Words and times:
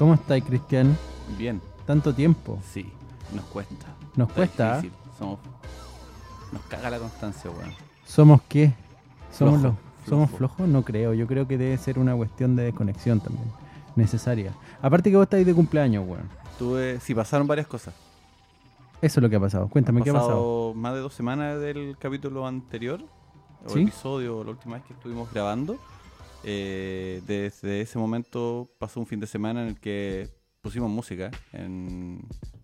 ¿Cómo 0.00 0.14
estáis, 0.14 0.42
Cristian? 0.44 0.96
Bien, 1.36 1.60
Tanto 1.86 2.14
tiempo. 2.14 2.58
sí, 2.72 2.90
nos 3.34 3.44
cuesta. 3.44 3.86
Nos 4.16 4.28
Está 4.28 4.34
cuesta. 4.34 4.72
¿ah? 4.72 4.76
difícil, 4.80 4.98
Somos... 5.18 5.38
Nos 6.52 6.62
caga 6.62 6.88
la 6.88 6.98
constancia, 6.98 7.50
weón. 7.50 7.74
¿Somos 8.06 8.40
qué? 8.48 8.72
¿Somos, 9.30 9.60
Flojo, 9.60 9.76
los- 9.76 10.08
¿Somos 10.08 10.30
flojo. 10.30 10.54
flojos? 10.54 10.68
No 10.68 10.82
creo. 10.82 11.12
Yo 11.12 11.26
creo 11.26 11.46
que 11.46 11.58
debe 11.58 11.76
ser 11.76 11.98
una 11.98 12.16
cuestión 12.16 12.56
de 12.56 12.62
desconexión 12.64 13.20
también. 13.20 13.44
Necesaria. 13.94 14.54
Aparte 14.80 15.10
que 15.10 15.16
vos 15.16 15.24
estáis 15.24 15.44
de 15.44 15.54
cumpleaños, 15.54 16.08
weón. 16.08 16.28
Tuve... 16.58 16.98
Sí, 17.00 17.14
pasaron 17.14 17.46
varias 17.46 17.66
cosas. 17.66 17.92
Eso 19.02 19.20
es 19.20 19.22
lo 19.22 19.28
que 19.28 19.36
ha 19.36 19.40
pasado. 19.40 19.68
Cuéntame, 19.68 20.02
¿qué 20.02 20.08
ha 20.08 20.14
pasado? 20.14 20.30
pasado 20.30 20.74
más 20.76 20.94
de 20.94 21.00
dos 21.00 21.12
semanas 21.12 21.60
del 21.60 21.94
capítulo 21.98 22.46
anterior, 22.46 23.00
o 23.66 23.68
¿Sí? 23.68 23.82
episodio, 23.82 24.42
la 24.44 24.50
última 24.52 24.76
vez 24.76 24.84
que 24.86 24.94
estuvimos 24.94 25.30
grabando. 25.30 25.76
Eh, 26.44 27.22
desde 27.26 27.80
ese 27.82 27.98
momento 27.98 28.70
pasó 28.78 29.00
un 29.00 29.06
fin 29.06 29.20
de 29.20 29.26
semana 29.26 29.62
en 29.62 29.68
el 29.68 29.80
que 29.80 30.28
pusimos 30.62 30.90
música 30.90 31.30
en 31.52 32.20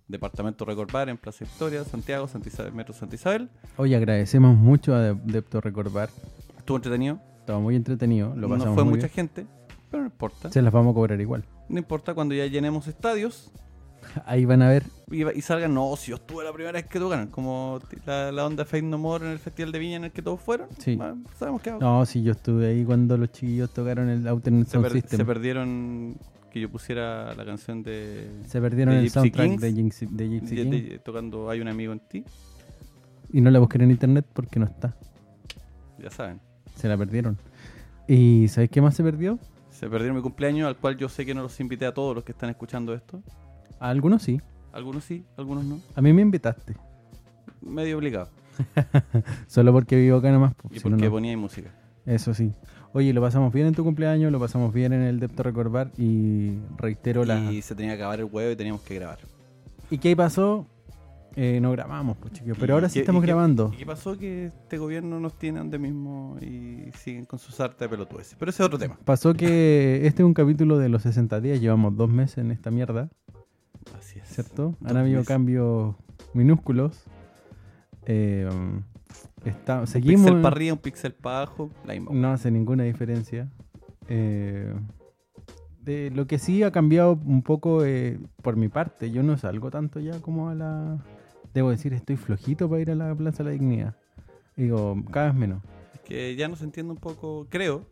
Departamento 0.08 0.64
Record 0.64 0.90
Bar, 0.92 1.08
en 1.08 1.16
Plaza 1.18 1.44
Victoria, 1.44 1.84
Santiago, 1.84 2.28
Santa 2.28 2.48
Isabel, 2.48 2.72
Metro 2.72 2.94
Santa 2.94 3.16
Isabel. 3.16 3.50
Hoy 3.76 3.94
agradecemos 3.94 4.56
mucho 4.56 4.94
a 4.94 5.14
Depto 5.14 5.60
Recordar. 5.60 6.08
Estuvo 6.56 6.76
entretenido. 6.76 7.20
Estaba 7.40 7.58
muy 7.60 7.76
entretenido. 7.76 8.34
Lo 8.34 8.48
no 8.48 8.54
pasamos 8.54 8.74
fue 8.74 8.84
muy 8.84 8.94
mucha 8.94 9.06
bien. 9.08 9.14
gente, 9.14 9.46
pero 9.90 10.02
no 10.02 10.08
importa. 10.08 10.50
Se 10.50 10.62
las 10.62 10.72
vamos 10.72 10.92
a 10.92 10.94
cobrar 10.94 11.20
igual. 11.20 11.44
No 11.68 11.78
importa 11.78 12.14
cuando 12.14 12.34
ya 12.34 12.46
llenemos 12.46 12.86
estadios 12.88 13.52
Ahí 14.27 14.45
van 14.45 14.62
a 14.62 14.68
ver. 14.68 14.84
y, 15.10 15.27
y 15.28 15.41
salgan, 15.42 15.74
no, 15.74 15.95
si 15.96 16.10
yo 16.10 16.16
estuve 16.16 16.45
la 16.45 16.52
primera 16.52 16.73
vez 16.73 16.86
que 16.86 16.98
tocaron, 16.98 17.27
como 17.28 17.80
la, 18.06 18.32
la 18.32 18.46
onda 18.46 18.64
Fade 18.64 18.82
No 18.82 18.98
More 18.98 19.27
en 19.27 19.32
el 19.32 19.38
Festival 19.38 19.72
de 19.72 19.78
Viña 19.78 19.97
en 19.97 20.05
el 20.05 20.12
que 20.12 20.22
todos 20.22 20.41
fueron. 20.41 20.69
Sí. 20.78 20.98
Sabemos 21.39 21.61
que 21.62 21.72
No, 21.72 22.05
si 22.06 22.22
yo 22.22 22.33
estuve 22.33 22.69
ahí 22.69 22.84
cuando 22.84 23.17
los 23.17 23.30
chiquillos 23.33 23.70
tocaron 23.70 24.08
el 24.08 24.27
Alternate 24.27 24.70
Sound 24.70 24.84
per- 24.86 24.92
System. 24.92 25.19
se 25.19 25.24
perdieron 25.24 26.17
que 26.50 26.61
yo 26.61 26.70
pusiera 26.70 27.34
la 27.34 27.44
canción 27.44 27.83
de, 27.83 28.30
Se 28.47 28.61
perdieron 28.61 28.94
de 28.94 29.00
el 29.00 29.05
Gypsy 29.06 29.14
soundtrack 29.20 29.47
Kings. 29.48 29.61
de, 29.61 29.72
Gypsy, 29.74 30.06
de 30.11 30.28
Gypsy 30.28 30.56
de- 30.56 30.62
King. 30.62 30.70
de- 30.91 30.98
tocando 31.00 31.50
Hay 31.50 31.61
un 31.61 31.69
amigo 31.69 31.92
en 31.92 32.00
ti, 32.00 32.24
Y 33.33 33.41
no 33.42 33.50
la 33.50 33.58
busquen 33.58 33.83
en 33.83 33.91
internet 33.91 34.24
porque 34.33 34.58
no 34.58 34.67
está. 34.67 34.97
ya 35.98 36.11
saben. 36.11 36.41
Se 36.77 36.89
la 36.89 36.97
perdieron. 36.97 37.36
¿Y 38.08 38.48
sabéis 38.48 38.70
qué 38.70 38.80
más 38.80 38.94
se 38.94 39.02
perdió? 39.02 39.39
Se 39.70 39.89
perdieron 39.91 40.17
mi 40.17 40.22
cumpleaños, 40.22 40.69
al 40.69 40.77
cual 40.77 40.97
yo 40.97 41.08
sé 41.08 41.27
que 41.27 41.34
no 41.34 41.42
los 41.42 41.58
invité 41.61 41.84
a 41.86 41.92
todos 41.92 42.14
los 42.14 42.24
que 42.24 42.33
están 42.33 42.48
escuchando 42.48 42.94
esto. 42.94 43.22
Algunos 43.80 44.22
sí. 44.22 44.41
Algunos 44.72 45.05
sí, 45.05 45.24
algunos 45.36 45.64
no. 45.64 45.80
A 45.94 46.00
mí 46.02 46.12
me 46.12 46.22
invitaste. 46.22 46.74
Medio 47.62 47.96
obligado. 47.98 48.28
Solo 49.46 49.72
porque 49.72 49.96
vivo 49.96 50.18
acá 50.18 50.30
nomás. 50.30 50.55
pues, 50.55 50.77
Y 50.77 50.80
porque 50.80 51.05
no. 51.05 51.10
ponía 51.10 51.36
música. 51.36 51.70
Eso 52.05 52.34
sí. 52.34 52.52
Oye, 52.92 53.12
lo 53.12 53.20
pasamos 53.20 53.52
bien 53.52 53.66
en 53.66 53.74
tu 53.74 53.84
cumpleaños, 53.84 54.30
lo 54.33 54.38
pasamos 54.41 54.72
bien 54.72 54.92
en 54.92 55.02
el 55.02 55.20
Depto 55.20 55.42
Recordar 55.42 55.91
y 55.98 56.52
reitero 56.78 57.24
la... 57.24 57.50
Y 57.52 57.60
se 57.62 57.74
tenía 57.74 57.92
que 57.96 58.02
acabar 58.02 58.20
el 58.20 58.27
huevo 58.30 58.50
y 58.52 58.56
teníamos 58.56 58.80
que 58.83 58.94
grabar. 58.94 59.18
¿Y 59.90 59.98
qué 59.98 60.16
pasó? 60.16 60.66
Eh, 61.34 61.58
no 61.61 61.70
grabamos, 61.72 62.16
pues 62.16 62.33
chiquillos. 62.33 62.56
Pero 62.58 62.72
¿Y 62.72 62.74
ahora 62.74 62.88
sí 62.88 62.94
qué- 62.94 63.00
estamos 63.00 63.20
y 63.20 63.22
qué- 63.22 63.27
grabando. 63.33 63.70
¿Y 63.74 63.77
qué 63.78 63.86
pasó? 63.86 64.16
Que 64.16 64.46
este 64.46 64.78
gobierno 64.78 65.20
nos 65.20 65.38
tiene 65.38 65.58
donde 65.58 65.78
mismo 65.78 66.38
y 66.40 66.90
siguen 66.96 67.27
con 67.27 67.38
sus 67.38 67.61
artes 67.61 67.80
de 67.80 67.88
pelotudeces. 67.90 68.36
Pero 68.38 68.50
ese 68.50 68.62
es 68.62 68.66
otro 68.66 68.78
tema. 68.78 68.98
Pasó 69.05 69.34
que 69.34 70.06
este 70.06 70.22
es 70.22 70.27
un 70.27 70.33
capítulo 70.33 70.78
de 70.78 70.88
los 70.88 71.02
60 71.02 71.38
días, 71.42 71.61
llevamos 71.61 71.94
dos 71.96 72.08
meses 72.08 72.38
en 72.38 72.50
esta 72.52 72.70
mierda, 72.70 73.11
Así 73.98 74.19
es. 74.19 74.29
¿cierto? 74.29 74.75
Dos 74.81 74.91
Han 74.91 74.97
habido 74.97 75.19
meses. 75.19 75.29
cambios 75.29 75.95
minúsculos. 76.34 77.05
Eh, 78.06 78.48
está, 79.45 79.81
Un 79.81 79.87
seguimos... 79.87 80.27
pixel 80.27 80.42
para 80.42 80.55
arriba, 80.56 80.73
un 80.75 80.79
pixel 80.81 81.15
para 81.15 81.39
abajo. 81.39 81.70
La 81.84 81.95
misma. 81.95 82.11
No 82.12 82.33
hace 82.33 82.51
ninguna 82.51 82.84
diferencia. 82.84 83.48
Eh, 84.08 84.73
de 85.83 86.11
lo 86.11 86.27
que 86.27 86.39
sí 86.39 86.63
ha 86.63 86.73
cambiado 86.73 87.13
un 87.25 87.42
poco 87.42 87.85
eh, 87.85 88.19
por 88.42 88.57
mi 88.57 88.69
parte, 88.69 89.11
yo 89.11 89.23
no 89.23 89.36
salgo 89.36 89.70
tanto 89.70 90.01
ya 90.01 90.20
como 90.20 90.48
a 90.48 90.55
la... 90.55 90.98
Debo 91.55 91.70
decir, 91.70 91.92
estoy 91.95 92.17
flojito 92.17 92.69
para 92.69 92.83
ir 92.83 92.91
a 92.91 92.95
la 92.95 93.14
Plaza 93.14 93.39
de 93.39 93.45
la 93.45 93.51
Dignidad. 93.52 93.96
Digo, 94.57 94.96
cada 95.11 95.27
vez 95.27 95.35
menos. 95.36 95.63
Es 95.95 96.01
que 96.01 96.36
ya 96.36 96.48
no 96.48 96.57
se 96.57 96.64
entiende 96.64 96.92
un 96.92 96.98
poco, 96.98 97.46
creo, 97.48 97.86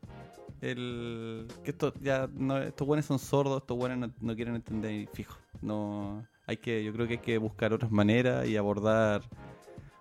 el 0.65 1.47
que 1.63 1.71
esto 1.71 1.93
ya 2.01 2.29
no, 2.35 2.59
estos 2.59 2.87
buenos 2.87 3.07
son 3.07 3.19
sordos, 3.19 3.61
estos 3.63 3.77
buenos 3.77 3.99
no, 3.99 4.15
no 4.21 4.35
quieren 4.35 4.55
entender 4.55 5.09
fijo. 5.13 5.37
No, 5.63 6.27
hay 6.47 6.57
que, 6.57 6.83
yo 6.85 6.93
creo 6.93 7.07
que 7.07 7.15
hay 7.15 7.19
que 7.21 7.39
buscar 7.39 7.73
otras 7.73 7.91
maneras 7.91 8.47
y 8.47 8.57
abordar 8.57 9.23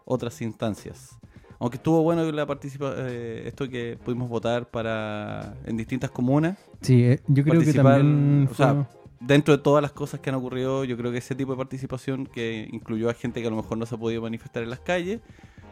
otras 0.05 0.41
instancias. 0.41 1.17
Aunque 1.59 1.77
estuvo 1.77 2.01
bueno 2.03 2.29
la 2.31 2.45
participa 2.45 2.93
eh, 2.97 3.43
esto 3.45 3.69
que 3.69 3.97
pudimos 4.03 4.27
votar 4.27 4.69
para 4.69 5.55
en 5.65 5.77
distintas 5.77 6.11
comunas. 6.11 6.57
Sí, 6.81 7.03
eh, 7.03 7.21
yo 7.27 7.43
creo 7.43 7.61
que 7.61 7.73
también... 7.73 8.47
o 8.51 8.53
sea, 8.53 8.73
fue- 8.73 9.03
Dentro 9.21 9.55
de 9.55 9.63
todas 9.63 9.81
las 9.81 9.93
cosas 9.93 10.19
que 10.19 10.29
han 10.29 10.35
ocurrido, 10.35 10.83
yo 10.83 10.97
creo 10.97 11.09
que 11.09 11.19
ese 11.19 11.33
tipo 11.33 11.53
de 11.53 11.57
participación 11.57 12.25
que 12.25 12.67
incluyó 12.73 13.09
a 13.09 13.13
gente 13.13 13.39
que 13.39 13.47
a 13.47 13.49
lo 13.49 13.55
mejor 13.55 13.77
no 13.77 13.85
se 13.85 13.95
ha 13.95 13.97
podido 13.97 14.21
manifestar 14.21 14.63
en 14.63 14.69
las 14.69 14.79
calles, 14.79 15.21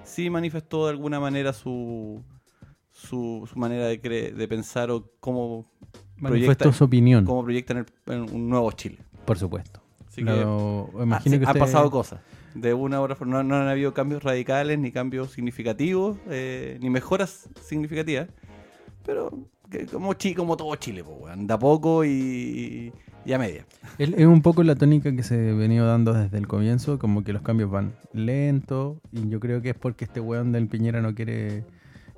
sí 0.05 0.29
manifestó 0.29 0.85
de 0.85 0.91
alguna 0.91 1.19
manera 1.19 1.51
su, 1.51 2.23
su, 3.01 3.47
su 3.51 3.57
manera 3.59 3.85
de, 3.87 4.01
cre- 4.01 4.33
de 4.33 4.47
pensar 4.47 4.91
o 4.91 5.09
cómo, 5.19 5.65
manifestó 6.17 6.53
proyecta- 6.65 6.71
su 6.73 6.83
opinión, 6.83 7.25
cómo 7.25 7.43
proyectan 7.43 7.77
el- 7.77 8.13
en 8.13 8.21
un 8.33 8.49
nuevo 8.49 8.71
Chile. 8.71 8.97
por 9.25 9.37
supuesto. 9.37 9.81
Así 10.07 10.23
que 10.23 10.29
Lo- 10.31 10.89
ah, 10.99 11.03
imagino 11.03 11.33
sí, 11.35 11.39
que 11.39 11.45
han 11.45 11.49
usted- 11.51 11.59
pasado 11.59 11.89
cosas. 11.89 12.19
De 12.53 12.73
una 12.73 12.99
hora 12.99 13.15
no, 13.25 13.43
no 13.43 13.55
han 13.55 13.67
habido 13.69 13.93
cambios 13.93 14.23
radicales, 14.23 14.77
ni 14.77 14.91
cambios 14.91 15.31
significativos, 15.31 16.17
eh, 16.29 16.77
ni 16.81 16.89
mejoras 16.89 17.47
significativas. 17.61 18.27
Pero 19.05 19.31
que 19.69 19.85
como, 19.85 20.13
chi, 20.15 20.35
como 20.35 20.57
todo 20.57 20.75
Chile, 20.75 21.01
pues, 21.03 21.15
weón, 21.17 21.47
de 21.47 21.53
a 21.53 21.57
poco 21.57 22.03
y, 22.03 22.91
y 23.25 23.31
a 23.33 23.39
media. 23.39 23.65
Es, 23.97 24.09
es 24.09 24.25
un 24.25 24.41
poco 24.41 24.63
la 24.63 24.75
tónica 24.75 25.15
que 25.15 25.23
se 25.23 25.51
ha 25.51 25.53
venido 25.53 25.87
dando 25.87 26.11
desde 26.13 26.37
el 26.37 26.45
comienzo, 26.47 26.99
como 26.99 27.23
que 27.23 27.31
los 27.31 27.41
cambios 27.41 27.71
van 27.71 27.93
lentos, 28.11 28.97
y 29.13 29.29
yo 29.29 29.39
creo 29.39 29.61
que 29.61 29.69
es 29.69 29.75
porque 29.75 30.03
este 30.03 30.19
weón 30.19 30.51
del 30.51 30.67
Piñera 30.67 31.01
no 31.01 31.15
quiere 31.15 31.63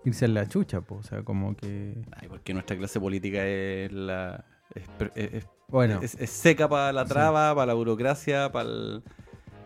irse 0.06 0.25
a 0.25 0.28
la 0.28 0.47
chucha, 0.47 0.81
po. 0.81 0.96
o 0.96 1.03
sea, 1.03 1.24
como 1.24 1.56
que... 1.56 1.96
Ay, 2.19 2.28
porque 2.28 2.53
nuestra 2.53 2.78
clase 2.78 3.00
política 3.00 3.46
es 3.46 3.91
la 3.91 4.44
es, 4.75 4.84
es- 5.16 5.34
es- 5.36 5.47
Bueno, 5.68 6.00
es- 6.02 6.16
es 6.19 6.30
seca 6.30 6.68
para 6.68 6.91
la 6.91 7.03
Sí. 7.03 7.09
traba, 7.09 7.53
para 7.56 7.68
la 7.68 7.74
burocracia, 7.74 8.52
para 8.52 8.69
el... 8.69 9.03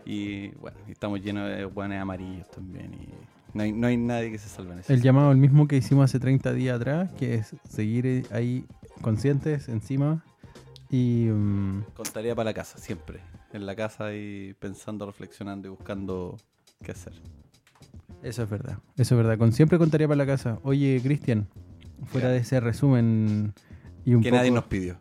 Y 0.04 0.48
bueno, 0.56 0.76
estamos 0.88 1.20
llenos 1.20 1.48
de 1.50 1.64
guanes 1.64 2.00
amarillos 2.00 2.50
también. 2.50 2.94
Y 2.94 3.08
no 3.54 3.62
hay, 3.62 3.72
no 3.72 3.86
hay 3.86 3.96
nadie 3.96 4.30
que 4.30 4.38
se 4.38 4.48
salve 4.48 4.72
en 4.74 4.78
eso. 4.80 4.92
el 4.92 5.02
llamado 5.02 5.30
el 5.32 5.38
mismo 5.38 5.66
que 5.68 5.76
hicimos 5.76 6.04
hace 6.04 6.18
30 6.20 6.52
días 6.52 6.76
atrás, 6.76 7.12
que 7.12 7.34
es 7.34 7.54
seguir 7.68 8.26
ahí 8.30 8.64
conscientes 9.02 9.68
encima 9.68 10.24
y... 10.90 11.26
mm, 11.30 11.82
Con 11.94 12.06
tarea 12.06 12.34
para 12.34 12.50
la 12.50 12.54
casa, 12.54 12.78
siempre. 12.78 13.20
En 13.52 13.66
la 13.66 13.74
casa 13.76 14.14
y 14.14 14.54
pensando, 14.58 15.04
reflexionando 15.06 15.68
y 15.68 15.70
buscando 15.70 16.36
qué 16.82 16.92
hacer. 16.92 17.12
Eso 18.22 18.42
es 18.42 18.50
verdad, 18.50 18.78
eso 18.96 19.14
es 19.14 19.18
verdad, 19.18 19.38
con 19.38 19.52
siempre 19.52 19.78
contaría 19.78 20.06
para 20.08 20.18
la 20.18 20.26
casa. 20.26 20.58
Oye, 20.62 21.00
Cristian, 21.02 21.48
fuera 22.06 22.28
Ya. 22.28 22.32
de 22.34 22.38
ese 22.40 22.60
resumen 22.60 23.54
y 24.04 24.14
un 24.14 24.22
que 24.22 24.30
poco... 24.30 24.38
nadie 24.38 24.50
nos 24.50 24.64
pidió. 24.64 24.96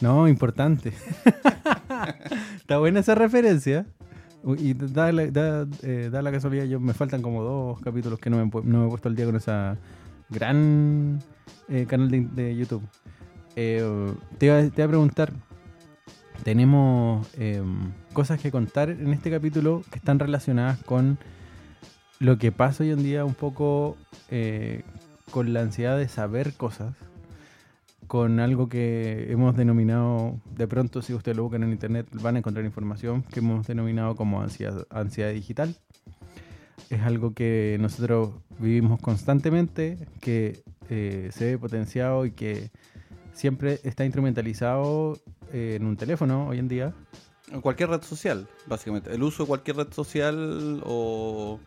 No, 0.00 0.28
importante. 0.28 0.92
Está 2.56 2.78
buena 2.78 3.00
esa 3.00 3.14
referencia. 3.14 3.86
Y 4.58 4.74
da 4.74 5.10
la, 5.10 5.26
da, 5.26 5.66
eh, 5.82 6.08
da 6.12 6.22
la 6.22 6.30
casualidad, 6.30 6.64
yo 6.64 6.78
me 6.78 6.94
faltan 6.94 7.20
como 7.22 7.42
dos 7.42 7.80
capítulos 7.80 8.20
que 8.20 8.30
no 8.30 8.36
me, 8.36 8.48
no 8.64 8.80
me 8.80 8.86
he 8.86 8.88
puesto 8.88 9.08
al 9.08 9.16
día 9.16 9.26
con 9.26 9.34
esa 9.36 9.76
gran 10.30 11.18
eh, 11.68 11.86
canal 11.88 12.08
de, 12.10 12.20
de 12.20 12.56
YouTube. 12.56 12.82
Eh, 13.56 13.82
te, 14.38 14.46
iba, 14.46 14.60
te 14.60 14.66
iba 14.76 14.84
a 14.84 14.88
preguntar, 14.88 15.32
tenemos 16.44 17.26
eh, 17.36 17.60
cosas 18.12 18.40
que 18.40 18.52
contar 18.52 18.90
en 18.90 19.12
este 19.12 19.30
capítulo 19.30 19.82
que 19.90 19.98
están 19.98 20.20
relacionadas 20.20 20.78
con 20.84 21.18
lo 22.18 22.38
que 22.38 22.52
pasa 22.52 22.84
hoy 22.84 22.90
en 22.90 23.02
día 23.02 23.24
un 23.24 23.34
poco 23.34 23.96
eh, 24.30 24.82
con 25.30 25.52
la 25.52 25.60
ansiedad 25.60 25.96
de 25.98 26.08
saber 26.08 26.54
cosas 26.54 26.94
con 28.08 28.40
algo 28.40 28.70
que 28.70 29.30
hemos 29.30 29.54
denominado, 29.54 30.40
de 30.56 30.66
pronto 30.66 31.02
si 31.02 31.12
ustedes 31.12 31.36
lo 31.36 31.44
buscan 31.44 31.62
en 31.62 31.72
internet 31.72 32.06
van 32.12 32.36
a 32.36 32.38
encontrar 32.38 32.64
información 32.64 33.22
que 33.22 33.40
hemos 33.40 33.66
denominado 33.66 34.16
como 34.16 34.40
ansiedad, 34.40 34.86
ansiedad 34.90 35.30
digital. 35.30 35.76
Es 36.88 37.02
algo 37.02 37.34
que 37.34 37.76
nosotros 37.78 38.30
vivimos 38.58 38.98
constantemente, 39.00 40.08
que 40.20 40.62
eh, 40.88 41.28
se 41.32 41.44
ve 41.44 41.58
potenciado 41.58 42.24
y 42.24 42.30
que 42.30 42.70
siempre 43.34 43.78
está 43.84 44.06
instrumentalizado 44.06 45.18
eh, 45.52 45.76
en 45.78 45.84
un 45.84 45.98
teléfono 45.98 46.48
hoy 46.48 46.58
en 46.58 46.68
día. 46.68 46.94
En 47.52 47.60
cualquier 47.60 47.90
red 47.90 48.02
social, 48.02 48.48
básicamente. 48.66 49.14
El 49.14 49.22
uso 49.22 49.42
de 49.42 49.48
cualquier 49.48 49.76
red 49.76 49.92
social 49.92 50.82
o, 50.84 51.60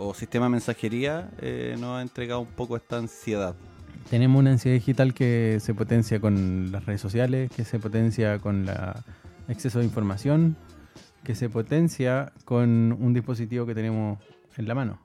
o 0.00 0.14
sistema 0.14 0.46
de 0.46 0.50
mensajería 0.50 1.30
eh, 1.40 1.76
nos 1.78 1.98
ha 1.98 2.02
entregado 2.02 2.40
un 2.40 2.46
poco 2.46 2.74
esta 2.76 2.96
ansiedad. 2.96 3.54
Tenemos 4.08 4.40
una 4.40 4.50
ansiedad 4.50 4.74
digital 4.74 5.12
que 5.12 5.58
se 5.60 5.74
potencia 5.74 6.20
con 6.20 6.72
las 6.72 6.86
redes 6.86 7.02
sociales, 7.02 7.50
que 7.54 7.64
se 7.64 7.78
potencia 7.78 8.38
con 8.38 8.66
el 8.68 8.78
exceso 9.48 9.78
de 9.78 9.84
información, 9.84 10.56
que 11.22 11.34
se 11.34 11.50
potencia 11.50 12.32
con 12.46 12.96
un 12.98 13.12
dispositivo 13.12 13.66
que 13.66 13.74
tenemos 13.74 14.18
en 14.56 14.66
la 14.66 14.74
mano. 14.74 14.98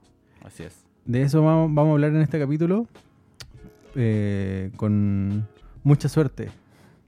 Así 0.43 0.63
es. 0.63 0.85
De 1.03 1.21
eso 1.21 1.43
vamos, 1.43 1.73
vamos 1.73 1.91
a 1.91 1.93
hablar 1.93 2.11
en 2.11 2.21
este 2.21 2.39
capítulo 2.39 2.87
eh, 3.95 4.71
con 4.77 5.45
mucha 5.83 6.07
suerte, 6.07 6.49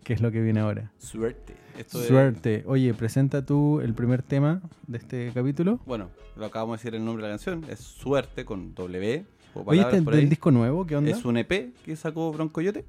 que 0.04 0.14
es 0.14 0.22
lo 0.22 0.30
que 0.30 0.42
viene 0.42 0.60
ahora. 0.60 0.92
Suerte. 1.00 1.47
Esto 1.78 2.02
es- 2.02 2.08
Suerte. 2.08 2.64
Oye, 2.66 2.94
presenta 2.94 3.46
tú 3.46 3.82
el 3.82 3.94
primer 3.94 4.24
tema 4.24 4.62
de 4.88 4.98
este 4.98 5.32
capítulo. 5.34 5.80
bueno, 5.86 6.10
lo 6.36 6.46
acabamos 6.46 6.78
de 6.80 6.84
decir 6.84 6.96
el 7.00 7.06
nombre 7.06 7.24
de 7.24 7.30
la 7.30 7.38
canción. 7.38 7.64
Es 7.70 7.80
Suerte 7.80 8.46
con 8.46 8.74
W. 8.76 9.26
o 9.54 9.64
Oye, 9.66 9.82
este 9.82 10.02
por 10.02 10.14
del 10.14 10.24
ahí. 10.24 10.30
disco 10.30 10.52
nuevo, 10.52 10.86
¿qué 10.86 10.96
onda? 10.96 11.10
Es 11.12 11.24
un 11.26 11.38
EP 11.38 11.72
que 11.84 11.96
sacó 11.96 12.32
Broncoyote, 12.32 12.86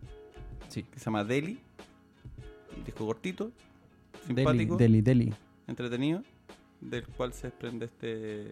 Sí. 0.68 0.82
que 0.82 0.98
se 0.98 1.04
llama 1.06 1.24
Deli. 1.24 1.58
Un 2.76 2.84
disco 2.84 3.06
cortito, 3.06 3.50
Deli, 4.26 4.36
simpático, 4.36 4.76
Deli, 4.76 5.00
Deli. 5.00 5.34
entretenido, 5.66 6.22
del 6.80 7.04
cual 7.06 7.32
se 7.32 7.46
desprende 7.48 7.86
este 7.86 8.48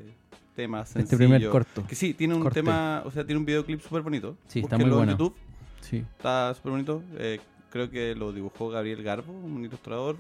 tema 0.55 0.85
sencillo. 0.87 1.05
Este 1.05 1.17
primer 1.17 1.49
corto. 1.50 1.87
Que 1.87 1.94
sí, 1.94 2.15
tiene 2.15 2.35
un 2.35 2.43
Corte. 2.43 2.61
tema, 2.62 3.03
o 3.05 3.11
sea, 3.11 3.25
tiene 3.27 3.39
un 3.39 3.44
videoclip 3.47 3.81
súper 3.81 4.03
bonito. 4.03 4.37
Sí, 4.49 4.61
está 4.61 4.77
muy 4.79 4.87
en 4.87 4.93
bueno. 4.94 5.12
YouTube, 5.12 5.35
Sí. 5.82 5.99
está 6.17 6.55
súper 6.55 6.73
bonito. 6.73 7.03
Eh, 7.19 7.39
creo 7.76 7.90
que 7.90 8.14
lo 8.14 8.32
dibujó 8.32 8.69
Gabriel 8.70 9.02
Garbo, 9.02 9.32
un 9.32 9.64
ilustrador. 9.64 10.17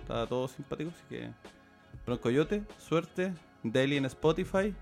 Está 0.00 0.26
todo 0.26 0.48
simpático, 0.48 0.90
así 0.94 1.02
que... 1.08 1.28
Broncoyote, 2.06 2.62
Suerte, 2.78 3.32
Deli 3.62 3.96
en 3.96 4.04
Spotify 4.06 4.72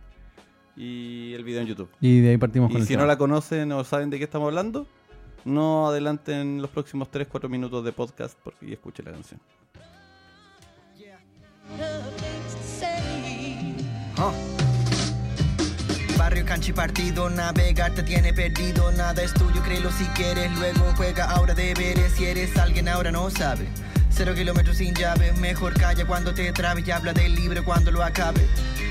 y 0.76 1.32
el 1.34 1.42
video 1.42 1.62
en 1.62 1.66
YouTube. 1.66 1.90
Y 2.00 2.20
de 2.20 2.30
ahí 2.30 2.36
partimos 2.36 2.70
con 2.70 2.78
Y 2.78 2.82
el 2.82 2.86
si 2.86 2.94
no 2.94 3.00
tema. 3.00 3.12
la 3.12 3.18
conocen 3.18 3.72
o 3.72 3.82
saben 3.82 4.10
de 4.10 4.18
qué 4.18 4.24
estamos 4.24 4.46
hablando, 4.46 4.86
no 5.44 5.88
adelanten 5.88 6.62
los 6.62 6.70
próximos 6.70 7.10
3-4 7.10 7.48
minutos 7.48 7.84
de 7.84 7.92
podcast 7.92 8.38
porque 8.44 8.66
y 8.66 8.72
escuchen 8.72 9.06
la 9.06 9.12
canción. 9.12 9.40
Ah. 14.16 14.57
Canchi 16.58 16.72
partido, 16.72 17.30
navegar 17.30 17.92
te 17.94 18.02
tiene 18.02 18.32
perdido, 18.32 18.90
nada 18.90 19.22
es 19.22 19.32
tuyo, 19.32 19.62
créelo 19.62 19.92
si 19.92 20.04
quieres, 20.06 20.50
luego 20.58 20.92
juega 20.96 21.30
ahora 21.30 21.54
deberes, 21.54 22.14
si 22.14 22.24
eres 22.24 22.56
alguien 22.56 22.88
ahora 22.88 23.12
no 23.12 23.30
sabe. 23.30 23.68
Cero 24.10 24.34
kilómetros 24.34 24.78
sin 24.78 24.92
llave, 24.92 25.32
mejor 25.34 25.74
calla 25.74 26.04
cuando 26.04 26.34
te 26.34 26.50
trabes 26.52 26.84
y 26.84 26.90
habla 26.90 27.12
del 27.12 27.36
libro 27.36 27.64
cuando 27.64 27.92
lo 27.92 28.02
acabe. 28.02 28.44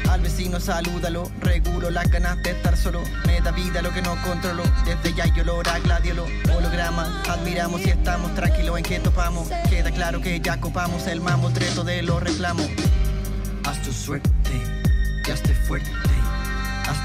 Al 0.10 0.22
vecino 0.22 0.62
salúdalo, 0.62 1.30
regulo 1.42 1.90
las 1.90 2.10
ganas 2.10 2.42
de 2.42 2.52
estar 2.52 2.78
solo, 2.78 3.04
me 3.26 3.42
da 3.42 3.52
vida 3.52 3.82
lo 3.82 3.92
que 3.92 4.02
no 4.02 4.16
controlo, 4.22 4.64
desde 4.86 5.14
ya 5.14 5.26
yo 5.36 5.44
olor 5.44 5.68
a 5.68 5.78
gladiolo, 5.80 6.26
holograma, 6.56 7.22
admiramos 7.28 7.82
y 7.86 7.90
estamos 7.90 8.34
tranquilos 8.34 8.78
en 8.78 8.84
que 8.86 9.00
topamos, 9.02 9.50
queda 9.70 9.92
claro 9.92 10.22
que 10.22 10.40
ya 10.40 10.58
copamos 10.62 11.06
el 11.08 11.20
mamotreto 11.20 11.84
de 11.84 12.02
los 12.02 12.24
reclamos. 12.24 12.66
Haz 13.66 13.82
tu 13.82 13.92
suerte, 13.92 14.32
ya 15.28 15.34
esté 15.34 15.54
fuerte. 15.54 15.92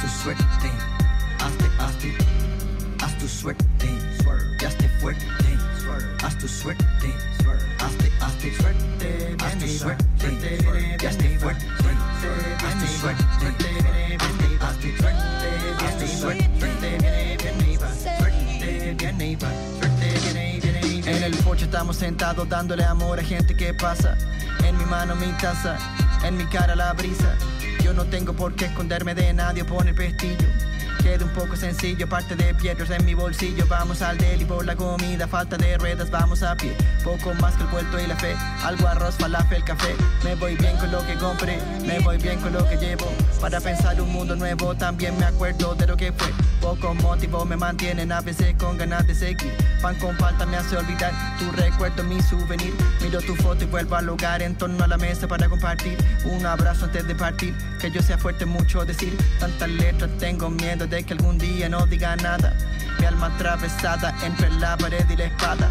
Tu 0.03 0.09
suerte, 0.09 0.43
hazte, 1.39 1.71
hazte. 1.79 2.11
Haz 3.01 3.19
tu 3.19 3.29
suerte, 3.29 3.87
ya 4.61 4.69
esté 4.69 4.89
fuerte. 5.01 5.25
Haz 6.25 6.39
tu 6.39 6.49
suerte, 6.49 6.85
hazte, 7.79 8.11
hazte. 8.21 8.51
Haz 9.39 9.59
tu 9.59 9.69
suerte, 9.69 10.99
ya 11.01 11.09
esté 11.09 11.39
fuerte. 11.39 11.67
Haz 12.65 12.75
tu 12.81 12.87
suerte, 12.99 13.25
hazte, 13.31 13.69
hazte. 14.61 14.89
Haz 15.79 15.99
tu 15.99 16.07
suerte, 16.09 16.49
suerte, 18.19 18.97
viene 18.99 19.27
y 19.31 19.37
En 21.23 21.33
el 21.33 21.39
porche 21.39 21.67
estamos 21.67 21.99
sentados 21.99 22.49
dándole 22.49 22.83
amor 22.83 23.21
a 23.21 23.23
gente 23.23 23.55
que 23.55 23.73
pasa. 23.73 24.19
En 24.65 24.77
mi 24.77 24.85
mano 24.85 25.15
mi 25.15 25.29
taza, 25.41 25.79
en 26.25 26.37
mi 26.37 26.45
cara 26.47 26.75
la 26.75 26.93
brisa. 26.95 27.37
Yo 27.85 27.93
no 27.93 28.05
tengo 28.07 28.33
por 28.33 28.57
qué 28.57 28.65
esconderme 28.65 29.15
de 29.15 29.33
nadie 29.33 29.63
o 29.63 29.67
poner 29.67 29.95
pestillo. 29.95 30.49
Queda 31.03 31.25
un 31.25 31.33
poco 31.33 31.57
sencillo, 31.57 32.09
parte 32.09 32.37
de 32.37 32.55
piedras 32.55 32.91
en 32.91 33.05
mi 33.05 33.15
bolsillo. 33.15 33.67
Vamos 33.69 34.03
al 34.03 34.19
deli 34.19 34.45
por 34.45 34.65
la 34.65 34.77
comida, 34.77 35.27
falta 35.27 35.57
de 35.57 35.79
ruedas, 35.79 36.11
vamos 36.11 36.43
a 36.43 36.57
pie. 36.57 36.77
Poco 37.05 37.35
más 37.35 37.55
que 37.55 37.63
el 37.63 37.69
vuelto 37.69 38.01
y 38.01 38.07
la 38.07 38.17
fe. 38.17 38.35
Algo 38.63 38.87
arroz, 38.87 39.15
falafel, 39.17 39.65
café. 39.65 39.95
Me 40.25 40.35
voy 40.35 40.57
bien 40.57 40.77
con 40.77 40.91
lo 40.93 41.05
que 41.07 41.15
compré, 41.15 41.59
me 41.87 41.99
voy 42.01 42.19
bien 42.19 42.41
con 42.41 42.53
lo 42.53 42.69
que 42.69 42.77
llevo. 42.77 43.11
Para 43.41 43.61
pensar 43.61 44.01
un 44.01 44.13
mundo 44.13 44.37
nuevo, 44.37 44.75
también 44.75 45.19
me 45.19 45.25
acuerdo 45.25 45.75
de 45.75 45.87
lo 45.87 45.97
que 45.97 46.13
fue. 46.13 46.33
Poco 46.61 46.95
motivo 46.95 47.45
me 47.45 47.57
mantienen 47.57 48.13
a 48.13 48.21
veces 48.21 48.55
con 48.57 48.79
ganas 48.79 49.07
de 49.07 49.15
seguir. 49.15 49.53
Pan 49.83 49.97
con 49.97 50.17
falta 50.17 50.47
me 50.47 50.57
hace 50.57 50.77
olvidar 50.77 51.13
tu 51.39 51.51
recuerdo, 51.53 52.05
mi 52.05 52.23
souvenir. 52.23 52.73
Miro 53.01 53.21
tu 53.21 53.35
foto 53.35 53.65
y 53.65 53.67
vuelvo 53.67 53.97
al 53.97 54.07
lugar 54.07 54.43
en 54.43 54.55
torno 54.55 54.85
a 54.85 54.87
la 54.87 54.97
mesa 54.97 55.27
para 55.27 55.49
compartir. 55.49 55.97
Un 56.25 56.47
abrazo 56.47 56.85
antes 56.85 57.07
de 57.09 57.15
partir, 57.17 57.55
que 57.81 57.91
yo 57.91 58.01
sea 58.01 58.17
fuerte 58.17 58.47
mucho 58.47 58.85
decir. 58.85 59.19
Tantas 59.41 59.69
letras 59.69 60.11
tengo 60.19 60.49
miedo 60.51 60.82
de 60.87 61.05
que 61.05 61.15
algún 61.15 61.39
día 61.39 61.69
no 61.69 61.87
diga 61.87 62.17
nada. 62.17 62.57
Mi 62.99 63.07
alma 63.07 63.27
atravesada 63.27 64.15
entre 64.25 64.51
la 64.51 64.77
pared 64.77 65.09
y 65.09 65.17
la 65.17 65.25
espada. 65.25 65.71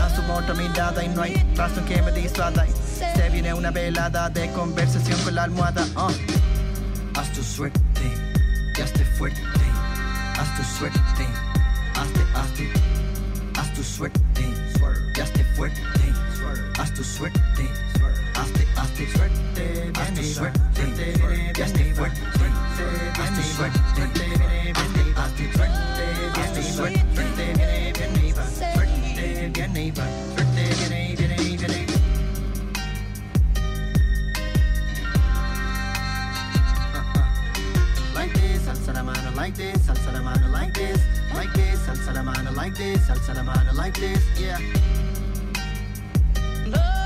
Asumo 0.00 0.34
otra 0.34 0.54
mirada 0.54 1.02
y 1.04 1.08
no 1.08 1.22
hay 1.22 1.34
razón 1.56 1.84
que 1.84 2.00
me 2.02 2.12
disuada. 2.12 2.66
Se 2.66 3.28
viene 3.30 3.52
una 3.54 3.70
velada 3.70 4.28
de 4.30 4.50
conversación 4.52 5.18
con 5.22 5.34
la 5.34 5.44
almohada. 5.44 5.86
ah. 5.96 6.08
Haz 7.16 7.32
tu 7.32 7.42
suerte, 7.42 7.80
ya 8.76 8.84
esté 8.84 9.04
fuerte. 9.04 9.40
Haz 10.38 10.56
tu 10.56 10.62
suerte, 10.78 11.00
hazte, 11.94 12.20
hazte. 12.34 12.72
Haz 13.58 13.74
tu 13.74 13.82
suerte, 13.82 14.54
ya 15.16 15.24
esté 15.24 15.44
fuerte. 15.56 15.80
Haz 16.78 16.94
tu 16.94 17.02
suerte, 17.02 17.68
hazte, 18.40 18.66
hazte. 18.76 19.06
Haz 19.94 20.14
tu 20.14 20.22
suerte, 20.22 21.52
ya 21.56 21.64
esté 21.66 21.94
fuerte. 21.94 22.20
Haz 23.18 23.30
tu 23.34 23.42
suerte, 23.56 23.78
hazte, 23.78 24.24
hazte. 25.16 25.44
Haz 26.34 26.52
tu 26.54 26.62
suerte, 26.62 27.00
viene, 27.14 27.92
viene 27.92 28.28
y 28.28 28.32
va. 28.32 28.44
Suerte, 28.48 29.50
viene 29.54 29.84
y 29.84 29.90
va. 29.90 30.04
Suerte, 30.34 30.62
viene, 30.78 31.14
viene, 31.16 31.36
viene. 31.36 31.86
like 38.14 38.34
this, 38.34 38.68
alza 38.68 38.92
la 38.92 39.02
mano 39.02 39.30
like 39.36 39.54
this, 39.54 39.88
alza 39.88 40.12
la 40.12 40.20
mano 40.20 40.48
like 40.48 40.74
this, 40.74 41.00
like 41.34 41.52
this, 41.54 41.88
alza 41.88 42.12
la 42.12 42.22
mano 42.22 42.50
like 42.52 42.74
this, 42.74 43.08
alza 43.08 43.34
la 43.34 43.42
mano 43.42 43.72
like 43.74 43.94
this, 43.94 44.22
yeah. 44.38 44.58
Love 46.66 46.97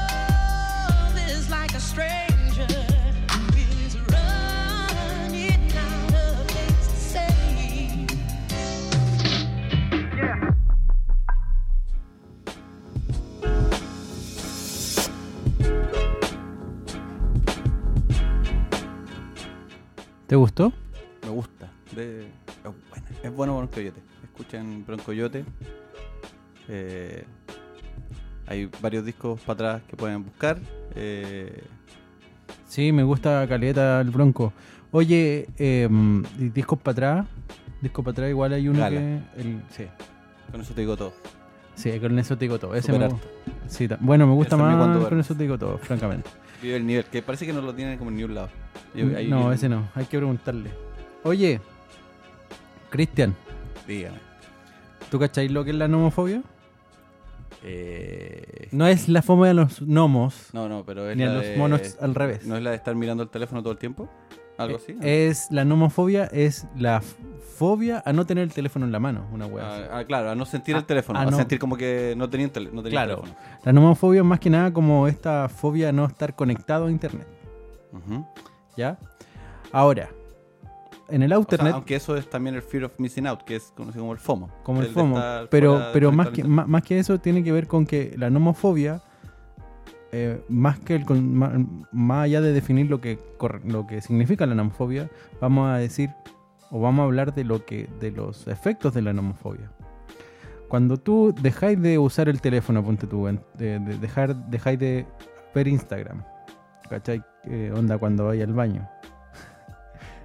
¿Te 20.33 20.37
gustó? 20.37 20.73
Me 21.23 21.29
gusta. 21.29 21.71
De, 21.95 22.23
es 22.23 22.63
buena. 22.89 23.07
Es 23.23 23.31
bueno 23.35 23.55
Broncoyote. 23.59 24.01
Escuchen 24.25 24.83
Broncoyote. 24.87 25.45
Eh, 26.69 27.27
hay 28.47 28.71
varios 28.81 29.05
discos 29.05 29.39
para 29.43 29.53
atrás 29.53 29.83
que 29.91 29.95
pueden 29.95 30.25
buscar. 30.25 30.59
Eh, 30.95 31.63
Sí, 32.73 32.91
me 32.91 33.03
gusta 33.03 33.47
Caleta 33.47 34.01
el 34.01 34.09
Bronco. 34.09 34.51
Oye, 34.93 35.47
eh, 35.59 35.87
discos 36.39 36.79
para 36.79 36.93
atrás. 36.93 37.27
Discos 37.83 38.03
para 38.03 38.13
atrás, 38.13 38.31
igual 38.31 38.55
hay 38.55 38.67
uno 38.67 38.79
Gala. 38.79 38.99
que. 38.99 39.21
El, 39.37 39.63
sí, 39.69 39.85
con 40.51 40.63
eso 40.63 40.73
te 40.73 40.81
digo 40.81 40.97
todo. 40.97 41.13
sí, 41.75 42.01
con 42.01 42.19
eso 42.19 42.39
te 42.39 42.47
digo 42.47 42.59
todo. 42.59 42.75
Ese 42.75 42.99
me, 42.99 43.11
sí, 43.67 43.87
bueno, 44.01 44.27
me 44.27 44.33
gusta 44.33 44.57
más 44.57 45.07
con 45.07 45.21
eso 45.21 45.35
te 45.35 45.43
digo 45.43 45.59
todo, 45.59 45.77
francamente. 45.77 46.31
Vive 46.63 46.77
el 46.77 46.87
nivel, 46.87 47.05
que 47.05 47.21
parece 47.21 47.45
que 47.45 47.53
no 47.53 47.61
lo 47.61 47.75
tienen 47.75 47.99
como 47.99 48.09
en 48.09 48.17
ningún 48.17 48.37
lado. 48.37 48.49
Yo- 48.95 49.05
no, 49.05 49.19
viene- 49.19 49.55
ese 49.55 49.69
no, 49.69 49.91
hay 49.95 50.07
que 50.07 50.17
preguntarle. 50.17 50.71
Oye, 51.25 51.61
Cristian, 52.89 53.35
Dígame. 53.87 54.17
¿tú 55.11 55.19
cacháis 55.19 55.51
lo 55.53 55.63
que 55.63 55.73
es 55.73 55.77
la 55.77 55.89
nomofobia? 55.89 56.43
Eh, 57.65 58.69
No 58.73 58.87
es 58.87 59.09
la 59.09 59.23
fobia 59.23 59.53
a 59.53 59.55
los 59.55 59.81
gnomos, 59.81 60.51
no, 60.53 60.69
no, 60.69 60.85
pero 60.85 61.09
es 61.11 61.17
ni 61.17 61.23
a 61.23 61.27
la 61.29 61.35
los 61.35 61.45
de- 61.45 61.57
monos 61.57 61.97
al 62.01 62.15
revés. 62.15 62.45
¿No 62.47 62.57
es 62.57 62.63
la 62.63 62.71
de 62.71 62.77
estar 62.77 62.95
mirando 62.95 63.23
el 63.23 63.29
teléfono 63.29 63.63
todo 63.63 63.73
el 63.73 63.79
tiempo? 63.79 64.09
¿Algo 64.59 64.77
así? 64.77 64.93
Eh, 65.01 65.29
Es 65.29 65.49
la 65.51 65.65
nomofobia, 65.65 66.25
es 66.27 66.67
la 66.77 67.01
fobia 67.57 68.03
a 68.05 68.13
no 68.13 68.27
tener 68.27 68.45
el 68.45 68.53
teléfono 68.53 68.85
en 68.85 68.93
la 68.93 68.99
mano, 69.01 69.27
una 69.33 69.47
wea. 69.47 69.75
así. 69.75 69.83
Ah, 69.91 69.99
ah, 69.99 70.05
claro, 70.05 70.31
a 70.31 70.35
no 70.35 70.45
sentir 70.45 70.75
A- 70.75 70.79
el 70.79 70.85
teléfono. 70.85 71.19
a 71.19 71.23
A, 71.23 71.27
no- 71.31 71.37
sentir 71.37 71.59
como 71.59 71.77
que 71.77 72.15
no 72.17 72.29
tenía, 72.29 72.49
tele- 72.53 72.71
no 72.73 72.83
tenía 72.83 72.99
Claro. 73.05 73.21
teléfono. 73.23 73.41
La 73.65 73.73
nomofobia 73.73 74.21
es 74.21 74.27
más 74.27 74.41
que 74.41 74.51
nada 74.51 74.73
como 74.73 75.07
esta 75.09 75.49
fobia 75.49 75.89
a 75.91 75.93
no 75.93 76.05
estar 76.07 76.35
conectado 76.35 76.87
a 76.87 76.91
internet. 76.91 77.27
¿ya? 78.77 78.99
Ahora, 79.73 80.11
en 81.13 81.23
el 81.23 81.33
O 81.33 81.37
sea, 81.37 81.39
Outernet, 81.39 81.75
aunque 81.75 81.97
eso 81.97 82.17
es 82.17 82.29
también 82.29 82.55
el 82.55 82.63
fear 82.63 82.85
of 82.85 82.93
missing 82.99 83.27
out, 83.27 83.43
que 83.43 83.57
es 83.57 83.73
conocido 83.77 84.03
como 84.03 84.13
el 84.13 84.19
FOMO. 84.19 84.51
como 84.63 84.81
el 84.81 84.89
FOMO, 84.89 85.21
pero, 85.51 85.91
pero 85.93 86.11
más, 86.11 86.31
que, 86.31 86.43
más, 86.43 86.67
más 86.67 86.83
que 86.83 86.99
eso 86.99 87.19
tiene 87.21 87.45
que 87.45 87.53
ver 87.53 87.67
con 87.67 87.87
que 87.87 88.15
la 88.17 88.31
nomofobia, 88.31 89.03
eh, 90.11 90.43
más 90.49 90.79
que 90.81 90.95
el, 90.97 91.05
más, 91.05 91.53
más 91.93 92.25
allá 92.25 92.41
de 92.41 92.53
definir 92.53 92.91
lo 92.91 93.01
que, 93.01 93.19
lo 93.65 93.87
que 93.87 94.01
significa 94.01 94.47
la 94.47 94.55
nomofobia, 94.55 95.11
vamos 95.41 95.71
a 95.71 95.77
decir 95.77 96.11
o 96.71 96.81
vamos 96.81 97.03
a 97.03 97.05
hablar 97.05 97.35
de 97.35 97.45
lo 97.45 97.65
que 97.67 97.89
de 98.01 98.11
los 98.11 98.49
efectos 98.49 98.95
de 98.95 99.03
la 99.03 99.13
nomofobia. 99.13 99.71
Cuando 100.69 100.97
tú 100.97 101.35
dejáis 101.43 101.81
de 101.83 101.99
usar 101.99 102.31
el 102.31 102.41
teléfono, 102.41 102.83
ponte 102.83 103.07
tú, 103.07 103.27
de, 103.27 103.79
de 103.79 103.99
dejar, 103.99 104.35
dejáis 104.49 104.79
de 104.79 105.07
per 105.53 105.69
Instagram. 105.69 106.25
¿Cachai? 106.89 107.23
Eh, 107.45 107.73
onda 107.75 107.99
cuando 107.99 108.27
vaya 108.27 108.45
al 108.45 108.53
baño. 108.53 108.89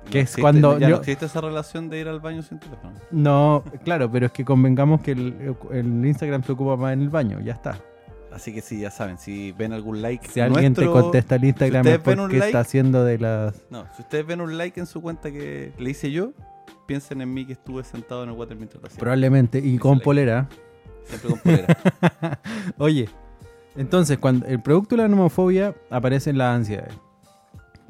Que 0.10 0.20
No 0.20 0.24
es 0.24 0.30
existe- 0.30 0.42
cuando 0.42 0.80
Ya 0.80 0.88
yo- 0.90 0.96
no 0.96 1.02
existe 1.02 1.26
esa 1.26 1.42
relación 1.42 1.90
de 1.90 2.00
ir 2.00 2.08
al 2.08 2.20
baño 2.20 2.42
sin 2.42 2.60
teléfono. 2.60 2.94
No, 3.12 3.64
claro, 3.84 4.12
pero 4.12 4.26
es 4.28 4.32
que 4.32 4.44
convengamos 4.46 5.02
que 5.02 5.12
el, 5.12 5.56
el 5.72 6.06
Instagram 6.06 6.44
se 6.44 6.52
ocupa 6.54 6.76
más 6.78 6.94
en 6.94 7.02
el 7.02 7.10
baño, 7.10 7.40
ya 7.42 7.54
está. 7.54 7.78
Así 8.32 8.54
que 8.54 8.62
sí, 8.62 8.80
ya 8.80 8.92
saben, 8.92 9.18
si 9.18 9.52
ven 9.54 9.74
algún 9.74 10.02
like 10.02 10.28
Si 10.30 10.40
alguien 10.40 10.74
te 10.76 10.86
contesta 10.86 11.36
el 11.36 11.46
Instagram 11.46 11.84
si 11.86 11.90
es 11.92 12.00
porque 12.00 12.18
like- 12.38 12.46
está 12.46 12.60
haciendo 12.60 13.04
de 13.04 13.18
las... 13.18 13.64
No, 13.72 13.86
si 13.96 14.02
ustedes 14.04 14.26
ven 14.28 14.42
un 14.42 14.58
like 14.58 14.80
en 14.80 14.86
su 14.86 15.02
cuenta 15.02 15.32
que 15.32 15.74
le 15.80 15.90
hice 15.90 16.12
yo, 16.12 16.34
piensen 16.86 17.22
en 17.22 17.34
mí 17.34 17.46
que 17.46 17.54
estuve 17.54 17.84
sentado 17.84 18.24
en 18.24 18.30
el 18.30 18.36
water 18.36 18.56
mientras 18.56 18.82
lo 18.82 18.88
hacía. 18.88 19.00
Probablemente, 19.00 19.60
y 19.60 19.78
con 19.78 19.94
like. 19.94 20.04
polera. 20.06 20.48
Siempre 21.06 21.30
con 21.32 21.40
polera. 21.40 21.78
Oye, 22.78 23.10
entonces, 23.76 24.18
cuando 24.20 24.46
el 24.46 24.62
producto 24.62 24.96
de 24.96 25.04
la 25.04 25.08
nomofobia 25.08 25.74
aparece 25.90 26.30
en 26.30 26.38
las 26.38 26.56
ansiedades. 26.56 26.94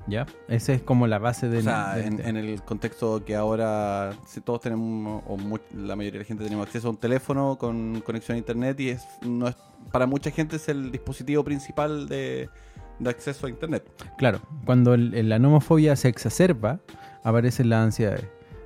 ¿Ya? 0.07 0.25
Esa 0.47 0.71
es 0.73 0.81
como 0.81 1.05
la 1.05 1.19
base 1.19 1.49
de... 1.49 1.57
o 1.57 1.61
sea, 1.61 1.99
en, 1.99 2.25
en 2.25 2.37
el 2.37 2.61
contexto 2.63 3.25
que 3.25 3.35
ahora 3.35 4.13
si 4.25 4.39
todos 4.41 4.61
tenemos, 4.61 5.21
o 5.27 5.35
mu- 5.37 5.57
la 5.75 5.95
mayoría 5.97 6.19
de 6.19 6.23
la 6.23 6.27
gente 6.27 6.43
tenemos 6.45 6.65
acceso 6.65 6.87
a 6.87 6.91
un 6.91 6.97
teléfono 6.97 7.57
con 7.57 7.99
conexión 8.01 8.35
a 8.35 8.37
internet 8.37 8.79
y 8.79 8.89
es, 8.89 9.03
no 9.21 9.47
es 9.49 9.55
para 9.91 10.05
mucha 10.05 10.31
gente 10.31 10.55
es 10.55 10.69
el 10.69 10.91
dispositivo 10.91 11.43
principal 11.43 12.07
de, 12.07 12.49
de 12.99 13.09
acceso 13.09 13.47
a 13.47 13.49
internet. 13.49 13.83
Claro, 14.17 14.39
cuando 14.65 14.93
el- 14.93 15.27
la 15.27 15.39
nomofobia 15.39 15.95
se 15.97 16.07
exacerba, 16.07 16.79
aparecen 17.23 17.69
las 17.69 17.83
ansiedades. 17.83 18.25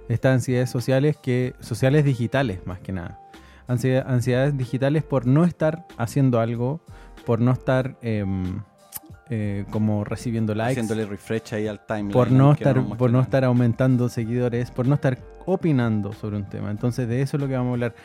Estas 0.09 0.33
ansiedades 0.33 0.69
sociales 0.69 1.17
que 1.21 1.55
sociales 1.59 2.05
digitales 2.05 2.59
más 2.67 2.79
que 2.81 2.91
nada. 2.91 3.19
Ansiedad- 3.67 4.05
ansiedades 4.07 4.57
digitales 4.57 5.03
por 5.03 5.25
no 5.25 5.43
estar 5.45 5.87
haciendo 5.97 6.39
algo, 6.39 6.81
por 7.25 7.39
no 7.39 7.51
estar 7.51 7.97
em, 8.01 8.61
eh, 9.33 9.63
como 9.71 10.03
recibiendo 10.03 10.53
likes, 10.53 10.81
Haciéndole 10.81 11.05
refresh 11.05 11.53
ahí 11.53 11.65
al 11.65 11.79
timeline. 11.79 12.11
por 12.11 12.29
no 12.29 12.51
estar 12.51 12.83
por 12.97 13.11
no 13.11 13.21
estar 13.21 13.45
aumentando 13.45 14.09
seguidores, 14.09 14.71
por 14.71 14.85
no 14.85 14.95
estar 14.95 15.17
opinando 15.45 16.11
sobre 16.11 16.35
un 16.35 16.49
tema. 16.49 16.69
Entonces 16.69 17.07
de 17.07 17.21
eso 17.21 17.37
es 17.37 17.41
lo 17.41 17.47
que 17.47 17.53
vamos 17.55 17.69
a 17.69 17.73
hablar. 17.73 17.95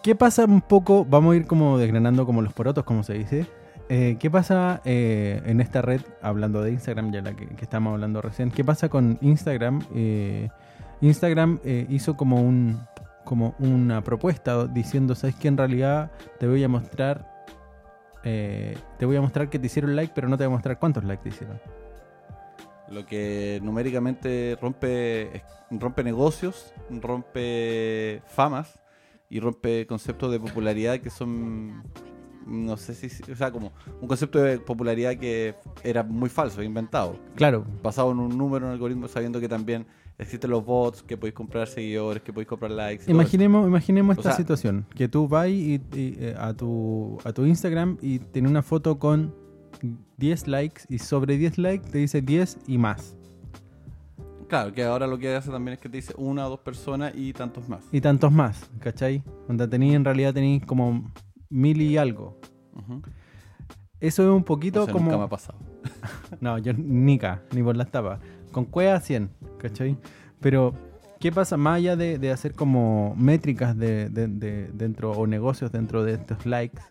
¿Qué 0.00 0.14
pasa 0.14 0.44
un 0.44 0.60
poco? 0.60 1.04
Vamos 1.04 1.34
a 1.34 1.36
ir 1.36 1.46
como 1.46 1.76
desgranando 1.76 2.24
como 2.24 2.40
los 2.40 2.52
porotos, 2.52 2.84
como 2.84 3.02
se 3.02 3.14
dice. 3.14 3.46
Eh, 3.88 4.16
¿Qué 4.20 4.30
pasa 4.30 4.80
eh, 4.84 5.42
en 5.44 5.60
esta 5.60 5.82
red, 5.82 6.02
hablando 6.22 6.62
de 6.62 6.70
Instagram, 6.70 7.12
ya 7.12 7.20
la 7.20 7.34
que, 7.34 7.46
que 7.46 7.64
estamos 7.64 7.92
hablando 7.92 8.22
recién? 8.22 8.52
¿Qué 8.52 8.62
pasa 8.62 8.88
con 8.88 9.18
Instagram? 9.22 9.82
Eh, 9.92 10.50
Instagram 11.00 11.58
hizo 11.88 12.16
como 12.16 12.40
un 12.40 12.78
como 13.24 13.54
una 13.58 14.02
propuesta 14.02 14.66
diciendo, 14.66 15.14
¿sabes 15.14 15.34
qué? 15.34 15.48
En 15.48 15.56
realidad 15.56 16.12
te 16.38 16.46
voy 16.46 16.62
a 16.62 16.68
mostrar 16.68 17.31
eh, 18.24 18.76
te 18.98 19.06
voy 19.06 19.16
a 19.16 19.20
mostrar 19.20 19.50
que 19.50 19.58
te 19.58 19.66
hicieron 19.66 19.96
like, 19.96 20.12
pero 20.14 20.28
no 20.28 20.36
te 20.36 20.44
voy 20.44 20.52
a 20.52 20.56
mostrar 20.56 20.78
cuántos 20.78 21.04
likes 21.04 21.22
te 21.22 21.28
hicieron. 21.30 21.60
Lo 22.88 23.06
que 23.06 23.58
numéricamente 23.62 24.58
rompe, 24.60 25.42
rompe 25.70 26.04
negocios, 26.04 26.74
rompe 26.90 28.22
famas 28.26 28.78
y 29.30 29.40
rompe 29.40 29.86
conceptos 29.86 30.30
de 30.30 30.38
popularidad 30.38 30.98
que 30.98 31.08
son, 31.08 31.82
no 32.46 32.76
sé 32.76 32.94
si, 32.94 33.32
o 33.32 33.34
sea, 33.34 33.50
como 33.50 33.72
un 34.00 34.08
concepto 34.08 34.42
de 34.42 34.58
popularidad 34.58 35.16
que 35.16 35.54
era 35.82 36.02
muy 36.02 36.28
falso, 36.28 36.62
inventado, 36.62 37.16
Claro, 37.34 37.64
basado 37.82 38.12
en 38.12 38.18
un 38.18 38.36
número, 38.36 38.66
un 38.66 38.72
algoritmo, 38.72 39.08
sabiendo 39.08 39.40
que 39.40 39.48
también 39.48 39.86
existen 40.18 40.50
los 40.50 40.64
bots, 40.64 41.02
que 41.02 41.16
podéis 41.16 41.34
comprar 41.34 41.66
seguidores, 41.68 42.22
que 42.22 42.32
podéis 42.32 42.48
comprar 42.48 42.70
likes. 42.70 43.10
Imaginemos, 43.10 43.66
imaginemos 43.66 44.16
O 44.16 44.20
esta 44.20 44.30
sea- 44.30 44.36
situación, 44.36 44.86
que 44.94 45.08
tú 45.08 45.26
vas 45.28 45.48
y, 45.48 45.74
y, 45.74 45.80
eh, 45.94 46.34
a, 46.38 46.54
tu, 46.54 47.18
a 47.24 47.32
tu 47.32 47.44
Instagram 47.46 47.98
y 48.00 48.18
tiene 48.18 48.48
una 48.48 48.62
foto 48.62 48.98
con 48.98 49.34
10 50.18 50.46
likes 50.48 50.82
y 50.88 50.98
sobre 50.98 51.36
10 51.36 51.58
likes 51.58 51.90
te 51.90 51.98
dice 51.98 52.22
10 52.22 52.58
y 52.68 52.78
más. 52.78 53.16
Claro, 54.48 54.72
que 54.72 54.84
ahora 54.84 55.06
lo 55.06 55.18
que 55.18 55.34
hace 55.34 55.50
también 55.50 55.74
es 55.74 55.80
que 55.80 55.88
te 55.88 55.96
dice 55.96 56.12
una 56.18 56.46
o 56.46 56.50
dos 56.50 56.60
personas 56.60 57.14
y 57.16 57.32
tantos 57.32 57.68
más. 57.68 57.84
Y 57.90 58.00
tantos 58.02 58.30
más, 58.30 58.70
¿cachai? 58.80 59.22
Donde 59.48 59.66
tenéis 59.66 59.94
en 59.94 60.04
realidad 60.04 60.34
tenéis 60.34 60.64
como 60.66 61.10
mil 61.48 61.80
y 61.80 61.96
algo. 61.96 62.38
Eso 63.98 64.22
es 64.24 64.28
un 64.28 64.44
poquito 64.44 64.82
O 64.82 64.84
sea, 64.84 64.92
como... 64.92 65.06
nunca 65.06 65.18
me 65.18 65.24
ha 65.24 65.28
pasado. 65.28 65.58
No, 66.40 66.58
yo 66.58 66.72
ni 66.74 67.18
ca, 67.18 67.42
ni 67.52 67.62
por 67.62 67.76
las 67.76 67.90
tapas. 67.90 68.20
Con 68.52 68.66
cueva 68.66 69.00
100, 69.00 69.30
¿cachai? 69.58 69.96
Pero, 70.40 70.74
¿qué 71.18 71.32
pasa 71.32 71.56
más 71.56 71.78
allá 71.78 71.96
de, 71.96 72.30
hacer 72.30 72.54
como 72.54 73.14
métricas 73.16 73.76
de- 73.76 74.08
dentro 74.72 75.12
o 75.12 75.26
negocios 75.26 75.72
dentro 75.72 76.04
de 76.04 76.12
estos 76.14 76.46
likes? 76.46 76.82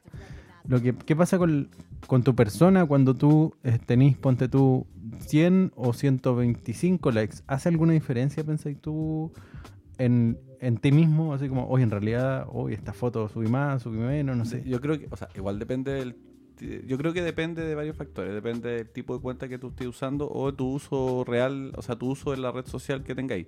Lo 0.68 0.82
que, 0.82 0.94
¿Qué 0.94 1.16
pasa 1.16 1.38
con, 1.38 1.70
con 2.08 2.24
tu 2.24 2.36
persona 2.36 2.86
cuando 2.86 3.16
tú 3.16 3.54
eh, 3.64 3.80
tenés, 3.86 4.18
ponte 4.18 4.48
tú, 4.48 4.86
100 5.20 5.72
o 5.76 5.94
125 5.94 7.12
likes? 7.12 7.38
¿Hace 7.48 7.70
alguna 7.70 7.94
diferencia, 7.94 8.44
pensáis 8.44 8.80
tú, 8.80 9.32
en, 9.98 10.38
en 10.60 10.78
ti 10.78 10.92
mismo? 10.92 11.34
Así 11.34 11.48
como, 11.48 11.68
hoy 11.68 11.82
en 11.82 11.90
realidad, 11.90 12.46
hoy 12.52 12.74
esta 12.74 12.94
foto 12.94 13.28
subí 13.30 13.48
más, 13.48 13.82
subí 13.84 13.98
menos, 13.98 14.38
no 14.38 14.46
sé. 14.46 14.64
Yo 14.66 14.80
creo 14.82 15.00
que, 15.00 15.08
o 15.10 15.18
sea, 15.18 15.30
igual 15.36 15.60
depende 15.60 15.94
del. 15.94 16.16
Yo 16.88 16.98
creo 16.98 17.12
que 17.14 17.22
depende 17.24 17.66
de 17.66 17.74
varios 17.76 17.96
factores. 17.98 18.34
Depende 18.34 18.70
del 18.70 18.90
tipo 18.90 19.16
de 19.16 19.22
cuenta 19.22 19.48
que 19.50 19.58
tú 19.58 19.70
estés 19.70 19.88
usando 19.88 20.30
o 20.32 20.54
tu 20.54 20.68
uso 20.74 21.24
real, 21.26 21.72
o 21.76 21.82
sea, 21.82 21.96
tu 21.96 22.10
uso 22.12 22.32
de 22.32 22.38
la 22.38 22.52
red 22.52 22.66
social 22.68 23.04
que 23.04 23.16
tengáis. 23.16 23.48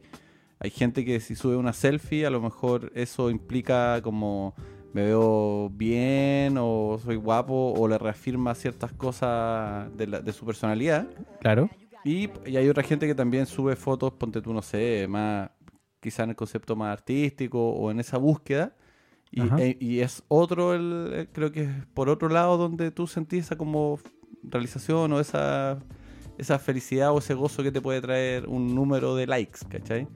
Hay 0.60 0.70
gente 0.72 1.04
que 1.06 1.20
si 1.20 1.36
sube 1.36 1.56
una 1.56 1.74
selfie, 1.74 2.26
a 2.26 2.30
lo 2.30 2.42
mejor 2.42 2.92
eso 2.96 3.30
implica 3.30 4.02
como 4.02 4.56
me 4.94 5.04
veo 5.04 5.70
bien 5.74 6.56
o 6.60 7.00
soy 7.04 7.16
guapo 7.16 7.74
o 7.78 7.88
le 7.88 7.98
reafirma 7.98 8.54
ciertas 8.56 8.94
cosas 8.94 9.96
de, 9.98 10.08
la- 10.08 10.22
de 10.22 10.32
su 10.34 10.46
personalidad. 10.46 11.08
Claro. 11.42 11.70
Y, 12.06 12.30
y 12.46 12.58
hay 12.58 12.68
otra 12.70 12.84
gente 12.84 13.08
que 13.08 13.16
también 13.16 13.46
sube 13.46 13.76
fotos, 13.76 14.14
ponte 14.14 14.42
tú, 14.42 14.54
no 14.54 14.62
sé, 14.62 15.08
más 15.10 15.50
quizá 16.00 16.24
en 16.24 16.32
el 16.32 16.36
concepto 16.36 16.76
más 16.76 16.92
artístico 16.94 17.72
o 17.72 17.90
en 17.92 18.00
esa 18.00 18.18
búsqueda. 18.18 18.76
Y, 19.36 19.42
e- 19.62 19.78
y 19.80 20.00
es 20.02 20.24
otro, 20.28 20.74
el, 20.76 21.10
eh, 21.14 21.28
creo 21.32 21.52
que 21.52 21.64
es 21.64 21.70
por 21.94 22.08
otro 22.10 22.30
lado 22.30 22.58
donde 22.58 22.92
tú 22.92 23.08
sentís 23.08 23.46
esa 23.46 23.58
como 23.58 24.00
realización 24.44 25.12
o 25.14 25.20
esa, 25.20 25.80
esa 26.38 26.60
felicidad 26.60 27.12
o 27.14 27.18
ese 27.20 27.34
gozo 27.34 27.64
que 27.64 27.72
te 27.72 27.82
puede 27.82 28.02
traer 28.02 28.48
un 28.48 28.76
número 28.76 29.16
de 29.16 29.26
likes, 29.28 29.60
¿cachai? 29.68 30.08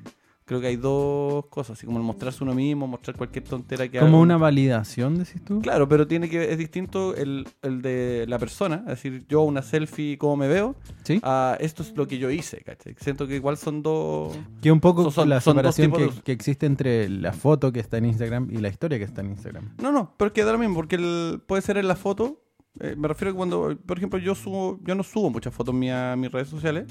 Creo 0.48 0.62
que 0.62 0.68
hay 0.68 0.78
dos 0.78 1.46
cosas, 1.48 1.78
así 1.78 1.86
como 1.86 1.98
el 1.98 2.06
mostrarse 2.06 2.42
uno 2.42 2.56
mismo, 2.56 2.88
mostrar 2.88 3.18
cualquier 3.18 3.44
tontera 3.44 3.86
que 3.90 4.00
Como 4.00 4.12
haga 4.16 4.18
una 4.24 4.36
uno. 4.38 4.44
validación, 4.44 5.18
decís 5.18 5.44
tú. 5.44 5.60
Claro, 5.62 5.90
pero 5.90 6.08
tiene 6.08 6.30
que 6.30 6.54
es 6.54 6.58
distinto 6.58 7.14
el, 7.18 7.46
el 7.62 7.82
de 7.82 8.24
la 8.30 8.40
persona, 8.40 8.78
es 8.88 8.92
decir, 9.04 9.26
yo 9.28 9.42
una 9.42 9.62
selfie, 9.62 10.18
cómo 10.18 10.38
me 10.38 10.48
veo, 10.48 10.76
Sí. 11.04 11.20
a 11.22 11.58
esto 11.60 11.84
es 11.84 11.94
lo 11.98 12.08
que 12.08 12.18
yo 12.18 12.32
hice, 12.32 12.62
¿cachai? 12.64 12.96
Siento 12.98 13.28
que 13.28 13.36
igual 13.36 13.58
son 13.58 13.84
dos... 13.84 14.38
Que 14.62 14.72
un 14.72 14.80
poco 14.80 15.12
Son- 15.12 15.28
la 15.28 15.42
son 15.42 15.56
separación 15.56 15.92
que, 15.92 16.04
de 16.06 16.12
que 16.24 16.32
existe 16.32 16.66
entre 16.66 17.10
la 17.10 17.34
foto 17.34 17.74
que 17.74 17.82
está 17.82 17.98
en 17.98 18.06
Instagram 18.06 18.48
y 18.50 18.58
la 18.60 18.70
historia 18.70 18.98
que 18.98 19.04
está 19.04 19.20
en 19.20 19.32
Instagram. 19.32 19.74
No, 19.82 19.92
no, 19.92 20.14
pero 20.16 20.28
es 20.28 20.34
que 20.34 20.46
da 20.46 20.54
lo 20.54 20.60
mismo, 20.60 20.76
porque 20.76 20.96
el- 20.96 21.42
puede 21.46 21.62
ser 21.62 21.76
en 21.78 21.90
la 21.90 21.98
foto, 21.98 22.42
eh, 22.80 22.96
me 22.98 23.08
refiero 23.10 23.32
a 23.32 23.34
que 23.34 23.38
cuando, 23.38 23.76
por 23.86 23.98
ejemplo, 23.98 24.18
yo 24.18 24.34
subo, 24.34 24.80
yo 24.86 24.96
no 24.96 25.04
subo 25.04 25.30
muchas 25.30 25.54
fotos 25.54 25.76
mías 25.76 26.14
a 26.14 26.16
mis 26.16 26.32
redes 26.32 26.48
sociales, 26.48 26.86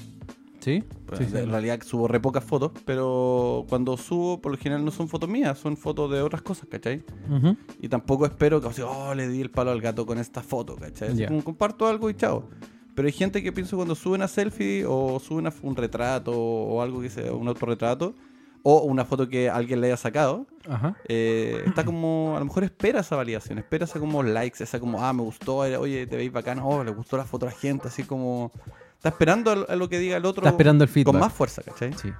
¿Sí? 0.59 0.83
pues, 1.05 1.19
Sí, 1.19 1.25
sí. 1.31 1.37
en 1.37 1.49
realidad 1.51 1.79
subo 1.83 2.07
re 2.07 2.19
pocas 2.19 2.43
fotos, 2.43 2.71
pero 2.85 3.65
cuando 3.69 3.95
subo, 3.97 4.41
por 4.41 4.51
lo 4.51 4.57
general 4.57 4.83
no 4.83 4.91
son 4.91 5.07
fotos 5.07 5.29
mías, 5.29 5.57
son 5.57 5.77
fotos 5.77 6.11
de 6.11 6.21
otras 6.21 6.41
cosas, 6.41 6.67
¿cachai? 6.69 7.03
Ujú. 7.29 7.55
Y 7.81 7.87
tampoco 7.89 8.25
espero 8.25 8.59
que, 8.59 8.67
o 8.67 8.73
sea, 8.73 8.87
oh, 8.87 9.13
le 9.15 9.27
di 9.27 9.41
el 9.41 9.51
palo 9.51 9.71
al 9.71 9.81
gato 9.81 10.05
con 10.05 10.17
esta 10.17 10.41
foto, 10.41 10.75
¿cachai? 10.75 11.15
Ya. 11.15 11.27
como 11.27 11.43
comparto 11.43 11.87
algo 11.87 12.09
y 12.09 12.15
chao. 12.15 12.49
Pero 12.95 13.05
hay 13.05 13.11
gente 13.13 13.43
que 13.43 13.51
pienso 13.51 13.75
cuando 13.75 13.93
sube 13.93 14.15
una 14.15 14.27
selfie 14.27 14.83
o 14.87 15.19
sube 15.19 15.37
una- 15.37 15.53
un 15.61 15.75
retrato 15.75 16.31
o 16.35 16.81
algo 16.81 16.99
que 17.01 17.09
sea 17.11 17.31
un 17.31 17.47
autorretrato 17.47 18.15
o 18.63 18.81
una 18.81 19.05
foto 19.05 19.29
que 19.29 19.49
alguien 19.51 19.79
le 19.79 19.87
haya 19.87 19.97
sacado, 19.97 20.47
Ajá. 20.67 20.97
eh, 21.07 21.61
está 21.67 21.85
como, 21.85 22.33
a 22.35 22.39
lo 22.39 22.45
mejor 22.45 22.63
espera 22.63 23.01
esa 23.01 23.15
validación, 23.15 23.59
espera 23.59 23.85
esa 23.85 23.99
como 23.99 24.23
likes, 24.23 24.61
esa 24.63 24.79
como, 24.79 25.01
ah, 25.05 25.13
me 25.13 25.21
gustó, 25.21 25.57
oye, 25.57 26.07
te 26.07 26.17
veis 26.17 26.31
bacán, 26.33 26.59
oh, 26.59 26.83
le 26.83 26.91
gustó 26.91 27.15
la 27.17 27.23
foto 27.23 27.45
a 27.45 27.49
la 27.51 27.55
gente, 27.55 27.87
así 27.87 28.03
como, 28.03 28.51
está 28.97 29.09
esperando 29.09 29.65
a 29.69 29.75
lo, 29.75 29.89
que 29.89 29.97
diga 29.99 30.17
el 30.17 30.25
otro 30.25 30.41
Está 30.43 30.49
esperando 30.49 30.83
el 30.83 30.89
feedback. 30.89 31.13
con 31.13 31.21
más 31.21 31.31
fuerza, 31.33 31.61
¿cachai? 31.63 31.93
Sí. 31.93 32.11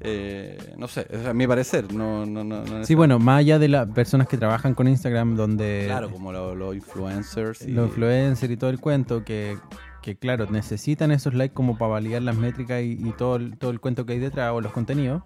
Eh, 0.00 0.74
no 0.76 0.88
sé, 0.88 1.06
a 1.28 1.32
mi 1.32 1.46
parecer, 1.46 1.92
no, 1.94 2.26
no, 2.26 2.42
no, 2.42 2.64
no 2.64 2.84
Sí, 2.84 2.96
bueno, 2.96 3.20
más 3.20 3.38
allá 3.38 3.60
de 3.60 3.68
las 3.68 3.88
personas 3.90 4.26
que 4.26 4.36
trabajan 4.36 4.74
con 4.74 4.88
Instagram, 4.88 5.36
donde 5.36 5.84
Claro, 5.86 6.10
como 6.10 6.32
lo- 6.32 6.54
los 6.56 6.74
influencers 6.74 7.62
y... 7.62 7.70
los 7.70 7.88
influencers 7.90 8.52
y 8.52 8.56
todo 8.56 8.70
el 8.70 8.80
cuento, 8.80 9.24
que, 9.24 9.56
que 10.02 10.16
claro, 10.16 10.46
necesitan 10.50 11.12
esos 11.12 11.32
likes 11.34 11.54
como 11.54 11.78
para 11.78 11.92
validar 11.92 12.22
las 12.22 12.36
métricas 12.36 12.82
y, 12.82 12.98
y 13.00 13.12
todo, 13.16 13.36
el, 13.36 13.56
todo 13.56 13.70
el 13.70 13.78
cuento 13.78 14.04
que 14.04 14.14
hay 14.14 14.18
detrás 14.18 14.50
o 14.52 14.60
los 14.60 14.72
contenidos. 14.72 15.22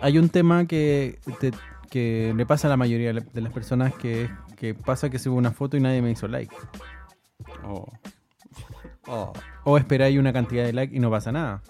Hay 0.00 0.18
un 0.18 0.28
tema 0.28 0.66
que, 0.66 1.20
te- 1.38 1.52
que 1.88 2.34
le 2.36 2.46
pasa 2.46 2.66
a 2.66 2.70
la 2.70 2.76
mayoría 2.76 3.12
de 3.12 3.40
las 3.40 3.52
personas 3.52 3.94
que, 3.94 4.28
que 4.56 4.74
pasa 4.74 5.08
que 5.08 5.20
subo 5.20 5.36
una 5.36 5.52
foto 5.52 5.76
y 5.76 5.80
nadie 5.80 6.02
me 6.02 6.10
hizo 6.10 6.26
like. 6.26 6.52
Oh. 7.64 7.86
Oh. 9.06 9.32
O 9.64 9.78
esperáis 9.78 10.18
una 10.18 10.32
cantidad 10.32 10.64
de 10.64 10.72
likes 10.72 10.94
y 10.96 10.98
no 11.00 11.10
pasa 11.10 11.30
nada. 11.32 11.62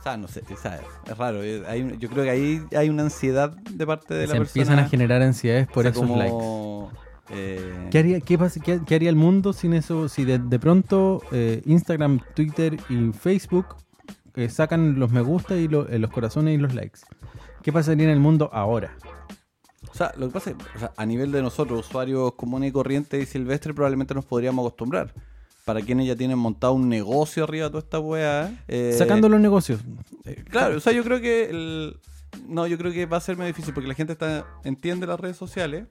O 0.00 0.02
sea, 0.02 0.16
no 0.18 0.28
sé, 0.28 0.42
o 0.52 0.56
sea, 0.56 0.80
es 1.10 1.16
raro. 1.16 1.42
eh, 1.42 1.62
hay 1.66 1.96
yo 1.98 2.10
creo 2.10 2.24
que 2.24 2.30
ahí 2.30 2.62
hay 2.76 2.90
una 2.90 3.04
ansiedad 3.04 3.50
de 3.70 3.86
parte 3.86 4.12
de 4.14 4.26
Se 4.26 4.32
la 4.34 4.38
empiezan 4.38 4.74
persona. 4.74 4.82
a 4.86 4.88
generar 4.90 5.22
ansiedades 5.22 5.66
por 5.66 5.78
o 5.78 5.82
sea, 5.82 5.90
esos 5.92 6.02
como, 6.02 6.16
likes. 6.18 6.94
Eh, 7.30 7.88
¿Qué 7.90 7.98
haría, 7.98 8.20
qué, 8.20 8.36
pasa- 8.36 8.60
qué- 8.60 8.80
qué 8.86 8.94
haría 8.96 9.08
el 9.08 9.16
mundo 9.16 9.54
sin 9.54 9.72
eso? 9.72 10.10
Si 10.10 10.24
de, 10.26 10.38
de 10.38 10.58
pronto 10.58 11.22
eh, 11.32 11.62
Instagram, 11.64 12.20
Twitter 12.34 12.76
y 12.90 13.12
Facebook 13.12 13.64
eh, 14.34 14.50
sacan 14.50 14.98
los 14.98 15.10
me 15.10 15.22
gusta 15.22 15.56
y 15.56 15.66
lo- 15.68 15.84
los 15.88 16.10
corazones 16.10 16.54
y 16.54 16.58
los 16.58 16.74
likes. 16.74 17.00
¿Qué 17.62 17.72
pasaría 17.72 18.04
en 18.04 18.10
el 18.10 18.20
mundo 18.20 18.50
ahora? 18.52 18.94
O 19.90 19.94
sea, 19.94 20.12
lo 20.18 20.26
que 20.26 20.32
pasa 20.34 20.50
es 20.50 20.56
o 20.76 20.78
sea, 20.78 20.92
a 20.96 21.06
nivel 21.06 21.32
de 21.32 21.40
nosotros, 21.40 21.86
usuarios 21.88 22.34
comunes 22.34 22.68
y 22.68 22.72
corrientes 22.72 23.22
y 23.22 23.26
silvestres, 23.26 23.74
probablemente 23.74 24.12
nos 24.14 24.26
podríamos 24.26 24.66
acostumbrar. 24.66 25.14
Para 25.64 25.80
quienes 25.80 26.06
ya 26.06 26.14
tienen 26.16 26.38
montado 26.38 26.74
un 26.74 26.88
negocio 26.88 27.44
arriba 27.44 27.64
de 27.66 27.70
toda 27.70 27.82
esta 27.82 27.98
weá. 28.00 28.52
eh, 28.68 28.94
Sacando 28.98 29.28
los 29.28 29.40
negocios. 29.40 29.80
Claro, 30.50 30.76
o 30.76 30.80
sea, 30.80 30.92
yo 30.92 31.02
creo 31.04 31.20
que 31.20 31.48
el... 31.50 31.96
No, 32.48 32.66
yo 32.66 32.76
creo 32.76 32.92
que 32.92 33.06
va 33.06 33.16
a 33.16 33.20
ser 33.20 33.36
muy 33.36 33.46
difícil 33.46 33.72
porque 33.72 33.88
la 33.88 33.94
gente 33.94 34.12
está 34.12 34.44
entiende 34.64 35.06
las 35.06 35.18
redes 35.20 35.36
sociales 35.36 35.86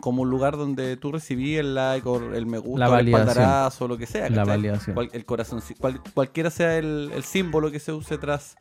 como 0.00 0.22
un 0.22 0.28
lugar 0.30 0.56
donde 0.58 0.96
tú 0.96 1.10
recibí 1.10 1.56
el 1.56 1.74
like 1.74 2.06
o 2.08 2.34
el 2.34 2.44
me 2.46 2.58
gusta 2.58 2.80
La 2.86 2.90
o 2.94 2.98
el 2.98 3.08
espaldarazo 3.08 3.84
o 3.86 3.88
lo 3.88 3.96
que 3.96 4.06
sea. 4.06 4.28
La 4.28 4.44
validación. 4.44 4.94
Cual- 4.94 5.10
el 5.12 5.24
corazón, 5.24 5.62
cual- 5.80 6.00
cualquiera 6.12 6.50
sea 6.50 6.76
el, 6.76 7.10
el 7.14 7.24
símbolo 7.24 7.70
que 7.70 7.80
se 7.80 7.92
use 7.92 8.18
tras 8.18 8.56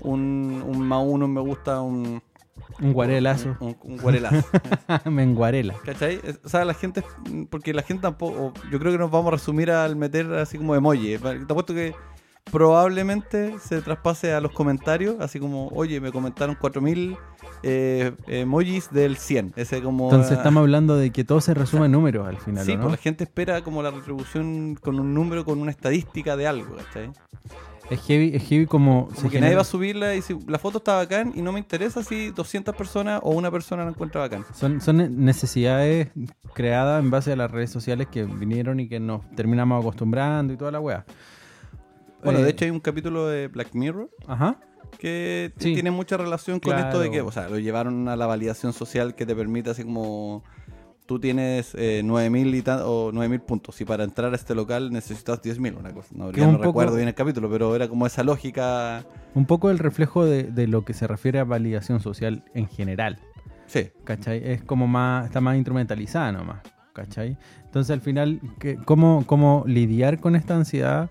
un, 0.00 0.64
un 0.66 0.80
más 0.80 1.04
uno, 1.06 1.26
un 1.26 1.32
me 1.34 1.40
gusta, 1.40 1.80
un, 1.80 2.22
Un 2.80 2.92
guarelazo. 2.92 3.56
un, 3.60 3.76
un 3.82 3.96
guarelazo. 3.98 4.44
Me 5.10 5.22
enguarela. 5.22 5.74
¿Cachai? 5.84 6.20
O 6.44 6.48
sea, 6.48 6.64
la 6.64 6.74
gente, 6.74 7.02
porque 7.50 7.72
la 7.74 7.82
gente 7.82 8.02
tampoco, 8.02 8.52
yo 8.70 8.78
creo 8.78 8.92
que 8.92 8.98
nos 8.98 9.10
vamos 9.10 9.28
a 9.28 9.30
resumir 9.32 9.70
al 9.70 9.96
meter 9.96 10.32
así 10.34 10.58
como 10.58 10.74
emoji. 10.74 11.18
Te 11.18 11.28
apuesto 11.28 11.74
que 11.74 11.94
probablemente 12.50 13.58
se 13.60 13.80
traspase 13.82 14.32
a 14.32 14.40
los 14.40 14.52
comentarios, 14.52 15.16
así 15.20 15.38
como, 15.38 15.68
oye, 15.68 16.00
me 16.00 16.10
comentaron 16.12 16.54
4000 16.56 17.16
eh, 17.62 18.12
emojis 18.26 18.90
del 18.90 19.16
100. 19.16 19.52
Ese 19.56 19.80
como... 19.80 20.04
Entonces 20.04 20.36
estamos 20.38 20.60
hablando 20.62 20.96
de 20.96 21.10
que 21.10 21.24
todo 21.24 21.40
se 21.40 21.54
resume 21.54 21.86
en 21.86 21.92
números 21.92 22.26
al 22.28 22.38
final, 22.38 22.64
Sí, 22.66 22.72
¿o 22.72 22.76
¿no? 22.76 22.82
pues 22.82 22.92
la 22.92 22.98
gente 22.98 23.24
espera 23.24 23.62
como 23.62 23.82
la 23.82 23.90
retribución 23.90 24.74
con 24.80 24.98
un 24.98 25.14
número, 25.14 25.44
con 25.44 25.60
una 25.60 25.70
estadística 25.70 26.36
de 26.36 26.46
algo, 26.46 26.76
¿cachai? 26.76 27.10
Es 27.92 28.00
heavy, 28.06 28.32
es 28.34 28.42
heavy 28.48 28.66
como... 28.66 29.06
Como 29.08 29.22
que 29.22 29.28
genera- 29.28 29.40
nadie 29.46 29.54
va 29.56 29.62
a 29.62 29.64
subirla 29.64 30.14
y 30.14 30.22
si 30.22 30.36
la 30.46 30.58
foto 30.58 30.78
está 30.78 30.94
bacán 30.96 31.32
y 31.34 31.42
no 31.42 31.52
me 31.52 31.58
interesa 31.58 32.02
si 32.02 32.30
200 32.30 32.74
personas 32.74 33.20
o 33.22 33.30
una 33.32 33.50
persona 33.50 33.84
la 33.84 33.90
encuentra 33.90 34.20
bacán. 34.22 34.44
Son, 34.54 34.80
son 34.80 35.24
necesidades 35.24 36.08
creadas 36.54 37.02
en 37.02 37.10
base 37.10 37.32
a 37.32 37.36
las 37.36 37.50
redes 37.50 37.70
sociales 37.70 38.06
que 38.10 38.24
vinieron 38.24 38.80
y 38.80 38.88
que 38.88 39.00
nos 39.00 39.28
terminamos 39.36 39.80
acostumbrando 39.80 40.52
y 40.52 40.56
toda 40.56 40.70
la 40.70 40.80
wea. 40.80 41.04
Bueno, 42.24 42.38
Eh, 42.38 42.42
de 42.44 42.50
hecho 42.50 42.64
hay 42.64 42.70
un 42.70 42.80
capítulo 42.80 43.26
de 43.26 43.48
Black 43.48 43.74
Mirror 43.74 44.08
Ajá. 44.26 44.56
que 44.98 45.52
Sí. 45.58 45.74
tiene 45.74 45.90
mucha 45.90 46.16
relación 46.16 46.60
con 46.60 46.78
esto 46.78 47.00
de 47.00 47.10
que, 47.10 47.20
o 47.20 47.32
sea, 47.32 47.48
lo 47.48 47.58
llevaron 47.58 48.08
a 48.08 48.16
la 48.16 48.26
validación 48.26 48.72
social 48.72 49.14
que 49.14 49.26
te 49.26 49.34
permite 49.34 49.70
así 49.70 49.82
como 49.84 50.44
tú 51.06 51.18
tienes 51.18 51.74
eh, 51.74 52.02
9000 52.04 52.54
y 52.54 52.62
tan- 52.62 52.80
o 52.84 53.10
9000 53.12 53.40
puntos 53.40 53.80
y 53.80 53.84
para 53.84 54.04
entrar 54.04 54.32
a 54.32 54.36
este 54.36 54.54
local 54.54 54.90
necesitas 54.92 55.40
10000, 55.42 55.74
una 55.76 55.92
cosa. 55.92 56.08
No, 56.14 56.30
ya 56.32 56.46
un 56.46 56.52
no 56.52 56.58
poco- 56.58 56.68
recuerdo 56.80 56.96
bien 56.96 57.08
el 57.08 57.14
capítulo, 57.14 57.50
pero 57.50 57.74
era 57.76 57.88
como 57.88 58.06
esa 58.06 58.22
lógica. 58.22 59.04
Un 59.34 59.46
poco 59.46 59.70
el 59.70 59.78
reflejo 59.78 60.24
de, 60.24 60.44
de 60.44 60.66
lo 60.66 60.84
que 60.84 60.94
se 60.94 61.06
refiere 61.06 61.38
a 61.38 61.44
validación 61.44 62.00
social 62.00 62.44
en 62.54 62.68
general. 62.68 63.18
Sí. 63.66 63.90
¿Cachai? 64.04 64.42
Es 64.44 64.62
como 64.62 64.86
más, 64.86 65.26
está 65.26 65.40
más 65.40 65.56
instrumentalizada 65.56 66.30
nomás. 66.32 66.60
¿Cachai? 66.92 67.38
Entonces 67.64 67.90
al 67.92 68.00
final, 68.02 68.40
¿qué- 68.58 68.76
¿cómo, 68.84 69.24
cómo 69.26 69.64
lidiar 69.66 70.20
con 70.20 70.36
esta 70.36 70.54
ansiedad 70.54 71.10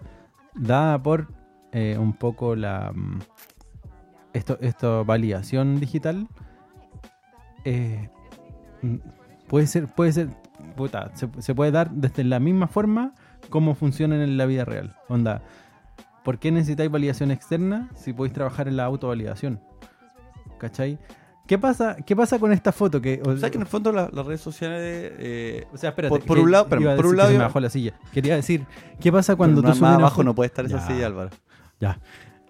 dada 0.53 1.01
por 1.01 1.27
eh, 1.71 1.97
un 1.99 2.13
poco 2.13 2.55
la 2.55 2.91
mm, 2.93 3.19
esto, 4.33 4.57
esto 4.61 5.03
validación 5.05 5.79
digital? 5.79 6.27
Eh, 7.65 8.09
puede 9.51 9.67
ser, 9.67 9.85
puede 9.87 10.11
ser, 10.13 10.29
puta, 10.77 11.11
se, 11.13 11.27
se 11.39 11.53
puede 11.53 11.71
dar 11.71 11.91
desde 11.91 12.23
la 12.23 12.39
misma 12.39 12.67
forma 12.67 13.13
como 13.49 13.75
funcionan 13.75 14.21
en 14.21 14.37
la 14.37 14.45
vida 14.45 14.63
real. 14.65 14.95
Onda, 15.09 15.41
¿por 16.23 16.39
qué 16.39 16.51
necesitáis 16.51 16.89
validación 16.89 17.31
externa 17.31 17.89
si 17.95 18.13
podéis 18.13 18.33
trabajar 18.33 18.67
en 18.69 18.77
la 18.77 18.85
autovalidación? 18.85 19.59
¿Cachai? 20.57 20.97
¿Qué 21.47 21.57
pasa, 21.57 21.97
¿Qué 22.05 22.15
pasa 22.15 22.39
con 22.39 22.53
esta 22.53 22.71
foto? 22.71 23.01
Que, 23.01 23.21
o, 23.25 23.31
O 23.31 23.37
sea 23.37 23.49
que 23.49 23.57
en 23.57 23.63
el 23.63 23.67
fondo 23.67 23.91
la- 23.91 24.09
las 24.13 24.25
redes 24.25 24.39
sociales... 24.39 25.11
eh, 25.17 25.65
o 25.73 25.77
sea, 25.77 25.89
espérate. 25.89 26.09
por- 26.09 26.25
por 26.25 26.39
un 26.39 26.49
lado- 26.51 26.65
a 26.65 26.69
por 26.69 26.77
un 26.77 26.85
decir 26.85 27.05
que 27.11 27.17
lado 27.17 27.29
se 27.31 27.37
me 27.37 27.43
bajó 27.43 27.59
la 27.59 27.69
silla. 27.69 27.93
Quería 28.13 28.35
decir, 28.35 28.65
¿qué 29.01 29.11
pasa 29.11 29.35
cuando 29.35 29.61
tú 29.61 29.67
más 29.67 29.81
abajo 29.81 30.23
no 30.23 30.33
puede 30.33 30.47
estar 30.47 30.65
esa 30.65 30.77
Ya. 30.79 30.87
silla, 30.87 31.07
Álvaro. 31.07 31.29
Ya. 31.81 31.99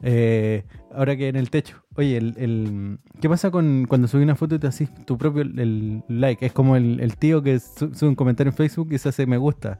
Eh, 0.04 0.64
ahora 0.94 1.16
que 1.16 1.28
en 1.28 1.36
el 1.36 1.50
techo. 1.50 1.84
Oye, 1.96 2.18
el, 2.18 2.34
el- 2.38 3.00
¿qué 3.22 3.30
pasa 3.30 3.52
con 3.52 3.86
cuando 3.88 4.08
subes 4.08 4.24
una 4.24 4.36
foto 4.36 4.56
y 4.56 4.60
te 4.60 4.68
haces 4.68 4.90
tu 5.06 5.18
propio 5.18 5.44
el, 5.44 6.04
like? 6.08 6.46
Es 6.46 6.54
como 6.54 6.76
el, 6.76 7.00
el 7.00 7.18
tío 7.18 7.42
que 7.44 7.60
su- 7.60 7.94
sube 7.94 8.10
un 8.10 8.16
comentario 8.16 8.50
en 8.52 8.56
Facebook 8.58 8.90
y 8.92 8.98
se 8.98 9.10
hace 9.10 9.26
me 9.26 9.38
gusta. 9.38 9.80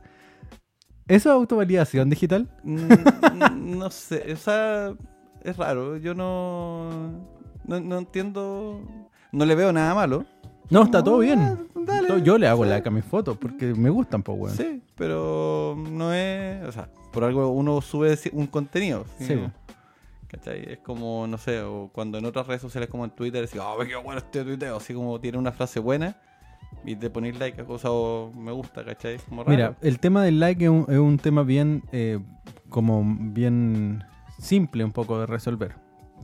¿Eso 1.08 1.30
es 1.30 1.36
autovalidación 1.36 2.10
digital? 2.10 2.48
Mm, 2.64 2.78
no 3.80 3.90
sé, 3.90 4.32
o 4.32 4.38
sea, 4.38 4.94
es 5.44 5.58
raro. 5.58 5.98
Yo 5.98 6.14
no, 6.14 6.90
no, 7.66 7.80
no 7.80 7.98
entiendo, 7.98 8.82
no 9.32 9.46
le 9.46 9.56
veo 9.56 9.74
nada 9.74 9.94
malo. 9.96 10.26
No, 10.70 10.84
está 10.84 11.04
todo 11.04 11.18
Ah, 11.18 11.20
bien. 11.22 11.68
dale. 11.86 12.22
Yo 12.24 12.38
le 12.38 12.48
hago 12.48 12.64
like 12.64 12.88
a 12.88 12.92
mis 12.92 13.04
fotos 13.04 13.38
porque 13.38 13.74
me 13.74 13.90
gustan, 13.90 14.24
pues, 14.24 14.40
weón. 14.40 14.56
Sí, 14.56 14.82
pero 14.96 15.76
no 15.90 16.14
es, 16.14 16.64
o 16.66 16.72
sea, 16.72 16.88
por 17.12 17.26
algo 17.26 17.50
uno 17.50 17.82
sube 17.82 18.18
un 18.32 18.48
contenido. 18.48 19.04
¿sí? 19.18 19.26
Sí. 19.26 19.34
¿Cachai? 20.32 20.64
Es 20.72 20.80
como, 20.80 21.28
no 21.28 21.38
sé, 21.38 21.62
o 21.62 21.90
cuando 21.92 22.18
en 22.18 22.24
otras 22.26 22.48
redes 22.48 22.62
sociales 22.62 22.90
como 22.90 23.04
en 23.04 23.12
Twitter 23.12 23.42
decís, 23.42 23.60
oh, 23.62 23.78
qué 23.86 23.98
bueno 23.98 24.20
este 24.20 24.46
tuiteo, 24.46 24.78
así 24.78 24.94
como 24.94 25.20
tiene 25.20 25.38
una 25.38 25.52
frase 25.52 25.82
buena 25.82 26.16
y 26.86 26.96
te 26.96 27.10
pones 27.10 27.38
like 27.38 27.62
a 27.62 27.66
cosas 27.66 27.92
o 27.94 28.32
me 28.36 28.52
gusta, 28.52 28.84
¿cachai? 28.86 29.16
Es 29.16 29.24
como 29.24 29.44
raro. 29.44 29.56
Mira, 29.56 29.76
el 29.82 30.00
tema 30.00 30.24
del 30.24 30.40
like 30.40 30.64
es 30.64 30.70
un, 30.70 30.86
es 30.88 30.98
un 30.98 31.18
tema 31.18 31.44
bien, 31.44 31.84
eh, 31.92 32.20
como 32.70 33.04
bien 33.06 34.04
simple 34.40 34.84
un 34.84 34.92
poco 34.92 35.20
de 35.20 35.26
resolver. 35.26 35.76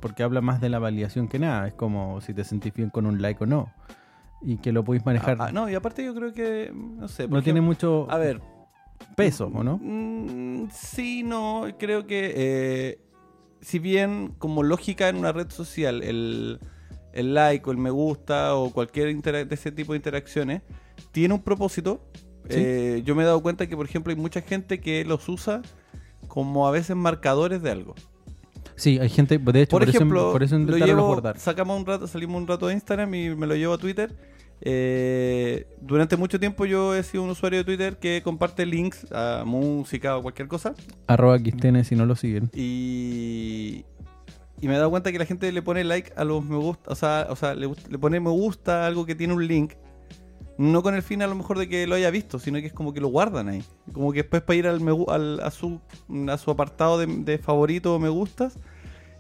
Porque 0.01 0.23
habla 0.23 0.41
más 0.41 0.61
de 0.61 0.69
la 0.69 0.79
validación 0.79 1.27
que 1.27 1.39
nada. 1.39 1.67
Es 1.67 1.73
como 1.73 2.21
si 2.21 2.33
te 2.33 2.43
sentís 2.43 2.73
bien 2.73 2.89
con 2.89 3.05
un 3.05 3.21
like 3.21 3.43
o 3.43 3.47
no. 3.47 3.73
Y 4.41 4.57
que 4.57 4.71
lo 4.71 4.83
podéis 4.83 5.05
manejar. 5.05 5.37
Ah, 5.39 5.47
ah, 5.47 5.51
no, 5.51 5.69
y 5.69 5.75
aparte 5.75 6.05
yo 6.05 6.13
creo 6.13 6.31
que, 6.31 6.71
no 6.73 7.07
sé, 7.07 7.27
no 7.27 7.41
tiene 7.41 7.59
mucho 7.61 8.07
A 8.09 8.17
ver, 8.17 8.39
peso, 9.15 9.51
¿o 9.53 9.63
no? 9.63 9.79
Mm, 9.81 10.69
sí, 10.71 11.23
no, 11.23 11.65
creo 11.79 12.05
que 12.05 12.33
eh, 12.35 13.06
si 13.67 13.79
bien 13.79 14.33
como 14.37 14.63
lógica 14.63 15.09
en 15.09 15.17
una 15.17 15.33
red 15.33 15.49
social 15.51 16.01
el, 16.01 16.57
el 17.11 17.33
like 17.33 17.67
o 17.67 17.73
el 17.73 17.77
me 17.77 17.89
gusta 17.89 18.55
o 18.55 18.71
cualquier 18.71 19.13
de 19.21 19.47
ese 19.53 19.73
tipo 19.73 19.91
de 19.91 19.97
interacciones 19.97 20.61
tiene 21.11 21.33
un 21.33 21.41
propósito, 21.41 21.99
Sí. 22.49 22.55
eh, 22.59 23.01
yo 23.03 23.13
me 23.13 23.23
he 23.23 23.25
dado 23.25 23.41
cuenta 23.41 23.67
que 23.67 23.75
por 23.75 23.85
ejemplo 23.85 24.11
hay 24.11 24.15
mucha 24.15 24.39
gente 24.39 24.79
que 24.79 25.03
los 25.03 25.27
usa 25.27 25.61
como 26.29 26.65
a 26.65 26.71
veces 26.71 26.95
marcadores 26.95 27.61
de 27.61 27.71
algo. 27.71 27.93
Sí, 28.77 28.99
hay 28.99 29.09
gente, 29.09 29.37
de 29.37 29.61
hecho, 29.63 29.71
Por, 29.71 29.81
por, 29.81 29.89
ejemplo, 29.89 30.21
eso, 30.21 30.31
por 30.31 30.43
eso 30.43 30.57
lo 30.57 30.77
llevo, 30.77 31.07
guardar. 31.07 31.37
sacamos 31.37 31.77
un 31.77 31.85
rato, 31.85 32.07
salimos 32.07 32.41
un 32.41 32.47
rato 32.47 32.67
de 32.67 32.73
Instagram 32.75 33.13
y 33.15 33.35
me 33.35 33.47
lo 33.47 33.55
llevo 33.55 33.73
a 33.73 33.77
Twitter. 33.77 34.15
Eh, 34.61 35.67
durante 35.81 36.17
mucho 36.17 36.39
tiempo 36.39 36.65
yo 36.65 36.95
he 36.95 37.03
sido 37.03 37.23
un 37.23 37.29
usuario 37.29 37.59
de 37.59 37.63
Twitter 37.65 37.97
que 37.97 38.21
comparte 38.23 38.65
links 38.65 39.05
a 39.11 39.43
música 39.45 40.17
o 40.17 40.21
cualquier 40.23 40.47
cosa. 40.47 40.73
Arroba 41.07 41.39
Quistene 41.39 41.83
si 41.83 41.95
no 41.95 42.05
lo 42.05 42.15
siguen. 42.15 42.49
Y, 42.53 43.85
y 44.59 44.67
me 44.67 44.73
he 44.75 44.77
dado 44.77 44.89
cuenta 44.89 45.11
que 45.11 45.19
la 45.19 45.25
gente 45.25 45.51
le 45.51 45.61
pone 45.61 45.83
like 45.83 46.11
a 46.15 46.23
los 46.23 46.43
me 46.43 46.57
gusta, 46.57 46.91
o 46.91 46.95
sea, 46.95 47.27
o 47.29 47.35
sea 47.35 47.53
le, 47.55 47.69
pone 47.99 48.19
me 48.19 48.29
gusta 48.31 48.83
a 48.83 48.87
algo 48.87 49.05
que 49.05 49.15
tiene 49.15 49.33
un 49.33 49.47
link. 49.47 49.73
No 50.57 50.81
con 50.81 50.95
el 50.95 51.03
fin 51.03 51.21
a 51.21 51.27
lo 51.27 51.35
mejor 51.35 51.59
de 51.59 51.69
que 51.69 51.85
lo 51.85 51.93
haya 51.93 52.09
visto, 52.09 52.39
sino 52.39 52.59
que 52.59 52.65
es 52.65 52.73
como 52.73 52.91
que 52.91 52.99
lo 52.99 53.09
guardan 53.09 53.47
ahí. 53.47 53.63
Como 53.93 54.11
que 54.11 54.23
después 54.23 54.41
para 54.41 54.57
ir 54.57 54.65
al, 54.67 54.81
me 54.81 54.91
al- 55.07 55.39
a, 55.41 55.51
su, 55.51 55.79
a 56.29 56.37
su 56.39 56.49
apartado 56.49 56.97
de, 56.97 57.05
de 57.05 57.37
favoritos 57.37 57.91
o 57.95 57.99
me 57.99 58.09
gustas 58.09 58.57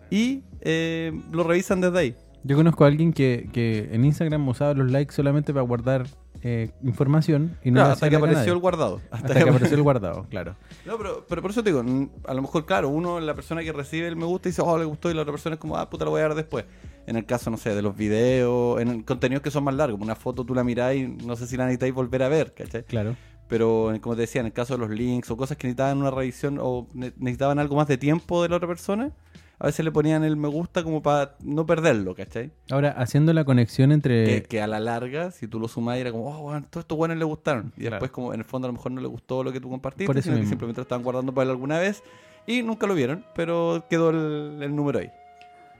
y 0.09 0.41
eh, 0.61 1.11
lo 1.31 1.43
revisan 1.43 1.79
desde 1.79 1.99
ahí. 1.99 2.15
Yo 2.47 2.55
conozco 2.55 2.83
a 2.85 2.87
alguien 2.87 3.11
que, 3.13 3.49
que 3.51 3.89
en 3.91 4.05
Instagram 4.05 4.47
usaba 4.47 4.73
los 4.73 4.89
likes 4.89 5.13
solamente 5.13 5.53
para 5.53 5.63
guardar 5.65 6.07
eh, 6.43 6.69
información 6.83 7.57
y 7.63 7.71
no 7.71 7.79
Claro, 7.79 7.93
hasta 7.93 8.09
que 8.09 8.15
apareció 8.15 8.53
el 8.53 8.59
guardado. 8.59 9.01
Hasta 9.11 9.33
que 9.33 9.49
apareció 9.49 9.75
el 9.75 9.83
guardado, 9.83 10.25
claro. 10.29 10.55
No, 10.85 10.97
pero, 10.97 11.25
pero 11.27 11.41
por 11.41 11.51
eso 11.51 11.61
te 11.63 11.71
digo, 11.71 11.83
a 12.25 12.33
lo 12.33 12.41
mejor, 12.41 12.65
claro, 12.65 12.89
uno, 12.89 13.19
la 13.19 13.33
persona 13.33 13.63
que 13.63 13.73
recibe 13.73 14.07
el 14.07 14.15
me 14.15 14.25
gusta, 14.25 14.47
dice, 14.49 14.61
oh, 14.63 14.77
le 14.77 14.85
gustó, 14.85 15.09
y 15.11 15.13
la 15.13 15.23
otra 15.23 15.33
persona 15.33 15.55
es 15.55 15.59
como, 15.59 15.75
ah, 15.77 15.89
puta, 15.89 16.05
lo 16.05 16.11
voy 16.11 16.19
a 16.21 16.23
dar 16.23 16.35
después. 16.35 16.63
En 17.05 17.15
el 17.17 17.25
caso, 17.25 17.49
no 17.49 17.57
sé, 17.57 17.73
de 17.75 17.81
los 17.81 17.95
videos, 17.97 18.79
en 18.81 19.01
contenidos 19.03 19.41
que 19.41 19.51
son 19.51 19.63
más 19.63 19.75
largos, 19.75 19.99
una 19.99 20.15
foto 20.15 20.43
tú 20.45 20.53
la 20.53 20.63
mirás 20.63 20.95
y 20.95 21.07
no 21.07 21.35
sé 21.35 21.47
si 21.47 21.57
la 21.57 21.65
necesitáis 21.65 21.93
volver 21.93 22.23
a 22.23 22.29
ver, 22.29 22.53
¿cachai? 22.53 22.83
Claro. 22.83 23.15
Pero, 23.49 23.93
como 24.01 24.15
te 24.15 24.21
decía, 24.21 24.41
en 24.41 24.47
el 24.47 24.53
caso 24.53 24.73
de 24.73 24.79
los 24.79 24.89
links 24.89 25.31
o 25.31 25.37
cosas 25.37 25.57
que 25.57 25.67
necesitaban 25.67 25.97
una 25.99 26.11
revisión 26.11 26.59
o 26.61 26.87
ne- 26.93 27.13
necesitaban 27.17 27.59
algo 27.59 27.77
más 27.77 27.87
de 27.87 27.97
tiempo 27.97 28.43
de 28.43 28.49
la 28.49 28.57
otra 28.57 28.67
persona, 28.67 29.11
a 29.59 29.65
veces 29.65 29.83
le 29.83 29.91
ponían 29.91 30.23
el 30.23 30.35
me 30.37 30.47
gusta 30.47 30.83
como 30.83 31.01
para 31.01 31.35
no 31.43 31.65
perderlo, 31.65 32.13
¿cachai? 32.13 32.51
Ahora, 32.69 32.91
haciendo 32.91 33.33
la 33.33 33.43
conexión 33.43 33.91
entre... 33.91 34.25
que, 34.25 34.43
que 34.43 34.61
a 34.61 34.67
la 34.67 34.79
larga, 34.79 35.31
si 35.31 35.47
tú 35.47 35.59
lo 35.59 35.67
sumas, 35.67 35.97
era 35.97 36.11
como, 36.11 36.29
oh, 36.29 36.41
bueno, 36.43 36.65
todos 36.69 36.83
estos 36.83 36.97
buenos 36.97 37.17
le 37.17 37.25
gustaron. 37.25 37.71
Y 37.75 37.81
Claro. 37.81 37.95
después, 37.95 38.11
como 38.11 38.33
en 38.33 38.39
el 38.39 38.45
fondo, 38.45 38.67
a 38.67 38.69
lo 38.69 38.73
mejor 38.73 38.91
no 38.91 39.01
le 39.01 39.07
gustó 39.07 39.43
lo 39.43 39.51
que 39.51 39.59
tú 39.59 39.69
compartiste, 39.69 40.05
Por 40.05 40.17
eso 40.17 40.29
sino 40.29 40.39
que 40.41 40.47
simplemente 40.47 40.79
lo 40.79 40.83
estaban 40.83 41.03
guardando 41.03 41.33
para 41.33 41.45
él 41.45 41.49
alguna 41.51 41.79
vez 41.79 42.03
y 42.45 42.61
nunca 42.61 42.85
lo 42.87 42.93
vieron, 42.93 43.25
pero 43.35 43.83
quedó 43.89 44.11
el, 44.11 44.61
el 44.61 44.75
número 44.75 44.99
ahí. 44.99 45.09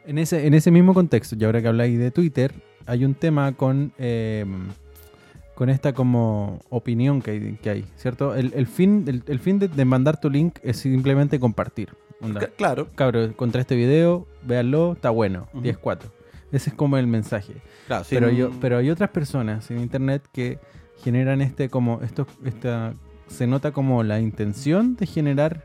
En 0.06 0.18
ese, 0.18 0.48
en 0.48 0.54
ese 0.54 0.72
mismo 0.72 0.94
contexto, 0.94 1.36
y 1.38 1.44
ahora 1.46 1.62
que 1.62 1.68
habláis 1.68 2.00
de 2.00 2.12
Twitter, 2.12 2.54
hay 2.86 3.06
un 3.06 3.14
tema 3.14 3.52
con 3.54 3.92
eh, 3.98 4.46
con 5.54 5.70
esta 5.70 5.94
como 5.94 6.60
opinión 6.70 7.22
que 7.22 7.32
hay, 7.32 7.54
que 7.62 7.70
hay 7.70 7.86
¿cierto? 7.96 8.36
El, 8.36 8.54
el 8.56 8.68
fin, 8.68 9.06
el, 9.08 9.24
el 9.28 9.40
fin 9.40 9.60
de, 9.60 9.68
de 9.68 9.86
mandar 9.86 10.20
tu 10.20 10.30
link 10.30 10.60
es 10.64 10.78
simplemente 10.78 11.40
compartir. 11.40 11.90
Onda, 12.22 12.48
Claro, 12.58 12.88
Cabros, 12.96 13.36
contra 13.36 13.62
este 13.62 13.76
video, 13.76 14.26
véanlo, 14.44 14.94
está 14.94 15.10
bueno, 15.12 15.48
Ujú. 15.54 15.64
10-4. 15.64 16.00
Ese 16.52 16.70
es 16.70 16.76
como 16.76 16.98
el 16.98 17.08
mensaje. 17.08 17.56
claro. 17.88 18.04
sí, 18.06 18.16
pero, 18.16 18.30
yo, 18.32 18.52
pero 18.62 18.78
hay 18.78 18.90
otras 18.90 19.10
personas 19.10 19.70
en 19.70 19.80
internet 19.80 20.28
que 20.32 20.60
generan 21.04 21.42
este 21.42 21.70
como 21.70 22.02
esto 22.02 22.26
esta 22.44 22.94
se 23.28 23.46
nota 23.46 23.72
como 23.72 24.02
la 24.04 24.20
intención 24.20 24.96
de 24.96 25.06
generar 25.06 25.64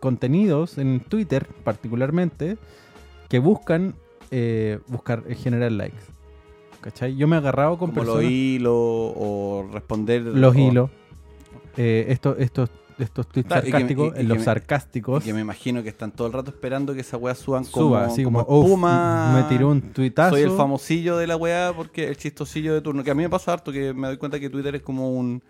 contenidos 0.00 0.78
en 0.78 1.00
Twitter 1.00 1.46
particularmente 1.62 2.56
que 3.28 3.38
buscan 3.38 3.94
eh, 4.30 4.78
buscar 4.88 5.22
eh, 5.28 5.34
generar 5.34 5.70
likes 5.72 5.98
¿cachai? 6.80 7.14
yo 7.16 7.28
me 7.28 7.36
he 7.36 7.38
agarrado 7.38 7.78
con 7.78 7.90
como 7.90 8.02
los 8.04 8.14
personas 8.16 8.32
hilos 8.32 8.72
o 8.74 9.68
responder. 9.72 10.22
los 10.22 10.56
o- 10.56 10.58
hilos 10.58 10.90
eh, 11.76 12.06
estos 12.08 12.36
estos 12.38 12.70
estos 13.04 13.26
tweets 13.28 13.46
Claro, 13.48 13.62
me- 13.64 13.70
sarcásticos 13.70 14.08
en 14.08 14.14
que 14.14 14.22
los 14.24 14.38
me- 14.38 14.44
sarcásticos 14.44 15.22
y 15.24 15.26
Que 15.26 15.34
me 15.34 15.40
imagino 15.40 15.82
que 15.82 15.88
están 15.88 16.12
todo 16.12 16.26
el 16.26 16.32
rato 16.32 16.50
esperando 16.50 16.94
que 16.94 17.00
esa 17.00 17.16
weá 17.16 17.34
suban 17.34 17.64
como, 17.64 17.86
suba 17.88 18.04
así 18.06 18.22
como, 18.24 18.44
como 18.44 18.58
"Uf, 18.60 18.64
espuma. 18.66 19.32
me 19.36 19.42
tiró 19.54 19.68
un 19.70 19.80
tuitazo 19.80 20.30
Soy 20.36 20.42
el 20.42 20.50
famosillo 20.50 21.16
de 21.16 21.26
la 21.26 21.36
weá 21.36 21.72
porque 21.76 22.08
el 22.08 22.16
chistosillo 22.16 22.74
de 22.74 22.80
turno. 22.80 23.02
Que 23.04 23.10
a 23.10 23.14
mí 23.14 23.22
me 23.22 23.30
pasa 23.30 23.52
harto 23.52 23.72
que 23.72 23.92
me 23.94 24.08
doy 24.08 24.16
cuenta 24.16 24.38
que 24.40 24.50
Twitter 24.50 24.74
es 24.76 24.82
como 24.82 25.10
un, 25.12 25.42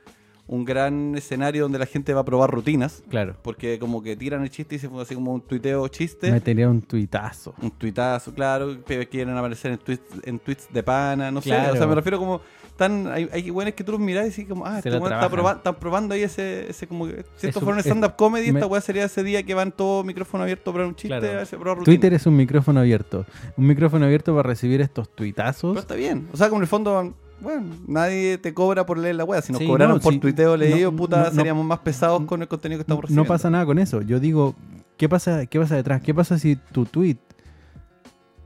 un 0.46 0.64
gran 0.64 1.14
escenario 1.16 1.62
donde 1.62 1.78
la 1.78 1.86
gente 1.86 2.12
va 2.12 2.22
a 2.22 2.24
probar 2.24 2.50
rutinas. 2.50 3.02
claro 3.08 3.36
Porque 3.42 3.78
como 3.78 4.02
que 4.02 4.16
tiran 4.16 4.42
el 4.42 4.50
chiste 4.50 4.74
y 4.74 4.78
se 4.80 4.88
fue 4.88 5.00
así 5.02 5.14
como 5.14 5.32
un 5.32 5.40
tuiteo 5.42 5.86
chiste. 5.88 6.30
me 6.32 6.40
tiré 6.40 6.66
un 6.66 6.82
tuitazo 6.82 7.54
Un 7.62 7.70
tuitazo, 7.70 8.34
claro. 8.34 8.76
Quieren 8.84 9.36
aparecer 9.36 9.72
en 9.72 9.78
tweets, 9.78 10.02
en 10.24 10.38
tweets 10.40 10.68
de 10.72 10.82
pana, 10.82 11.30
no 11.30 11.40
sé. 11.40 11.50
Claro. 11.50 11.74
O 11.74 11.76
sea, 11.76 11.86
me 11.86 11.94
refiero 11.94 12.18
como. 12.18 12.40
Tan, 12.80 13.08
hay, 13.08 13.28
hay 13.30 13.50
buenos 13.50 13.74
que 13.74 13.84
tú 13.84 13.92
los 13.92 14.00
mirás 14.00 14.24
y 14.24 14.30
decís 14.30 14.46
como, 14.48 14.64
ah, 14.64 14.78
este 14.78 14.88
weón 14.98 15.12
está 15.12 15.28
proba- 15.30 15.56
están 15.56 15.74
probando 15.74 16.14
ahí 16.14 16.22
ese, 16.22 16.70
ese 16.70 16.86
como 16.86 17.06
que, 17.06 17.26
si 17.36 17.46
Es 17.48 17.50
esto 17.50 17.60
fuera 17.60 17.74
un 17.74 17.80
stand-up 17.80 18.16
comedy, 18.16 18.52
me- 18.52 18.60
esa 18.60 18.66
weá 18.68 18.80
sería 18.80 19.04
ese 19.04 19.22
día 19.22 19.42
que 19.42 19.52
van 19.52 19.70
todo 19.70 20.02
micrófono 20.02 20.44
abierto 20.44 20.72
para 20.72 20.86
un 20.86 20.94
chiste, 20.96 21.18
Claro. 21.18 21.40
ese. 21.42 21.58
Twitter 21.84 22.14
es 22.14 22.24
un 22.24 22.36
micrófono 22.36 22.80
abierto. 22.80 23.26
Un 23.58 23.66
micrófono 23.66 24.06
abierto 24.06 24.34
para 24.34 24.48
recibir 24.48 24.80
estos 24.80 25.10
tuitazos. 25.14 25.72
Pero 25.72 25.80
está 25.82 25.94
bien. 25.94 26.26
O 26.32 26.38
sea, 26.38 26.48
como 26.48 26.60
en 26.60 26.62
el 26.62 26.68
fondo, 26.68 27.14
bueno, 27.42 27.66
nadie 27.86 28.38
te 28.38 28.54
cobra 28.54 28.86
por 28.86 28.96
leer 28.96 29.16
la 29.16 29.24
weá. 29.24 29.42
Si 29.42 29.52
nos 29.52 29.60
Sí, 29.60 29.66
cobraron 29.66 29.96
no, 29.96 30.00
por 30.00 30.18
tuiteo 30.18 30.56
leído, 30.56 30.90
No, 30.90 30.96
puta, 30.96 31.18
no, 31.18 31.24
no. 31.24 31.30
seríamos 31.32 31.66
más 31.66 31.80
pesados 31.80 32.22
con 32.24 32.40
el 32.40 32.48
contenido 32.48 32.78
que 32.78 32.82
estamos 32.84 33.02
No 33.02 33.08
recibiendo. 33.08 33.28
pasa 33.28 33.50
nada 33.50 33.66
con 33.66 33.78
eso. 33.78 34.00
Yo 34.00 34.18
digo, 34.20 34.54
¿qué 34.96 35.06
pasa, 35.06 35.44
qué 35.44 35.60
pasa 35.60 35.76
detrás? 35.76 36.00
¿Qué 36.00 36.14
pasa 36.14 36.38
si 36.38 36.56
tu 36.56 36.86
tweet 36.86 37.18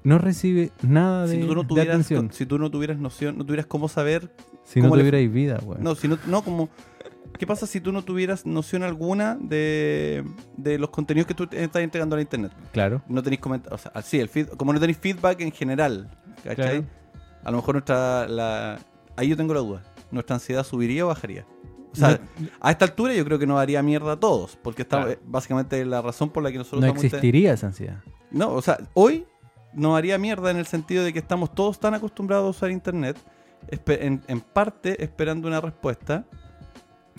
no 0.04 0.18
recibe 0.18 0.70
nada 0.82 1.26
de, 1.26 1.34
Si 1.36 1.40
tú, 1.46 1.54
no 1.54 1.62
de 1.62 1.68
tuvieras, 1.68 1.94
atención? 1.94 2.30
si 2.32 2.46
tú 2.46 2.58
no 2.58 2.70
tuvieras 2.70 2.98
noción, 2.98 3.36
no 3.38 3.44
tuvieras 3.44 3.66
cómo 3.66 3.88
saber 3.88 4.30
Si 4.64 4.80
no 4.80 4.86
cómo 4.86 4.96
le- 4.96 5.02
tuvierais 5.02 5.32
vida, 5.32 5.58
güey. 5.62 5.78
No, 5.80 5.94
si 5.94 6.06
no, 6.08 6.18
no, 6.26 6.42
como. 6.42 6.68
¿Qué 7.38 7.48
pasa 7.48 7.66
si 7.66 7.80
tú 7.80 7.90
no 7.90 8.02
tuvieras 8.02 8.46
noción 8.46 8.84
alguna 8.84 9.36
de, 9.40 10.22
de 10.56 10.78
los 10.78 10.90
contenidos 10.90 11.26
que 11.26 11.34
tú 11.34 11.48
estás 11.50 11.82
entregando 11.82 12.14
a 12.14 12.18
la 12.18 12.22
internet? 12.22 12.52
Claro. 12.72 13.02
No 13.08 13.22
tenéis 13.24 13.40
comentarios. 13.40 13.80
O 13.80 13.90
sea, 13.92 14.02
sí, 14.02 14.20
el 14.20 14.28
feed, 14.28 14.48
como 14.50 14.72
no 14.72 14.78
tenéis 14.78 14.98
feedback 14.98 15.40
en 15.40 15.50
general, 15.50 16.08
¿cachai? 16.44 16.54
Claro. 16.82 16.84
A 17.42 17.50
lo 17.50 17.56
mejor 17.56 17.74
nuestra. 17.74 18.28
La, 18.28 18.78
ahí 19.16 19.28
yo 19.28 19.36
tengo 19.36 19.52
la 19.52 19.60
duda. 19.60 19.82
¿Nuestra 20.12 20.36
ansiedad 20.36 20.62
subiría 20.62 21.04
o 21.04 21.08
bajaría? 21.08 21.44
O 21.92 21.96
sea, 21.96 22.20
No- 22.38 22.48
a 22.60 22.70
esta 22.70 22.84
altura 22.84 23.14
yo 23.14 23.24
creo 23.24 23.38
que 23.40 23.46
nos 23.48 23.58
haría 23.58 23.82
mierda 23.82 24.12
a 24.12 24.20
todos. 24.20 24.56
Porque 24.62 24.82
está, 24.82 24.98
Claro. 24.98 25.10
eh, 25.12 25.18
básicamente 25.26 25.84
la 25.84 26.02
razón 26.02 26.30
por 26.30 26.42
la 26.44 26.52
que 26.52 26.58
nosotros 26.58 26.82
No 26.82 26.86
estamos. 26.86 27.04
existiría 27.04 27.52
esa 27.54 27.66
ansiedad. 27.66 27.98
No, 28.30 28.52
o 28.52 28.62
sea, 28.62 28.78
hoy 28.94 29.26
nos 29.74 29.96
haría 29.96 30.18
mierda 30.18 30.50
en 30.50 30.56
el 30.56 30.66
sentido 30.66 31.04
de 31.04 31.12
que 31.12 31.18
estamos 31.18 31.54
todos 31.54 31.78
tan 31.78 31.94
acostumbrados 31.94 32.46
a 32.46 32.50
usar 32.50 32.70
internet, 32.70 33.16
en, 33.86 34.22
en 34.28 34.40
parte 34.40 35.02
esperando 35.02 35.48
una 35.48 35.60
respuesta, 35.60 36.24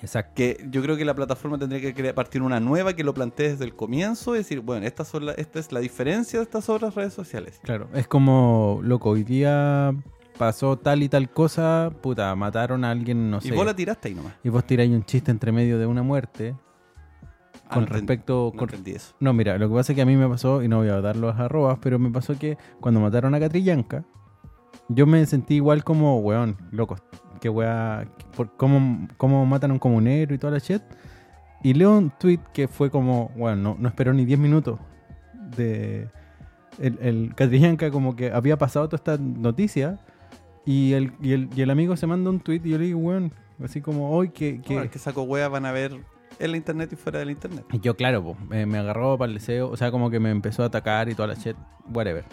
Exacto. 0.02 0.34
que 0.36 0.66
yo 0.70 0.82
creo 0.82 0.98
que 0.98 1.06
la 1.06 1.14
plataforma 1.16 1.58
tendría 1.58 1.94
que 1.94 2.14
partir 2.14 2.42
una 2.42 2.60
nueva 2.60 2.94
que 2.94 3.04
lo 3.04 3.14
plantee 3.14 3.50
desde 3.52 3.66
el 3.66 3.76
comienzo 3.76 4.36
y 4.36 4.40
decir, 4.40 4.60
bueno, 4.60 4.86
estas 4.86 5.08
son 5.08 5.26
la- 5.26 5.32
esta 5.34 5.60
es 5.60 5.72
la 5.72 5.80
diferencia 5.80 6.40
de 6.40 6.44
estas 6.44 6.70
otras 6.70 6.94
redes 6.96 7.14
sociales. 7.14 7.60
Claro. 7.64 7.88
Es 7.94 8.08
como, 8.08 8.80
loco, 8.84 9.10
hoy 9.12 9.24
día 9.24 9.96
pasó 10.38 10.78
tal 10.78 11.02
y 11.02 11.10
tal 11.10 11.30
cosa, 11.30 11.92
puta, 12.02 12.36
mataron 12.36 12.84
a 12.84 12.92
alguien, 12.92 13.32
no 13.32 13.40
sé. 13.42 13.48
y 13.48 13.52
vos 13.52 13.66
la 13.66 13.74
tiraste 13.76 14.10
ahí 14.10 14.16
nomás. 14.16 14.34
y 14.44 14.50
vos 14.50 14.66
tiráis 14.66 14.92
un 14.92 15.04
chiste 15.06 15.32
entre 15.32 15.52
medio 15.52 15.80
de 15.80 15.86
una 15.86 16.04
muerte. 16.04 16.56
Ah, 17.68 17.74
con 17.76 17.84
no 17.86 17.90
respecto. 17.90 18.52
No 18.54 18.60
con- 18.60 18.70
eso. 18.86 19.16
No, 19.20 19.34
mira, 19.34 19.58
lo 19.58 19.68
que 19.70 19.76
pasa 19.76 19.92
es 19.92 19.96
que 19.96 20.02
a 20.02 20.06
mí 20.06 20.16
me 20.16 20.28
pasó, 20.28 20.62
y 20.64 20.68
no 20.68 20.78
voy 20.78 20.90
a 20.90 21.02
dar 21.02 21.16
los 21.16 21.36
arrobas, 21.36 21.80
pero 21.82 21.98
me 22.00 22.12
pasó 22.12 22.38
que 22.38 22.58
cuando 22.80 23.00
mataron 23.00 23.34
a 23.36 23.40
Catrillanca, 23.40 24.06
yo 24.90 25.08
me 25.08 25.26
sentí 25.26 25.56
igual 25.56 25.84
como, 25.84 26.20
weón, 26.20 26.58
loco, 26.72 26.98
que 27.42 27.50
weá, 27.50 28.06
por 28.36 28.56
cómo, 28.56 29.08
cómo 29.18 29.46
matan 29.46 29.72
a 29.72 29.74
un 29.74 29.80
comunero 29.80 30.34
y 30.36 30.38
toda 30.38 30.54
la 30.54 30.60
shit. 30.60 30.82
Y 31.64 31.74
leo 31.74 31.98
un 31.98 32.12
tweet 32.12 32.40
que 32.54 32.68
fue 32.68 32.92
como, 32.92 33.32
bueno, 33.36 33.56
no, 33.56 33.78
no 33.80 33.88
esperó 33.88 34.14
ni 34.14 34.26
10 34.26 34.40
minutos 34.40 34.80
de... 35.56 36.10
El, 36.78 37.00
el 37.02 37.34
Catrillanca 37.36 37.90
como 37.90 38.16
que 38.18 38.32
había 38.32 38.58
pasado 38.58 38.90
toda 38.90 38.98
esta 38.98 39.18
noticia 39.18 39.98
y 40.66 40.92
el, 40.92 41.14
y 41.22 41.32
el, 41.32 41.50
y 41.56 41.62
el 41.62 41.70
amigo 41.70 41.96
se 41.96 42.06
manda 42.06 42.30
un 42.30 42.42
tweet 42.42 42.60
y 42.66 42.72
yo 42.72 42.78
le 42.78 42.86
digo, 42.86 43.00
weón, 43.00 43.32
así 43.64 43.80
como, 43.82 44.12
hoy 44.12 44.30
que... 44.30 44.62
que... 44.62 44.90
Que 44.90 45.00
saco 45.00 45.24
wea 45.24 45.48
van 45.48 45.66
a 45.66 45.72
ver 45.72 45.98
en 46.40 46.52
la 46.52 46.58
internet 46.58 46.92
y 46.94 46.96
fuera 46.96 47.20
del 47.20 47.32
internet. 47.32 47.66
Y 47.72 47.80
yo, 47.80 47.96
claro, 47.96 48.24
po, 48.24 48.38
me, 48.48 48.66
me 48.66 48.78
agarró 48.78 49.18
para 49.18 49.30
el 49.30 49.38
deseo, 49.38 49.70
o 49.70 49.78
sea, 49.78 49.92
como 49.92 50.10
que 50.10 50.20
me 50.20 50.32
empezó 50.32 50.64
a 50.64 50.68
atacar 50.68 51.10
y 51.10 51.16
toda 51.16 51.28
la 51.30 51.34
shit, 51.36 51.56
whatever. 51.94 52.26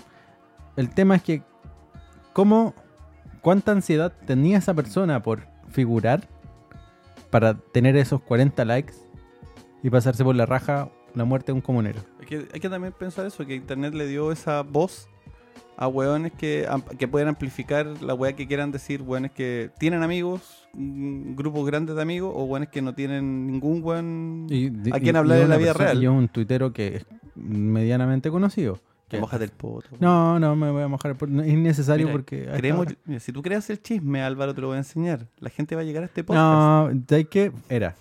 El 0.76 0.90
tema 0.90 1.16
es 1.16 1.22
que, 1.22 1.42
¿cómo, 2.32 2.74
cuánta 3.40 3.72
ansiedad 3.72 4.12
tenía 4.26 4.58
esa 4.58 4.74
persona 4.74 5.22
por 5.22 5.46
figurar 5.68 6.28
para 7.30 7.54
tener 7.54 7.96
esos 7.96 8.20
40 8.22 8.64
likes 8.64 8.94
y 9.82 9.90
pasarse 9.90 10.24
por 10.24 10.34
la 10.34 10.46
raja 10.46 10.90
la 11.14 11.24
muerte 11.24 11.46
de 11.46 11.52
un 11.54 11.60
comunero? 11.60 12.00
Hay 12.20 12.26
que, 12.26 12.48
hay 12.52 12.60
que 12.60 12.68
también 12.68 12.92
pensar 12.92 13.26
eso, 13.26 13.44
que 13.44 13.54
internet 13.54 13.94
le 13.94 14.06
dio 14.06 14.32
esa 14.32 14.62
voz 14.62 15.08
a 15.76 15.88
weones 15.88 16.32
que, 16.32 16.68
que 16.98 17.08
pueden 17.08 17.28
amplificar 17.28 17.86
la 18.02 18.14
wea 18.14 18.34
que 18.34 18.46
quieran 18.46 18.70
decir, 18.72 19.02
weones 19.02 19.30
que 19.32 19.70
tienen 19.78 20.02
amigos, 20.02 20.68
mm, 20.74 21.34
grupos 21.34 21.66
grandes 21.66 21.96
de 21.96 22.02
amigos, 22.02 22.32
o 22.34 22.44
weones 22.44 22.68
que 22.68 22.82
no 22.82 22.94
tienen 22.94 23.46
ningún 23.46 23.82
de- 24.48 24.90
a 24.92 25.00
quien 25.00 25.16
hablar 25.16 25.38
en 25.40 25.48
la 25.48 25.56
vida 25.56 25.72
real. 25.72 26.02
Y 26.02 26.06
un 26.06 26.28
tuitero 26.28 26.72
que 26.72 26.96
es 26.96 27.06
medianamente 27.34 28.30
conocido. 28.30 28.78
que 29.08 29.16
Que- 29.18 29.20
mojate 29.20 29.44
el 29.44 29.50
poto. 29.50 29.88
No, 30.00 30.38
no, 30.40 30.56
me 30.56 30.70
voy 30.70 30.82
a 30.82 30.88
mojar. 30.88 31.14
por- 31.16 31.28
no, 31.28 31.42
Es 31.42 31.48
innecesario 31.52 32.06
Mira, 32.06 32.12
porque... 32.16 32.48
Creemos, 32.56 32.86
mira, 33.04 33.20
si 33.20 33.30
tú 33.30 33.42
creas 33.42 33.68
el 33.68 33.82
chisme, 33.82 34.22
Álvaro, 34.22 34.54
te 34.54 34.62
lo 34.62 34.68
voy 34.68 34.76
a 34.76 34.78
enseñar. 34.78 35.26
La 35.38 35.50
gente 35.50 35.74
va 35.74 35.82
a 35.82 35.84
llegar 35.84 36.02
a 36.02 36.06
este 36.06 36.24
podcast. 36.24 36.42
No, 36.94 37.02
¿sabes 37.06 37.28
qué? 37.28 37.52
Era. 37.68 37.94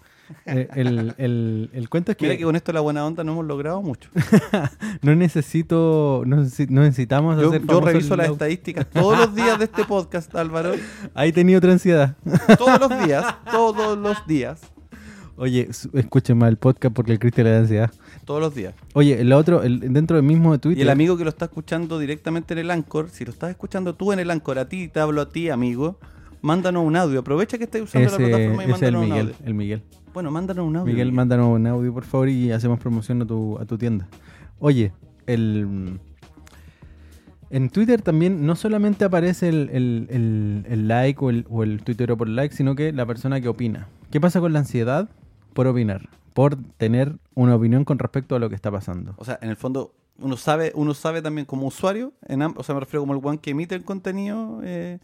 Eh, 0.45 0.67
el, 0.75 1.13
el, 1.17 1.69
el 1.73 1.89
cuento 1.89 2.11
es 2.11 2.17
que... 2.17 2.25
Mira 2.25 2.37
que 2.37 2.43
con 2.43 2.55
esto 2.55 2.71
la 2.73 2.81
buena 2.81 3.05
onda 3.05 3.23
no 3.23 3.33
hemos 3.33 3.45
logrado 3.45 3.81
mucho. 3.81 4.09
No 5.01 5.15
necesito, 5.15 6.23
no, 6.25 6.37
necesi- 6.37 6.69
no 6.69 6.81
necesitamos 6.81 7.39
Yo, 7.41 7.49
hacer 7.49 7.65
yo 7.65 7.81
reviso 7.81 8.15
las 8.15 8.29
estadísticas 8.29 8.87
todos 8.89 9.17
los 9.17 9.33
días 9.35 9.57
de 9.57 9.65
este 9.65 9.83
podcast, 9.85 10.33
Álvaro. 10.35 10.73
Ahí 11.15 11.31
tenía 11.31 11.57
otra 11.57 11.71
ansiedad. 11.71 12.15
Todos 12.57 12.79
los 12.79 13.05
días, 13.05 13.25
todos 13.51 13.97
los 13.97 14.27
días, 14.27 14.61
Oye, 15.37 15.69
escuchen 15.93 16.37
más 16.37 16.49
el 16.49 16.57
podcast 16.57 16.93
porque 16.93 17.13
el 17.13 17.17
Cristian 17.19 17.45
le 17.45 17.51
da 17.53 17.59
ansiedad. 17.59 17.91
todos 18.25 18.39
los 18.41 18.53
días. 18.53 18.75
Oye, 18.93 19.19
el 19.21 19.33
otro, 19.33 19.63
el, 19.63 19.91
dentro 19.91 20.17
del 20.17 20.25
mismo 20.25 20.51
de 20.51 20.59
Twitter. 20.59 20.77
Y 20.79 20.81
el 20.83 20.89
amigo 20.89 21.17
que 21.17 21.23
lo 21.23 21.29
está 21.31 21.45
escuchando 21.45 21.97
directamente 21.97 22.53
en 22.53 22.59
el 22.59 22.69
Anchor, 22.69 23.09
si 23.09 23.25
lo 23.25 23.31
estás 23.31 23.49
escuchando 23.49 23.95
tú 23.95 24.11
en 24.13 24.19
el 24.19 24.29
Anchor, 24.29 24.59
a 24.59 24.69
ti 24.69 24.87
te 24.87 24.99
hablo 24.99 25.19
a 25.21 25.29
ti, 25.29 25.49
amigo, 25.49 25.97
mándanos 26.41 26.85
un 26.85 26.95
audio. 26.95 27.21
Aprovecha 27.21 27.57
que 27.57 27.63
estás 27.63 27.81
usando 27.81 28.11
la 28.11 28.17
plataforma 28.17 28.63
y 28.65 28.65
ese 28.71 28.75
es 28.75 28.81
el 28.83 28.93
mándanos 28.93 29.01
un 29.01 29.09
Miguel, 29.09 29.27
audio. 29.33 29.47
el 29.47 29.53
Miguel. 29.55 29.83
Bueno, 30.13 30.32
mándanos 30.32 30.65
un 30.67 30.76
audio. 30.76 30.91
Miguel, 30.91 31.12
mándanos 31.12 31.47
un 31.56 31.65
audio, 31.67 31.93
por 31.93 32.04
favor, 32.04 32.30
y 32.30 32.52
hacemos 32.52 32.80
promoción 32.80 33.21
a 33.21 33.26
tu, 33.26 33.58
a 33.60 33.65
tu 33.65 33.78
tienda. 33.78 34.08
Oye, 34.60 34.91
el... 35.26 36.00
En 37.50 37.69
Twitter 37.69 38.02
también 38.02 38.45
no 38.45 38.56
solamente 38.56 39.04
aparece 39.04 39.50
el, 39.50 39.69
el- 39.74 40.08
el- 40.10 40.65
el 40.69 40.88
like 40.88 41.19
o 41.24 41.30
el, 41.30 41.45
o 41.50 41.63
el 41.63 41.84
tuitero 41.84 42.15
por 42.17 42.30
like, 42.30 42.56
sino 42.56 42.76
que 42.76 42.93
la 42.93 43.06
persona 43.06 43.41
que 43.41 43.50
opina. 43.50 43.88
¿Qué 44.10 44.21
pasa 44.21 44.39
con 44.39 44.54
la 44.54 44.60
ansiedad 44.60 45.10
por 45.54 45.67
opinar? 45.67 46.08
Por 46.34 46.56
tener 46.78 47.17
una 47.36 47.56
opinión 47.56 47.84
con 47.84 48.00
respecto 48.00 48.36
a 48.36 48.39
lo 48.39 48.47
que 48.47 48.56
está 48.56 48.71
pasando. 48.71 49.15
O 49.17 49.26
sea, 49.26 49.38
en 49.41 49.50
el 49.50 49.58
fondo, 49.58 49.93
uno 50.19 50.38
sabe, 50.38 50.71
uno 50.76 50.93
sabe 50.93 51.21
también 51.21 51.45
como 51.45 51.67
usuario, 51.67 52.13
en 52.26 52.41
o 52.41 52.63
sea, 52.63 52.74
me 52.74 52.80
refiero 52.80 53.02
como 53.02 53.13
el 53.13 53.19
one 53.21 53.39
que 53.39 53.52
emite 53.52 53.76
el 53.76 53.84
contenido 53.84 54.62
eh, 54.63 55.00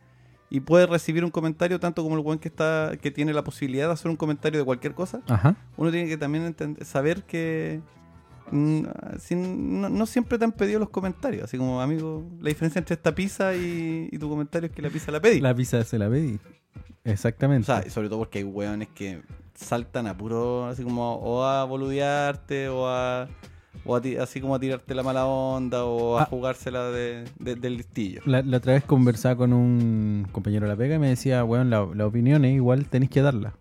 y 0.49 0.61
puede 0.61 0.85
recibir 0.87 1.25
un 1.25 1.31
comentario, 1.31 1.79
tanto 1.79 2.03
como 2.03 2.15
el 2.17 2.23
one 2.25 2.39
que 2.39 2.47
está, 2.47 2.93
que 3.01 3.11
tiene 3.11 3.33
la 3.33 3.43
posibilidad 3.43 3.87
de 3.87 3.93
hacer 3.93 4.09
un 4.09 4.15
comentario 4.17 4.59
de 4.59 4.65
cualquier 4.65 4.93
cosa. 4.93 5.21
Ajá. 5.27 5.55
Uno 5.75 5.91
tiene 5.91 6.07
que 6.07 6.17
también 6.17 6.45
entender- 6.45 6.85
saber 6.85 7.23
que 7.23 7.81
mm, 8.51 8.83
no, 9.31 9.89
no 9.89 10.05
siempre 10.05 10.37
te 10.37 10.45
han 10.45 10.51
pedido 10.53 10.79
los 10.79 10.89
comentarios. 10.89 11.43
Así 11.43 11.57
como, 11.57 11.81
amigo, 11.81 12.23
la 12.39 12.49
diferencia 12.49 12.79
entre 12.79 12.93
esta 12.95 13.13
pizza 13.13 13.53
y, 13.55 14.07
y 14.11 14.17
tu 14.17 14.29
comentario 14.29 14.67
es 14.69 14.73
que 14.75 14.81
la 14.81 14.89
pizza 14.89 15.11
la 15.11 15.19
pedí. 15.19 15.41
La 15.41 15.53
pizza 15.53 15.83
se 15.83 15.97
la 15.97 16.09
pedí. 16.09 16.35
O 16.35 17.09
Exactamente. 17.09 17.65
sea, 17.65 17.83
y 17.85 17.89
sobre 17.89 18.07
todo 18.09 18.19
porque 18.19 18.39
hay 18.39 18.43
hueones 18.45 18.87
que 18.89 19.21
saltan 19.53 20.07
a 20.07 20.15
puro, 20.17 20.65
así 20.67 20.83
como, 20.83 21.15
o 21.15 21.43
a 21.43 21.63
boludearte, 21.65 22.69
o 22.69 22.87
a, 22.87 23.27
O 23.85 23.95
a 23.95 24.01
ti- 24.01 24.17
así 24.17 24.41
como 24.41 24.55
a 24.55 24.59
tirarte 24.59 24.93
la 24.93 25.03
mala 25.03 25.25
onda 25.25 25.85
o 25.85 26.17
a 26.17 26.23
Ah. 26.23 26.25
jugársela 26.29 26.85
de, 26.91 27.23
de- 27.39 27.55
del 27.55 27.77
listillo. 27.77 28.21
La, 28.25 28.41
la 28.41 28.57
otra 28.57 28.73
vez 28.73 28.83
conversaba 28.83 29.35
con 29.37 29.53
un 29.53 30.27
compañero 30.31 30.65
de 30.65 30.73
la 30.73 30.77
pega 30.77 30.95
y 30.95 30.99
me 30.99 31.07
decía, 31.09 31.43
weón, 31.43 31.69
la, 31.69 31.87
la 31.93 32.05
opinión 32.05 32.43
es 32.45 32.53
igual 32.55 32.85
tenéis 32.87 33.11
que 33.11 33.21
darla. 33.21 33.53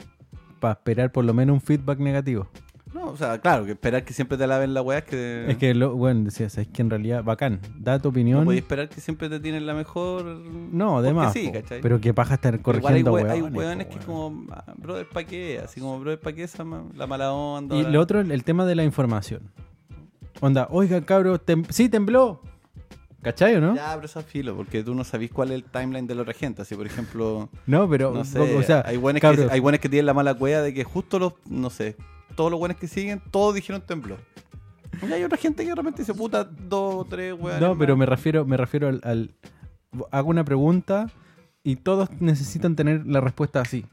Para 0.61 0.73
esperar 0.73 1.13
por 1.13 1.25
lo 1.25 1.33
menos 1.35 1.55
un 1.55 1.61
feedback 1.61 1.99
negativo. 2.01 2.49
No, 2.95 3.09
o 3.11 3.17
sea, 3.17 3.39
claro, 3.43 3.67
que 3.67 3.73
esperar 3.73 4.05
que 4.07 4.15
siempre 4.15 4.39
te 4.39 4.47
laven 4.47 4.73
la 4.73 4.81
weá 4.81 4.99
es 4.99 5.05
que. 5.05 5.45
Es 5.51 5.59
que, 5.59 5.75
lo, 5.75 5.95
bueno, 5.95 6.25
decía, 6.25 6.47
es 6.47 6.67
que 6.69 6.81
en 6.81 6.89
realidad, 6.89 7.23
bacán, 7.23 7.61
da 7.79 7.99
tu 7.99 8.05
no 8.09 8.11
opinión. 8.11 8.45
podéis 8.47 8.63
esperar 8.63 8.89
que 8.89 9.03
siempre 9.03 9.29
te 9.29 9.39
tienen 9.39 9.67
la 9.67 9.75
mejor. 9.75 10.25
No, 10.25 10.97
además. 10.99 11.35
pero 11.83 12.01
que 12.01 12.15
paja 12.15 12.35
estar 12.35 12.59
Pero 12.63 12.79
igual 12.79 12.95
hay, 12.95 13.03
corrigiendo 13.05 13.13
we- 13.13 13.31
hay 13.31 13.43
weones, 13.43 13.87
que 13.89 13.99
como, 13.99 14.47
ah, 14.51 14.65
brother, 14.79 15.07
¿pa' 15.13 15.25
qué? 15.25 15.61
Así 15.63 15.79
como, 15.79 16.01
brother, 16.01 16.19
¿pa' 16.19 16.33
qué 16.33 16.45
esa 16.45 16.65
la 16.95 17.07
mala 17.07 17.33
onda? 17.35 17.77
Y 17.77 17.83
la- 17.83 17.91
lo 17.91 18.01
otro, 18.01 18.21
el 18.21 18.45
tema 18.45 18.65
de 18.65 18.75
la 18.75 18.85
información. 18.85 19.43
Onda, 20.41 20.69
oiga, 20.71 21.01
cabro, 21.05 21.39
tem- 21.41 21.67
sí, 21.71 21.89
tembló. 21.89 22.41
¿Cachai 23.23 23.57
o 23.57 23.61
no? 23.61 23.75
Ya, 23.75 23.93
pero 23.95 24.07
eso 24.07 24.21
es 24.21 24.27
filo, 24.27 24.55
porque 24.57 24.85
tú 24.85 24.95
no 24.95 25.03
sabís 25.03 25.33
cuál 25.33 25.51
es 25.51 25.57
el 25.57 25.65
timeline 25.65 26.07
de 26.07 26.15
la 26.15 26.23
otra 26.23 26.35
gente. 26.35 26.63
Así, 26.63 26.75
por 26.77 26.87
ejemplo, 26.87 27.49
No, 27.67 27.89
pero, 27.89 28.13
no 28.13 28.25
sé, 28.25 28.39
o 28.57 28.63
sea, 28.63 28.83
hay 28.87 28.97
buenos 28.99 29.21
que, 29.21 29.49
hay 29.51 29.61
buenos 29.61 29.81
que 29.81 29.89
tienen 29.89 30.07
la 30.07 30.15
mala 30.15 30.35
cueva 30.35 30.61
de 30.63 30.73
que 30.73 30.85
justo 30.85 31.19
los, 31.19 31.33
no 31.47 31.71
sé, 31.71 31.97
todos 32.37 32.51
los 32.51 32.61
buenos 32.61 32.77
que 32.79 32.87
siguen, 32.87 33.21
todos 33.33 33.55
dijeron 33.55 33.83
tembló. 33.85 34.17
Y 35.07 35.13
hay 35.13 35.25
otra 35.25 35.37
gente 35.39 35.65
que 35.65 35.75
realmente 35.75 36.03
dice, 36.03 36.15
puta, 36.15 36.45
dos 36.45 36.95
o 36.95 37.05
tres 37.05 37.33
weones. 37.35 37.61
No, 37.61 37.77
pero 37.77 37.97
me 37.97 38.07
refiero, 38.07 38.45
me 38.45 38.57
refiero 38.57 38.89
al, 38.89 39.01
al- 39.03 39.35
Hago 40.11 40.29
una 40.31 40.45
pregunta 40.45 41.11
y 41.65 41.77
todos 41.77 42.09
necesitan 42.21 42.77
tener 42.77 43.07
la 43.07 43.21
respuesta 43.21 43.61
así. 43.61 43.85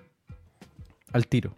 Al 1.11 1.27
tiro. 1.27 1.55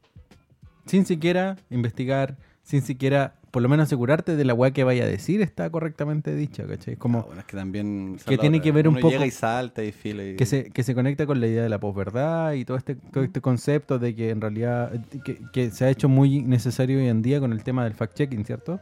Sin 0.85 1.05
siquiera 1.05 1.57
investigar, 1.69 2.37
sin 2.63 2.81
siquiera, 2.83 3.35
por 3.55 3.61
lo 3.61 3.69
menos 3.69 3.85
asegurarte 3.85 4.35
de 4.35 4.43
la 4.43 4.53
weá 4.53 4.71
que 4.71 4.83
vaya 4.83 5.05
a 5.05 5.07
decir 5.07 5.41
está 5.41 5.69
correctamente 5.69 6.35
dicha, 6.35 6.67
¿cachai? 6.67 6.95
Ah, 6.95 6.99
Como 6.99 7.23
bueno, 7.23 7.39
es 7.39 7.45
que 7.47 7.55
también... 7.55 8.17
que 8.27 8.37
tiene 8.37 8.59
que 8.59 8.73
ver 8.73 8.85
un 8.89 8.95
Uno 8.95 9.01
poco- 9.01 9.13
llega 9.13 9.25
y 9.25 9.31
salta 9.31 9.81
y 9.81 9.93
fila 9.93 10.25
y... 10.25 10.35
que 10.35 10.45
se, 10.45 10.71
que 10.71 10.83
se 10.83 10.93
conecta 10.93 11.25
con 11.25 11.39
la 11.39 11.47
idea 11.47 11.63
de 11.63 11.69
la 11.69 11.79
posverdad 11.79 12.51
y 12.51 12.65
todo 12.65 12.75
este, 12.75 12.95
todo 12.95 13.23
este 13.23 13.39
concepto 13.39 13.97
de 13.97 14.13
que 14.13 14.29
en 14.31 14.41
realidad 14.41 14.91
que, 15.23 15.39
que 15.53 15.71
se 15.71 15.85
ha 15.85 15.89
hecho 15.89 16.09
muy 16.09 16.41
necesario 16.41 16.97
hoy 16.99 17.07
en 17.07 17.21
día 17.21 17.39
con 17.39 17.53
el 17.53 17.63
tema 17.63 17.85
del 17.85 17.93
fact-checking, 17.95 18.43
¿cierto? 18.45 18.81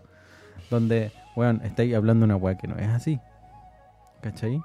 Donde, 0.71 1.11
weón, 1.35 1.61
estáis 1.63 1.93
hablando 1.93 2.25
una 2.25 2.35
weá 2.35 2.57
que 2.57 2.67
no 2.67 2.75
es 2.79 2.87
así. 2.89 3.19
¿Cachai? 4.21 4.59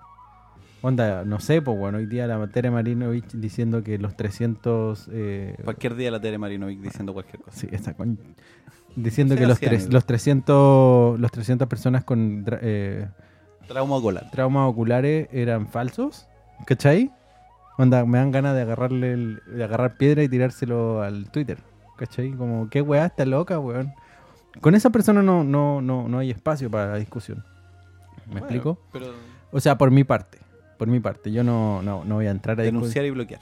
Onda, 0.81 1.25
no 1.25 1.41
sé, 1.41 1.61
pues 1.61 1.77
bueno, 1.77 1.99
hoy 1.99 2.07
día 2.07 2.27
la 2.29 2.47
Tere 2.47 2.71
Marinovich 2.71 3.33
diciendo 3.33 3.83
que 3.83 3.99
los 3.99 4.17
300... 4.17 5.09
eh, 5.11 5.57
Cualquier 5.65 5.97
día 5.97 6.11
la 6.13 6.21
Tere 6.21 6.39
Marinovic 6.39 6.81
diciendo 6.81 7.13
cualquier 7.13 7.41
cosa. 7.43 7.57
sí, 7.59 7.69
esa 7.73 7.95
con- 7.95 8.19
diciendo 8.95 9.35
que 9.35 9.47
los, 9.47 9.59
tres, 9.59 9.93
los 9.93 10.05
300 10.07 11.19
los 11.19 11.31
300 11.33 11.67
personas 11.69 12.05
con 12.05 12.45
eh, 12.63 13.09
Trauma 13.67 13.97
ocular. 13.97 14.31
traumas 14.31 14.71
oculares 14.71 15.29
eran 15.33 15.67
falsos, 15.67 16.27
¿cachai? 16.65 17.11
Onda, 17.77 18.05
me 18.07 18.19
dan 18.19 18.31
ganas 18.31 18.55
de 18.55 18.63
agarrarle 18.63 19.13
el- 19.13 19.43
de 19.47 19.65
agarrar 19.65 19.97
piedra 19.97 20.23
y 20.23 20.29
tirárselo 20.29 21.03
al 21.03 21.29
Twitter, 21.31 21.59
¿cachai? 21.97 22.33
Como, 22.33 22.71
qué 22.71 22.83
weá, 22.83 23.07
está 23.07 23.25
loca, 23.27 23.59
weón. 23.59 23.93
Con 24.61 24.75
esa 24.77 24.91
persona 24.91 25.23
no, 25.23 25.43
no, 25.45 25.81
no, 25.83 26.09
no 26.09 26.19
hay 26.19 26.31
espacio 26.31 26.71
para 26.71 26.93
la 26.93 26.97
discusión. 26.99 27.45
¿Me 28.27 28.33
Bueno, 28.41 28.47
explico? 28.47 28.79
Pero 28.93 29.07
O 29.51 29.61
sea, 29.61 29.77
por 29.77 29.91
mi 29.91 30.05
parte. 30.05 30.39
Por 30.79 30.89
mi 30.89 31.01
parte. 31.01 31.31
Yo 31.33 31.45
no, 31.45 31.83
no, 31.83 32.05
no 32.05 32.15
voy 32.17 32.27
a 32.27 32.31
entrar 32.31 32.59
a 32.59 32.63
denunciar 32.63 33.05
y 33.05 33.11
bloquear. 33.11 33.41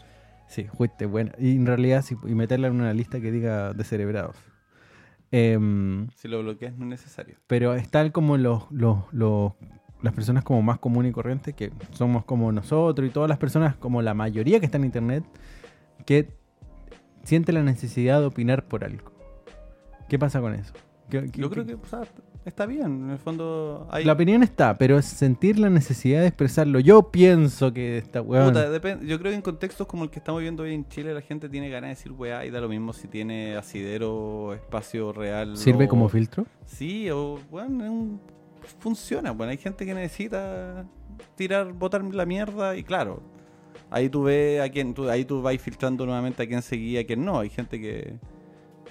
Sí, 0.48 0.64
fuiste 0.64 1.06
buena. 1.06 1.32
Y 1.38 1.52
en 1.56 1.66
realidad, 1.66 2.02
sí, 2.02 2.16
y 2.26 2.34
meterla 2.34 2.68
en 2.68 2.74
una 2.74 2.92
lista 2.92 3.20
que 3.20 3.30
diga 3.30 3.72
descerebrados. 3.72 4.36
Em, 5.32 6.08
Si 6.14 6.28
lo 6.28 6.40
bloqueas 6.42 6.76
no 6.76 6.84
es 6.84 6.90
necesario. 6.90 7.36
pero 7.46 7.74
están 7.74 8.10
como 8.10 8.36
los, 8.36 8.70
los, 8.70 8.98
los- 9.12 9.52
las 10.02 10.12
personas 10.12 10.44
como 10.44 10.62
más 10.62 10.78
comunes 10.78 11.10
y 11.10 11.12
corrientes, 11.12 11.54
que 11.54 11.72
somos 11.92 12.24
como 12.24 12.52
nosotros 12.52 13.08
y 13.08 13.10
todas 13.10 13.28
las 13.28 13.38
personas, 13.38 13.74
como 13.76 14.02
la 14.02 14.14
mayoría 14.14 14.60
que 14.60 14.66
está 14.66 14.78
en 14.78 14.84
internet, 14.84 15.24
que 16.04 16.28
siente 17.24 17.52
la 17.52 17.62
necesidad 17.62 18.20
de 18.20 18.26
opinar 18.26 18.66
por 18.68 18.84
algo. 18.84 19.10
¿Qué 20.08 20.18
pasa 20.18 20.40
con 20.40 20.54
eso? 20.54 20.72
¿Qué- 21.10 21.28
qué- 21.30 21.40
Yo 21.40 21.50
creo 21.50 21.66
qué- 21.66 21.76
que 21.76 21.86
sea, 21.88 22.02
está 22.48 22.66
bien. 22.66 23.04
En 23.04 23.10
el 23.10 23.18
fondo 23.18 23.86
hay... 23.90 24.04
La 24.04 24.12
opinión 24.14 24.42
está, 24.42 24.76
pero 24.78 24.98
es 24.98 25.04
sentir 25.06 25.58
la 25.58 25.68
necesidad 25.70 26.20
de 26.20 26.28
expresarlo. 26.28 26.78
Yo 26.80 27.10
pienso 27.10 27.72
que 27.72 27.98
esta 27.98 28.20
depende- 28.22 29.06
yo 29.06 29.18
creo 29.18 29.30
que 29.32 29.36
en 29.36 29.42
contextos 29.42 29.86
como 29.86 30.04
el 30.04 30.10
que 30.10 30.18
estamos 30.18 30.40
viendo 30.40 30.62
hoy 30.62 30.74
en 30.74 30.88
Chile, 30.88 31.12
la 31.14 31.20
gente 31.22 31.48
tiene 31.48 31.68
ganas 31.68 31.88
de 31.88 31.94
decir 31.96 32.12
weá 32.12 32.44
y 32.46 32.50
da 32.50 32.60
lo 32.60 32.68
mismo 32.68 32.92
si 32.92 33.08
tiene 33.08 33.56
asidero, 33.56 34.54
espacio 34.54 35.12
real. 35.12 35.56
¿Sirve 35.56 35.84
o- 35.84 35.88
como 35.88 36.08
filtro? 36.08 36.46
Sí, 36.64 37.08
o 37.10 37.38
bueno, 37.50 38.18
funciona. 38.80 39.30
Bueno, 39.32 39.50
hay 39.50 39.58
gente 39.58 39.84
que 39.86 39.94
necesita 39.94 40.84
tirar, 41.34 41.72
botar 41.72 42.02
la 42.04 42.26
mierda 42.26 42.76
y 42.76 42.82
claro, 42.82 43.22
ahí 43.90 44.08
tú 44.08 44.24
ves 44.24 44.60
a 44.60 44.68
quién, 44.68 44.94
tú, 44.94 45.08
ahí 45.08 45.24
tú 45.24 45.42
vas 45.42 45.56
filtrando 45.58 46.04
nuevamente 46.06 46.42
a 46.42 46.46
quién 46.46 46.62
seguía, 46.62 47.00
a 47.00 47.04
quién 47.04 47.24
no. 47.24 47.40
Hay 47.40 47.48
gente 47.50 47.80
que, 47.80 48.14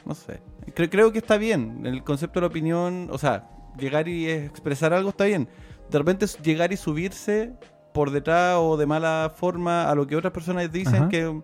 no 0.05 0.13
sé. 0.15 0.39
Cre- 0.75 0.89
creo 0.89 1.11
que 1.11 1.19
está 1.19 1.37
bien. 1.37 1.81
El 1.85 2.03
concepto 2.03 2.39
de 2.39 2.41
la 2.41 2.47
opinión, 2.47 3.09
o 3.11 3.17
sea, 3.17 3.49
llegar 3.77 4.07
y 4.07 4.29
expresar 4.29 4.93
algo 4.93 5.09
está 5.09 5.25
bien. 5.25 5.47
De 5.89 5.97
repente 5.97 6.25
llegar 6.43 6.71
y 6.73 6.77
subirse 6.77 7.53
por 7.93 8.11
detrás 8.11 8.57
o 8.59 8.75
de 8.77 8.85
mala 8.85 9.31
forma 9.35 9.89
a 9.89 9.95
lo 9.95 10.05
que 10.07 10.15
otras 10.15 10.33
personas 10.33 10.71
dicen 10.71 10.95
Ajá. 10.95 11.09
que, 11.09 11.41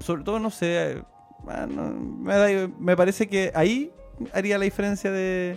sobre 0.00 0.22
todo, 0.24 0.38
no 0.38 0.50
sé, 0.50 1.02
bueno, 1.42 1.90
me, 1.92 2.34
da- 2.34 2.68
me 2.78 2.96
parece 2.96 3.28
que 3.28 3.50
ahí 3.54 3.90
haría 4.32 4.58
la 4.58 4.64
diferencia 4.64 5.10
de, 5.10 5.56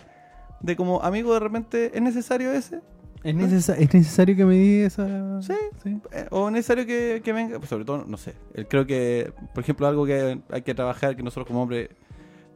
de 0.61 0.75
como 0.75 1.01
amigo 1.03 1.33
de 1.33 1.39
repente, 1.39 1.91
¿es 1.93 2.01
necesario 2.01 2.51
ese? 2.51 2.81
¿Es, 3.23 3.35
necesa- 3.35 3.75
¿Es 3.77 3.93
necesario 3.93 4.35
que 4.35 4.45
me 4.45 4.53
diga 4.55 4.87
esa.? 4.87 5.41
Sí. 5.41 5.53
Eh, 6.11 6.27
¿O 6.29 6.47
es 6.47 6.53
necesario 6.53 6.85
que, 6.85 7.21
que 7.23 7.33
venga? 7.33 7.57
Pues 7.57 7.69
sobre 7.69 7.83
todo, 7.83 8.05
no 8.07 8.15
sé. 8.17 8.33
Eh, 8.53 8.65
Creo 8.69 8.85
que, 8.85 9.33
por 9.53 9.63
ejemplo, 9.63 9.87
algo 9.87 10.05
que 10.05 10.39
hay 10.49 10.61
que 10.61 10.75
trabajar, 10.75 11.15
que 11.17 11.23
nosotros 11.23 11.47
como 11.47 11.63
hombres 11.63 11.89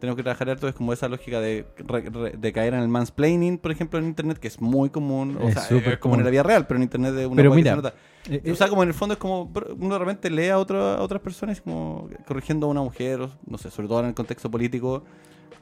tenemos 0.01 0.17
que 0.17 0.23
trabajar 0.23 0.49
harto, 0.49 0.67
es 0.67 0.75
como 0.75 0.91
esa 0.91 1.07
lógica 1.07 1.39
de, 1.39 1.65
re- 1.77 2.09
re- 2.09 2.31
de 2.37 2.51
caer 2.51 2.73
en 2.73 2.81
el 2.81 2.89
mansplaining, 2.89 3.57
por 3.59 3.71
ejemplo, 3.71 3.97
en 3.99 4.05
Internet, 4.07 4.37
que 4.39 4.49
es 4.49 4.59
muy 4.59 4.89
común. 4.89 5.37
O 5.41 5.47
Es 5.47 5.53
sea, 5.53 5.63
es 5.63 5.69
como 5.69 5.85
en 5.85 5.97
común. 5.99 6.23
la 6.25 6.29
vida 6.31 6.43
real, 6.43 6.67
pero 6.67 6.77
en 6.77 6.83
Internet 6.83 7.13
de 7.13 7.25
una 7.27 7.35
Pero 7.37 7.51
que 7.51 7.55
mira, 7.55 7.71
se 7.71 7.75
nota. 7.77 7.93
Eh, 8.29 8.41
eh, 8.43 8.51
O 8.51 8.55
sea, 8.55 8.67
como 8.67 8.83
en 8.83 8.89
el 8.89 8.93
fondo 8.95 9.13
es 9.13 9.19
como 9.19 9.49
uno 9.79 9.93
de 9.93 9.99
repente 9.99 10.29
lee 10.29 10.49
a, 10.49 10.57
otro- 10.57 10.81
a 10.81 11.01
otras 11.01 11.21
personas 11.21 11.61
como 11.61 12.09
corrigiendo 12.27 12.67
a 12.67 12.69
una 12.69 12.81
mujer, 12.81 13.21
o, 13.21 13.29
no 13.47 13.57
sé, 13.57 13.71
sobre 13.71 13.87
todo 13.87 14.01
en 14.01 14.07
el 14.07 14.13
contexto 14.13 14.51
político. 14.51 15.03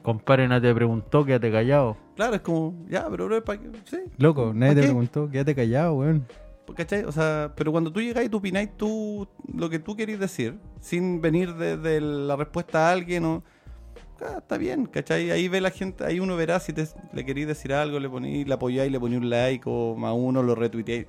Compadre, 0.02 0.48
nadie 0.48 0.70
te 0.70 0.74
preguntó, 0.74 1.24
quédate 1.24 1.52
callado. 1.52 1.96
Claro, 2.16 2.34
es 2.34 2.40
como, 2.40 2.74
ya, 2.88 3.06
pero 3.10 3.26
bro, 3.26 3.44
¿para 3.44 3.60
qué? 3.60 3.68
Sí, 3.84 3.98
Loco, 4.16 4.52
nadie 4.54 4.72
¿Pa' 4.72 4.74
te 4.76 4.80
qué? 4.80 4.86
preguntó, 4.86 5.28
quédate 5.30 5.54
callado, 5.54 5.94
weón. 5.94 6.26
¿cachai? 6.74 7.04
O 7.04 7.12
sea, 7.12 7.52
pero 7.56 7.72
cuando 7.72 7.92
tú 7.92 8.00
llegas 8.00 8.24
y 8.24 8.28
tú 8.28 8.38
opináis 8.38 8.70
tú 8.76 9.26
lo 9.52 9.68
que 9.68 9.78
tú 9.80 9.96
querís 9.96 10.18
decir, 10.20 10.54
sin 10.80 11.20
venir 11.20 11.52
de, 11.54 11.76
de 11.76 12.00
la 12.00 12.36
respuesta 12.36 12.88
a 12.88 12.92
alguien 12.92 13.24
o... 13.24 13.42
ah, 14.22 14.38
está 14.38 14.56
bien, 14.58 14.86
¿cachai? 14.86 15.30
Ahí 15.30 15.48
ve 15.48 15.60
la 15.60 15.70
gente, 15.70 16.04
ahí 16.04 16.20
uno 16.20 16.36
verá 16.36 16.60
si 16.60 16.72
te, 16.72 16.86
le 17.12 17.24
querís 17.24 17.46
decir 17.46 17.72
algo, 17.72 17.98
le 18.00 18.08
ponéis, 18.08 18.46
le 18.46 18.54
apoyáis, 18.54 18.90
le 18.90 19.00
ponéis 19.00 19.20
un 19.22 19.30
like 19.30 19.64
o 19.66 19.94
más 19.96 20.14
uno, 20.16 20.42
lo 20.42 20.54
retuiteáis. 20.54 21.06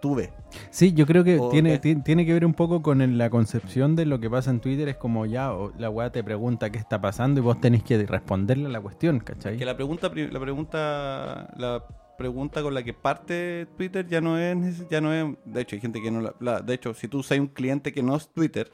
Tú 0.00 0.16
ves. 0.16 0.30
Sí, 0.70 0.92
yo 0.92 1.06
creo 1.06 1.22
que 1.22 1.38
O 1.38 1.48
tiene, 1.48 1.78
tiene 1.78 2.26
que 2.26 2.32
ver 2.32 2.44
un 2.44 2.54
poco 2.54 2.82
con 2.82 3.16
la 3.18 3.30
concepción 3.30 3.94
de 3.94 4.04
lo 4.04 4.18
que 4.20 4.28
pasa 4.28 4.50
en 4.50 4.60
Twitter. 4.60 4.88
Es 4.88 4.96
como 4.96 5.26
ya, 5.26 5.52
o 5.52 5.72
la 5.78 5.90
weá 5.90 6.10
te 6.10 6.24
pregunta 6.24 6.70
qué 6.70 6.78
está 6.78 7.00
pasando 7.00 7.40
y 7.40 7.42
vos 7.42 7.60
tenés 7.60 7.82
que 7.84 8.04
responderle 8.04 8.66
a 8.66 8.68
la 8.68 8.80
cuestión, 8.80 9.20
¿cachai? 9.20 9.56
Que 9.56 9.64
la 9.64 9.76
pregunta, 9.76 10.10
la 10.14 10.40
pregunta, 10.40 11.48
la 11.56 11.84
pregunta 12.18 12.62
con 12.62 12.74
la 12.74 12.82
que 12.82 12.94
parte 12.94 13.66
Twitter 13.76 14.06
ya 14.08 14.20
no 14.20 14.38
es, 14.38 14.88
ya 14.88 15.00
no 15.00 15.12
es, 15.12 15.36
de 15.44 15.60
hecho 15.60 15.76
hay 15.76 15.80
gente 15.80 16.02
que 16.02 16.10
no 16.10 16.20
la, 16.20 16.34
la- 16.40 16.60
de 16.60 16.74
hecho 16.74 16.94
si 16.94 17.08
tú 17.08 17.18
usas 17.18 17.38
un 17.38 17.48
cliente 17.48 17.92
que 17.92 18.02
no 18.02 18.16
es 18.16 18.28
Twitter, 18.28 18.70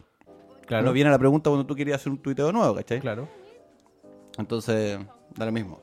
Claro, 0.67 0.85
no 0.87 0.93
viene 0.93 1.11
la 1.11 1.19
pregunta 1.19 1.49
cuando 1.49 1.65
tú 1.67 1.75
querías 1.75 2.01
hacer 2.01 2.13
un 2.13 2.19
tuiteo 2.19 2.53
nuevo, 2.53 2.75
¿cachai? 2.75 3.01
claro. 3.01 3.29
Entonces, 4.39 4.99
da 5.37 5.47
lo 5.47 5.53
mismo. 5.53 5.81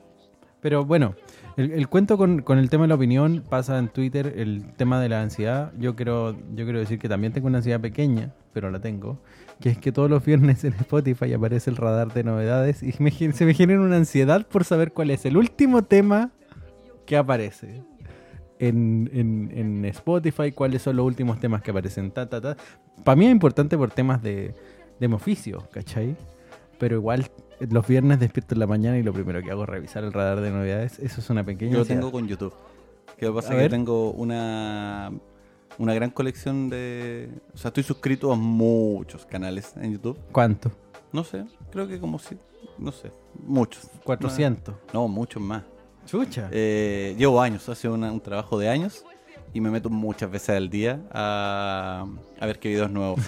Pero 0.60 0.84
bueno, 0.84 1.14
el, 1.56 1.70
el 1.72 1.86
cuento 1.88 2.16
con, 2.18 2.42
con 2.42 2.58
el 2.58 2.70
tema 2.70 2.84
de 2.84 2.88
la 2.88 2.94
opinión 2.96 3.44
pasa 3.48 3.78
en 3.78 3.88
Twitter, 3.88 4.32
el 4.36 4.72
tema 4.76 5.00
de 5.00 5.08
la 5.08 5.22
ansiedad. 5.22 5.72
Yo 5.78 5.94
quiero, 5.94 6.32
yo 6.54 6.64
quiero 6.64 6.78
decir 6.80 6.98
que 6.98 7.08
también 7.08 7.32
tengo 7.32 7.46
una 7.46 7.58
ansiedad 7.58 7.80
pequeña, 7.80 8.32
pero 8.52 8.70
la 8.70 8.80
tengo. 8.80 9.18
Que 9.60 9.70
es 9.70 9.78
que 9.78 9.92
todos 9.92 10.10
los 10.10 10.24
viernes 10.24 10.64
en 10.64 10.72
Spotify 10.74 11.32
aparece 11.34 11.70
el 11.70 11.76
radar 11.76 12.12
de 12.12 12.24
novedades 12.24 12.82
y 12.82 12.94
me 12.98 13.10
se 13.10 13.44
me 13.44 13.54
genera 13.54 13.80
una 13.80 13.96
ansiedad 13.96 14.46
por 14.46 14.64
saber 14.64 14.92
cuál 14.92 15.10
es 15.10 15.24
el 15.26 15.36
último 15.36 15.82
tema 15.84 16.30
que 17.04 17.16
aparece. 17.16 17.82
En, 18.58 19.10
en- 19.12 19.52
en 19.54 19.84
Spotify, 19.84 20.50
cuáles 20.50 20.80
son 20.82 20.96
los 20.96 21.04
últimos 21.06 21.38
temas 21.38 21.62
que 21.62 21.70
aparecen. 21.70 22.10
Ta, 22.10 22.26
ta, 22.28 22.40
ta. 22.40 22.56
Para 23.04 23.14
mí 23.14 23.26
es 23.26 23.32
importante 23.32 23.76
por 23.76 23.90
temas 23.90 24.22
de, 24.22 24.54
de 24.98 25.08
mi 25.08 25.14
oficio, 25.14 25.68
¿cachai? 25.70 26.16
Pero 26.78 26.96
igual 26.96 27.26
los 27.60 27.86
viernes 27.86 28.18
despierto 28.20 28.54
en 28.54 28.60
la 28.60 28.66
mañana 28.66 28.98
y 28.98 29.02
lo 29.02 29.12
primero 29.12 29.42
que 29.42 29.50
hago 29.50 29.62
es 29.64 29.68
revisar 29.68 30.04
el 30.04 30.12
radar 30.12 30.40
de 30.40 30.50
novedades. 30.50 30.98
Eso 30.98 31.20
es 31.20 31.30
una 31.30 31.44
pequeña 31.44 31.72
Yo 31.72 31.78
lo 31.80 31.84
tengo 31.84 32.12
con 32.12 32.26
YouTube. 32.28 32.52
Que 33.18 33.26
lo 33.26 33.32
que 33.32 33.36
pasa 33.36 33.48
es 33.48 33.54
que 33.54 33.62
ver. 33.62 33.70
tengo 33.70 34.10
una, 34.12 35.10
una 35.78 35.94
gran 35.94 36.10
colección 36.10 36.68
de... 36.68 37.30
O 37.54 37.56
sea, 37.58 37.68
estoy 37.68 37.82
suscrito 37.82 38.30
a 38.32 38.36
muchos 38.36 39.24
canales 39.26 39.72
en 39.76 39.92
YouTube. 39.94 40.18
¿Cuánto? 40.32 40.70
No 41.12 41.24
sé, 41.24 41.44
creo 41.70 41.88
que 41.88 41.98
como 41.98 42.18
si... 42.18 42.36
No 42.78 42.92
sé, 42.92 43.10
muchos. 43.46 43.88
400. 44.04 44.74
No, 44.92 45.08
muchos 45.08 45.42
más. 45.42 45.62
Chucha. 46.04 46.48
Eh, 46.52 47.14
llevo 47.18 47.40
años, 47.40 47.66
hace 47.70 47.88
una- 47.88 48.12
un 48.12 48.20
trabajo 48.20 48.58
de 48.58 48.68
años 48.68 49.02
y 49.54 49.60
me 49.62 49.70
meto 49.70 49.88
muchas 49.88 50.30
veces 50.30 50.50
al 50.50 50.68
día 50.68 51.00
a, 51.10 52.06
a 52.38 52.46
ver 52.46 52.58
qué 52.58 52.68
videos 52.68 52.90
nuevos. 52.90 53.18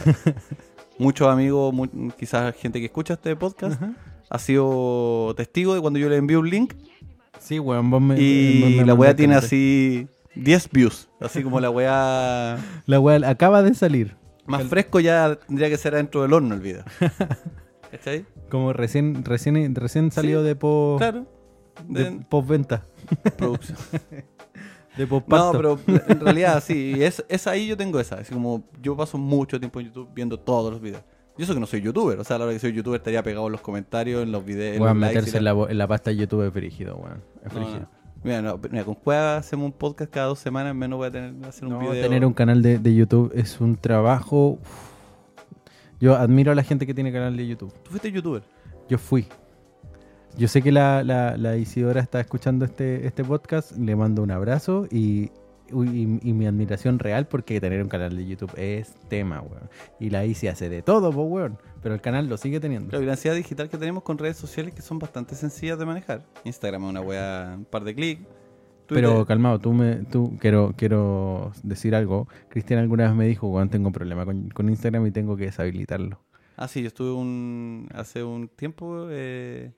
Muchos 0.99 1.29
amigos, 1.29 1.73
mu- 1.73 2.11
quizás 2.19 2.55
gente 2.57 2.79
que 2.81 2.87
escucha 2.87 3.15
este 3.15 3.35
podcast. 3.37 3.81
Ha 4.31 4.39
sido 4.39 5.35
testigo 5.37 5.75
de 5.75 5.81
cuando 5.81 5.99
yo 5.99 6.09
le 6.09 6.17
envío 6.17 6.41
un 6.41 6.51
link 6.51 6.75
Sí, 7.41 7.59
weón, 7.59 7.89
vos 7.91 8.01
me. 8.03 8.15
vos 8.15 8.23
y 8.23 8.75
me 8.79 8.85
la 8.85 8.95
weá 8.95 9.15
tiene 9.15 9.35
así 9.37 10.09
10 10.35 10.71
views. 10.71 11.09
Así 11.21 11.43
como 11.43 11.61
la 11.61 11.71
weá 11.71 12.59
La 12.87 13.01
weá 13.01 13.29
acaba 13.29 13.63
de 13.63 13.75
salir. 13.75 14.17
más 14.47 14.65
fresco 14.65 14.99
ya 15.01 15.37
tendría 15.47 15.69
que 15.69 15.77
ser 15.79 15.95
adentro 15.95 16.23
del 16.23 16.33
horno 16.33 16.55
el 16.55 16.61
video. 16.61 16.83
¿Cachai? 17.91 18.27
Como 18.51 18.73
recién, 18.73 19.25
recién, 19.25 19.75
recién 19.75 20.11
salido 20.11 20.43
de 20.43 20.57
post. 20.57 20.99
Claro. 21.01 21.27
De 21.87 22.11
De 22.11 22.11
postventa. 22.29 22.85
producción. 23.37 23.79
De 24.97 25.05
No, 25.05 25.09
postparto. 25.09 25.53
pero 25.87 26.03
en 26.09 26.19
realidad 26.21 26.61
sí, 26.67 26.95
es, 26.99 27.25
es 27.29 27.47
ahí 27.47 27.69
yo 27.69 27.77
tengo 27.77 28.01
esa. 28.01 28.17
Así 28.17 28.35
como 28.35 28.65
yo 28.83 28.97
paso 28.97 29.17
mucho 29.17 29.61
tiempo 29.61 29.79
en 29.81 29.87
YouTube 29.87 30.09
viendo 30.13 30.39
todos 30.41 30.73
los 30.73 30.81
videos. 30.83 31.03
Yo 31.39 31.45
eso 31.45 31.55
que 31.55 31.61
no 31.61 31.67
soy 31.67 31.81
youtuber, 31.81 32.19
o 32.19 32.25
sea, 32.25 32.37
a 32.37 32.39
la 32.41 32.45
hora 32.47 32.55
que 32.55 32.59
soy 32.59 32.73
youtuber 32.73 32.99
estaría 32.99 33.23
pegado 33.23 33.47
en 33.47 33.53
los 33.53 33.61
comentarios, 33.61 34.23
en 34.25 34.33
los 34.33 34.45
videos. 34.45 34.81
Weón, 34.81 34.97
y 34.97 35.01
meterse 35.01 35.39
en 35.39 35.45
la, 35.45 35.53
en 35.69 35.79
la 35.79 35.87
pasta 35.87 36.11
de 36.11 36.17
YouTube 36.17 36.47
es 36.47 36.53
frígido, 36.53 36.97
weón. 36.97 37.23
Es 37.45 37.53
No, 37.53 37.61
frígido. 37.61 37.81
no. 37.81 37.99
Mira, 38.25 38.43
no, 38.43 38.61
mira, 38.71 38.85
con 38.85 38.95
Cueva 38.97 39.37
hacemos 39.37 39.67
un 39.67 39.73
podcast 39.73 40.11
cada 40.11 40.27
dos 40.27 40.41
semanas, 40.41 40.75
menos 40.75 40.97
voy 40.99 41.07
a 41.07 41.11
tener 41.13 41.33
hacer 41.47 41.65
un 41.67 41.75
No, 41.75 41.79
video. 41.79 42.03
tener 42.03 42.27
un 42.27 42.33
canal 42.35 42.61
de, 42.63 42.79
de 42.81 42.95
YouTube 42.95 43.31
es 43.35 43.61
un 43.61 43.77
trabajo. 43.77 44.59
uf. 44.61 44.89
Yo 46.01 46.17
admiro 46.17 46.51
a 46.53 46.55
la 46.57 46.65
gente 46.65 46.87
que 46.87 46.95
tiene 46.95 47.13
canal 47.13 47.37
de 47.37 47.47
YouTube. 47.47 47.73
Tú 47.85 47.91
fuiste 47.91 48.11
youtuber. 48.11 48.43
Yo 48.89 48.99
fui. 48.99 49.27
Yo 50.37 50.47
sé 50.49 50.63
que 50.63 50.71
la, 50.73 51.03
la, 51.05 51.37
la 51.37 51.57
Isidora 51.57 52.01
está 52.01 52.21
escuchando 52.21 52.65
este, 52.65 53.07
este 53.07 53.23
podcast. 53.25 53.77
Le 53.77 53.95
mando 53.97 54.23
un 54.23 54.31
abrazo 54.33 54.87
y, 54.91 55.31
y, 55.71 56.19
y 56.23 56.33
mi 56.33 56.47
admiración 56.47 56.99
real 56.99 57.27
porque 57.27 57.61
tener 57.61 57.83
un 57.83 57.89
canal 57.89 58.17
de 58.17 58.27
YouTube 58.27 58.53
es 58.57 58.95
tema, 59.09 59.41
weón. 59.41 59.69
Y 60.01 60.11
la 60.11 60.25
Isi 60.25 60.49
hace 60.49 60.69
de 60.69 60.83
todo, 60.83 61.13
po, 61.13 61.23
weón. 61.23 61.59
Pero 61.83 61.95
el 61.95 62.01
canal 62.01 62.29
lo 62.29 62.37
sigue 62.37 62.61
teniendo. 62.61 63.01
La 63.01 63.13
ansiedad 63.13 63.37
digital 63.37 63.69
que 63.69 63.79
tenemos 63.79 64.03
con 64.03 64.19
redes 64.19 64.37
sociales 64.37 64.75
que 64.75 64.83
son 64.83 64.99
bastante 64.99 65.35
sencillas 65.35 65.79
de 65.79 65.87
manejar. 65.87 66.25
Instagram 66.45 66.85
es 66.85 66.91
una 66.91 67.01
wea, 67.01 67.55
un 67.57 67.65
par 67.65 67.85
de 67.85 67.95
clics. 67.95 68.23
Pero 68.89 69.27
calmado, 69.27 69.59
tú 69.59 69.73
me, 69.73 69.97
tú 69.97 70.37
quiero, 70.41 70.73
quiero 70.77 71.53
decir 71.63 71.95
algo. 71.95 72.27
Cristian 72.49 72.81
alguna 72.81 73.05
vez 73.05 73.15
me 73.15 73.27
dijo, 73.27 73.47
weón, 73.49 73.69
tengo 73.69 73.89
un 73.89 73.93
problema 73.93 74.25
con, 74.25 74.49
con 74.49 74.69
Instagram 74.69 75.07
y 75.07 75.11
tengo 75.11 75.37
que 75.37 75.45
deshabilitarlo. 75.45 76.19
Ah, 76.57 76.67
sí, 76.67 76.83
yo 76.83 76.89
estuve 76.89 77.13
un, 77.13 77.89
hace 77.95 78.25
un 78.25 78.49
tiempo, 78.49 79.07
eh, 79.11 79.71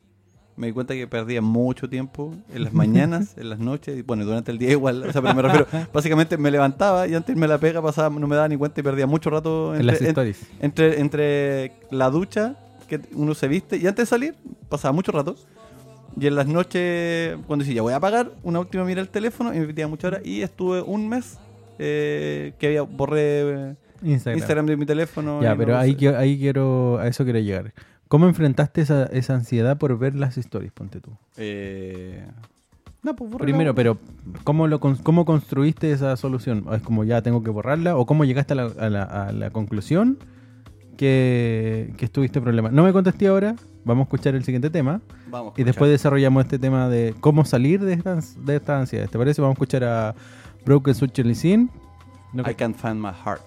me 0.61 0.67
di 0.69 0.73
cuenta 0.75 0.95
que 0.95 1.07
perdía 1.07 1.41
mucho 1.41 1.89
tiempo 1.89 2.35
en 2.55 2.65
las 2.65 2.73
mañanas, 2.73 3.35
en 3.39 3.49
las 3.49 3.59
noches, 3.59 3.97
y 3.99 4.03
bueno, 4.03 4.25
durante 4.25 4.51
el 4.53 4.59
día 4.59 4.71
igual, 4.71 5.03
o 5.03 5.13
sea, 5.13 5.23
pero 5.23 5.35
me 5.35 5.43
refiero, 5.43 5.67
básicamente 5.93 6.37
me 6.37 6.51
levantaba 6.51 7.09
y 7.09 7.15
antes 7.15 7.35
me 7.37 7.49
la 7.49 7.59
pega, 7.59 7.81
pasaba, 7.81 8.11
no 8.19 8.27
me 8.27 8.37
daba 8.37 8.49
ni 8.49 8.57
cuenta 8.57 8.79
y 8.81 8.83
perdía 8.85 9.07
mucho 9.07 9.31
rato 9.31 9.75
En 9.75 9.87
las 9.87 9.95
entre, 9.97 10.07
en- 10.07 10.11
stories. 10.11 10.47
entre, 10.61 11.01
entre 11.01 11.73
la 11.91 12.11
ducha, 12.11 12.57
que 12.89 13.01
uno 13.15 13.35
se 13.35 13.49
viste, 13.49 13.77
y 13.79 13.87
antes 13.87 14.05
de 14.05 14.07
salir, 14.07 14.35
pasaba 14.69 14.93
mucho 14.93 15.13
rato. 15.13 15.35
Y 16.21 16.27
en 16.27 16.35
las 16.35 16.47
noches, 16.49 17.37
cuando 17.47 17.63
decía, 17.65 17.77
ya 17.77 17.83
voy 17.83 17.93
a 17.93 17.97
apagar, 17.97 18.33
una 18.43 18.59
última 18.59 18.85
mira 18.85 19.01
el 19.01 19.09
teléfono 19.09 19.55
y 19.55 19.61
me 19.61 19.67
metía 19.69 19.87
muchas 19.87 20.07
horas. 20.13 20.23
Y 20.27 20.43
estuve 20.43 20.83
un 20.83 21.09
mes 21.09 21.39
eh, 21.79 22.53
que 22.59 22.67
había 22.67 22.83
borré 22.83 23.77
Instagram. 24.03 24.39
Instagram 24.39 24.67
de 24.67 24.77
mi 24.77 24.87
teléfono. 24.87 25.41
Ya, 25.41 25.55
pero 25.57 25.73
no 25.75 25.79
ahí, 25.79 25.97
sé. 25.97 26.09
ahí 26.17 26.37
quiero, 26.37 26.99
a 26.99 27.07
eso 27.07 27.23
quiero 27.23 27.39
llegar. 27.39 27.73
¿Cómo 28.11 28.27
enfrentaste 28.27 28.81
esa, 28.81 29.05
esa 29.05 29.35
ansiedad 29.37 29.79
por 29.79 29.97
ver 29.97 30.17
las 30.17 30.37
stories, 30.37 30.73
ponte 30.73 31.01
tú? 31.01 31.13
Eh, 31.37 32.27
no, 33.05 33.15
pues 33.15 33.31
borré 33.31 33.45
Primero, 33.45 33.73
pero 33.73 33.99
¿cómo, 34.43 34.67
lo, 34.67 34.81
¿cómo 34.81 35.25
construiste 35.25 35.93
esa 35.93 36.17
solución? 36.17 36.65
¿Es 36.73 36.83
como 36.83 37.05
ya 37.05 37.23
tengo 37.23 37.45
que 37.45 37.51
borrarla? 37.51 37.97
¿O 37.97 38.07
cómo 38.07 38.25
llegaste 38.25 38.55
a 38.55 38.57
la, 38.57 38.65
a 38.65 38.91
la- 38.91 39.05
a 39.05 39.33
la 39.33 39.51
conclusión 39.51 40.19
que, 40.97 41.95
que 41.97 42.05
estuviste 42.05 42.41
problema? 42.41 42.71
No 42.71 42.83
me 42.83 42.93
contesté 42.93 43.29
ahora, 43.29 43.55
vamos 43.85 44.03
a 44.03 44.07
escuchar 44.07 44.35
el 44.35 44.43
siguiente 44.43 44.71
tema 44.71 45.01
Vamos. 45.31 45.55
y 45.57 45.63
después 45.63 45.89
desarrollamos 45.91 46.45
este 46.45 46.59
tema 46.59 46.89
de 46.89 47.15
cómo 47.21 47.45
salir 47.45 47.81
de 47.81 47.93
esta, 47.95 48.19
de 48.45 48.57
esta 48.57 48.79
ansiedad. 48.81 49.09
¿Te 49.09 49.19
parece? 49.19 49.41
Vamos 49.41 49.55
a 49.55 49.57
escuchar 49.59 49.85
a 49.85 50.15
Broken 50.67 50.95
Switch 50.97 51.23
Sin. 51.35 51.71
No, 52.33 52.43
I 52.43 52.55
can't 52.55 52.77
find 52.77 53.01
my 53.01 53.13
heart. 53.13 53.41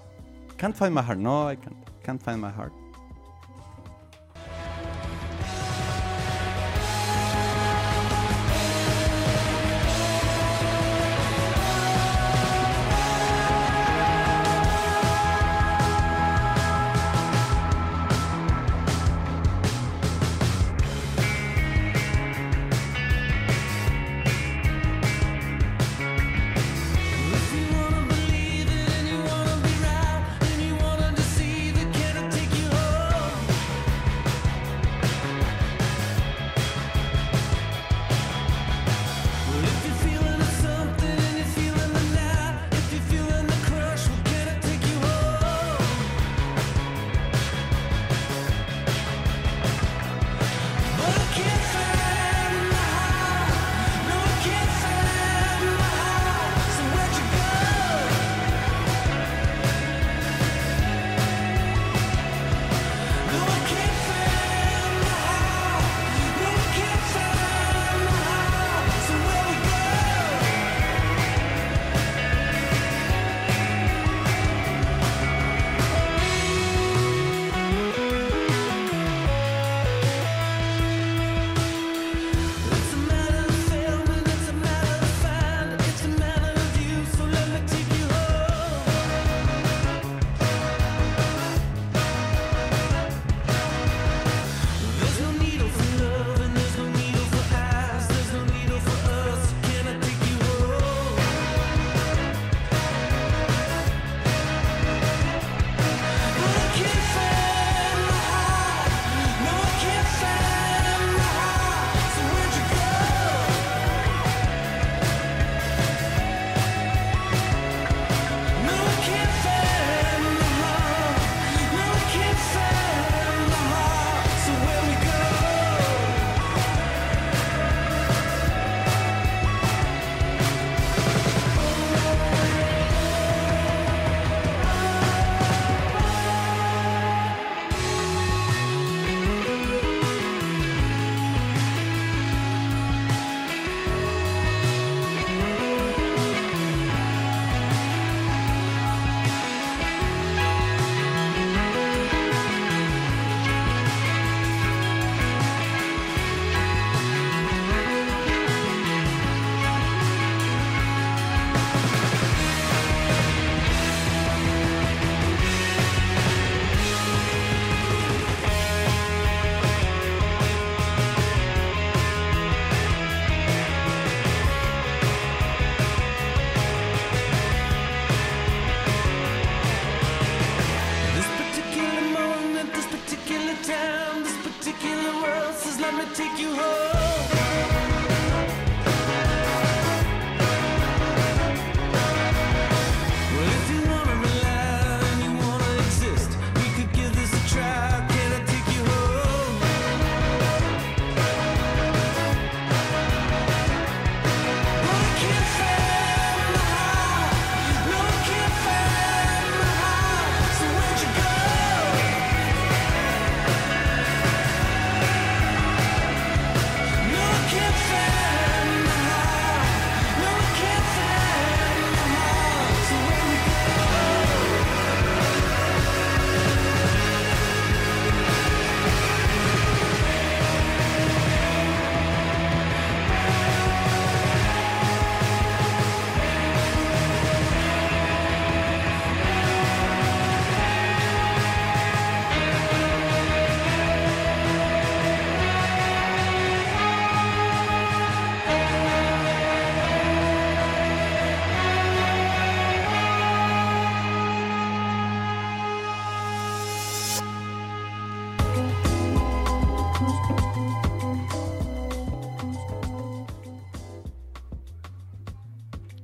Can't 0.58 0.74
find 0.76 0.96
my 0.96 1.02
heart. 1.02 1.20
No, 1.20 1.52
I 1.52 1.58
can't. 1.58 1.76
Can't 2.04 2.22
find 2.22 2.42
my 2.42 2.50
heart. 2.52 2.72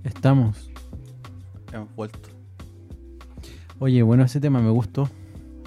Estamos. 0.04 0.70
Hemos 1.74 1.94
vuelto. 1.96 2.30
Oye, 3.80 4.02
bueno, 4.04 4.24
ese 4.24 4.40
tema 4.40 4.60
me 4.62 4.70
gustó. 4.72 5.10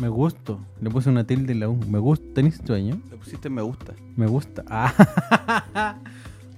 Me 0.01 0.09
gustó. 0.09 0.59
Le 0.81 0.91
puse 0.91 1.09
una 1.11 1.25
tilde 1.25 1.53
en 1.53 1.61
la 1.61 1.69
U. 1.69 1.77
Me 1.89 1.99
gusta. 1.99 2.25
¿Tenés 2.35 2.61
sueño? 2.65 3.01
Le 3.11 3.17
pusiste 3.17 3.49
me 3.49 3.63
gusta. 3.63 3.93
Me 4.17 4.27
gusta. 4.27 4.65
Ah, 5.75 5.97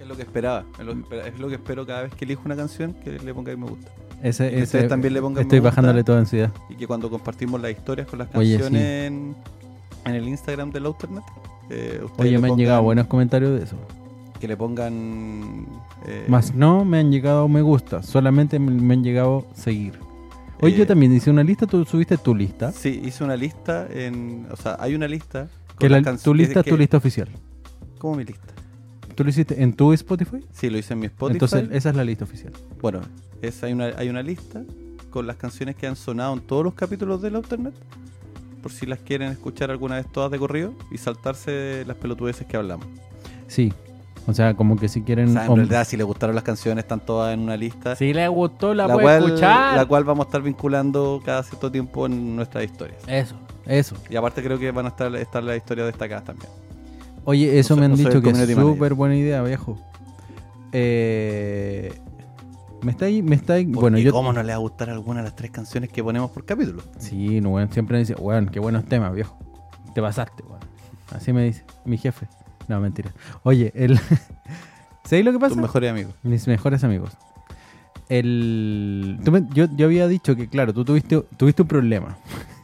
Es 0.01 0.07
lo 0.09 0.16
que 0.16 0.22
esperaba. 0.22 0.64
Es 0.79 0.85
lo 0.85 0.93
que, 0.95 1.01
espera- 1.01 1.27
es 1.29 1.39
lo 1.39 1.49
que 1.49 1.55
espero 1.55 1.87
cada 1.87 2.03
vez 2.03 2.14
que 2.14 2.25
elijo 2.25 2.43
una 2.45 2.57
canción 2.57 2.93
que 2.95 3.18
le 3.18 3.33
ponga 3.35 3.57
me 3.57 3.66
gusta. 3.66 3.91
ese, 4.22 4.49
que 4.51 4.55
ese- 4.57 4.62
ustedes 4.64 4.89
también 4.89 5.14
le 5.14 5.20
pongan 5.22 5.43
Estoy 5.43 5.61
me 5.61 5.61
gusta. 5.61 5.70
bajándole 5.70 6.05
todo 6.05 6.18
ansiedad. 6.18 6.53
Y 6.68 6.75
que 6.77 6.87
cuando 6.87 7.09
compartimos 7.11 7.61
las 7.61 7.70
historias 7.72 8.07
con 8.07 8.18
las 8.18 8.29
Oye, 8.35 8.53
canciones 8.59 8.83
sí. 8.83 9.07
en, 9.07 9.35
en 10.05 10.14
el 10.14 10.29
Instagram 10.29 10.70
del 10.72 10.87
Outernet, 10.87 11.25
eh, 11.70 12.05
Oye, 12.18 12.39
me 12.39 12.49
han 12.51 12.57
llegado 12.57 12.83
buenos 12.83 13.07
comentarios 13.07 13.59
de 13.59 13.64
eso. 13.64 13.77
Que 14.45 14.49
le 14.49 14.59
pongan. 14.59 15.66
eh, 16.07 16.26
Más 16.28 16.55
no 16.55 16.84
me 16.84 16.99
han 16.99 17.11
llegado 17.11 17.49
me 17.49 17.62
gusta. 17.62 18.03
Solamente 18.03 18.59
me, 18.59 18.92
han 18.92 19.03
llegado 19.03 19.47
seguir. 19.55 19.95
Eh, 20.61 20.70
yo 20.70 20.86
también 20.86 21.14
hice 21.14 21.30
una 21.30 21.42
lista. 21.42 21.66
Tú 21.66 21.82
subiste 21.86 22.18
tu 22.18 22.34
lista. 22.34 22.70
Sí, 22.70 23.01
hice 23.07 23.24
una 23.24 23.36
lista 23.38 23.88
en. 23.90 24.47
O 24.51 24.57
sea, 24.57 24.76
hay 24.78 24.95
una 24.95 25.09
lista. 25.09 25.49
con 25.68 25.76
Que 25.78 25.88
la- 25.88 26.03
tu 26.18 26.34
lista 26.34 26.61
es 26.61 26.66
tu 26.66 26.76
lista 26.76 26.99
oficial. 26.99 27.30
¿Cómo 27.99 28.16
mi 28.16 28.24
lista? 28.26 28.53
¿Tú 29.14 29.24
lo 29.24 29.30
hiciste 29.30 29.62
en 29.62 29.72
tu 29.72 29.95
Spotify? 29.95 30.45
Sí, 30.53 30.68
lo 30.68 30.76
hice 30.76 30.92
en 30.92 31.01
mi 31.01 31.07
Spotify. 31.07 31.36
Entonces, 31.36 31.68
esa 31.72 31.88
es 31.88 31.97
la 31.97 32.05
lista 32.05 32.24
oficial. 32.24 32.53
Bueno, 32.82 33.01
es, 33.40 33.64
hay, 33.64 33.72
una, 33.72 33.86
hay 33.97 34.11
una 34.11 34.22
lista 34.22 34.62
con 35.09 35.26
las 35.26 35.36
canciones 35.36 35.74
que 35.74 35.86
han 35.86 35.97
sonado 35.97 36.34
en 36.34 36.40
todos 36.40 36.64
los 36.64 36.74
capítulos 36.74 37.22
del 37.22 37.36
Alternet. 37.36 37.72
Por 38.61 38.72
si 38.72 38.84
las 38.84 38.99
quieren 38.99 39.30
escuchar 39.32 39.70
alguna 39.70 39.95
vez 39.95 40.07
todas 40.12 40.30
de 40.30 40.38
corrido 40.38 40.74
y 40.90 40.99
saltarse 40.99 41.84
las 41.86 41.97
pelotudeces 41.97 42.47
que 42.47 42.59
hablamos. 42.59 42.86
Sí. 43.47 43.72
O 44.27 44.33
sea, 44.33 44.55
como 44.55 44.77
que 44.77 44.89
si 44.89 45.03
quieren. 45.03 45.29
O 45.29 45.33
sea, 45.33 45.47
en 45.47 45.57
realidad, 45.57 45.87
si 45.87 45.97
les 45.97 46.07
gustaron 46.07 46.35
las 46.35 46.45
canciones, 46.45 46.85
están 46.85 47.01
todas 47.01 47.35
en 47.35 47.41
una 47.41 47.57
lista. 47.57 47.95
Si 47.97 48.12
le 48.12 48.27
gustó, 48.29 48.72
la, 48.72 48.87
la, 48.87 48.95
puede 48.95 49.05
cual, 49.07 49.25
escuchar. 49.25 49.77
la 49.77 49.87
cual 49.87 50.05
vamos 50.05 50.27
a 50.27 50.29
estar 50.29 50.43
vinculando 50.43 51.22
cada 51.25 51.43
cierto 51.43 51.70
tiempo 51.70 52.07
en 52.07 52.37
nuestras 52.37 52.64
historias. 52.64 53.03
Eso, 53.07 53.35
eso. 53.66 53.97
Y 54.09 54.16
aparte 54.16 54.43
creo 54.43 54.59
que 54.59 54.70
van 54.70 54.87
a 54.87 54.89
estar, 54.89 55.14
estar 55.16 55.43
las 55.43 55.57
historias 55.57 55.89
destacadas 55.89 56.25
también. 56.25 56.51
Oye, 57.25 57.59
eso 57.59 57.75
No 57.75 57.81
me 57.81 57.87
han 57.87 57.93
no 57.93 57.97
dicho 57.97 58.20
que 58.20 58.31
es 58.31 58.55
súper 58.55 58.95
buena 58.95 59.16
idea, 59.16 59.43
viejo. 59.43 59.79
Eh, 60.72 61.93
me 62.83 62.91
está 62.93 63.07
ahí, 63.07 63.22
me 63.22 63.35
está 63.35 63.55
ahí. 63.55 63.64
Bueno, 63.64 63.99
yo. 63.99 64.12
¿Cómo 64.12 64.33
no 64.33 64.43
le 64.43 64.49
va 64.49 64.57
a 64.57 64.59
gustar 64.59 64.91
alguna 64.91 65.20
de 65.20 65.25
las 65.25 65.37
tres 65.37 65.51
canciones 65.51 65.91
que 65.91 66.03
ponemos 66.03 66.31
por 66.31 66.45
capítulo? 66.45 66.83
Sí, 66.99 67.41
no, 67.41 67.51
weón, 67.51 67.70
siempre 67.72 67.95
me 67.95 68.01
dice, 68.01 68.14
weón, 68.14 68.47
qué 68.47 68.61
buenos 68.61 68.85
temas, 68.85 69.14
viejo. 69.14 69.39
Te 69.95 70.03
pasaste, 70.03 70.43
weón. 70.43 70.61
Así 71.12 71.33
me 71.33 71.45
dice 71.45 71.64
mi 71.85 71.97
jefe. 71.97 72.27
No, 72.68 72.80
mentira. 72.80 73.12
Oye, 73.42 73.72
el. 73.74 73.98
¿Sabéis 75.04 75.24
lo 75.24 75.32
que 75.32 75.38
pasa? 75.38 75.54
Tus 75.54 75.62
mejores 75.62 75.90
amigos. 75.90 76.14
Mis 76.22 76.46
mejores 76.46 76.82
amigos. 76.84 77.10
El. 78.08 79.18
tú 79.24 79.32
me- 79.32 79.46
yo, 79.52 79.66
yo 79.76 79.86
había 79.86 80.06
dicho 80.08 80.36
que, 80.36 80.48
claro, 80.48 80.72
tú 80.72 80.84
tuviste, 80.84 81.20
tuviste 81.36 81.62
un 81.62 81.68
problema. 81.68 82.16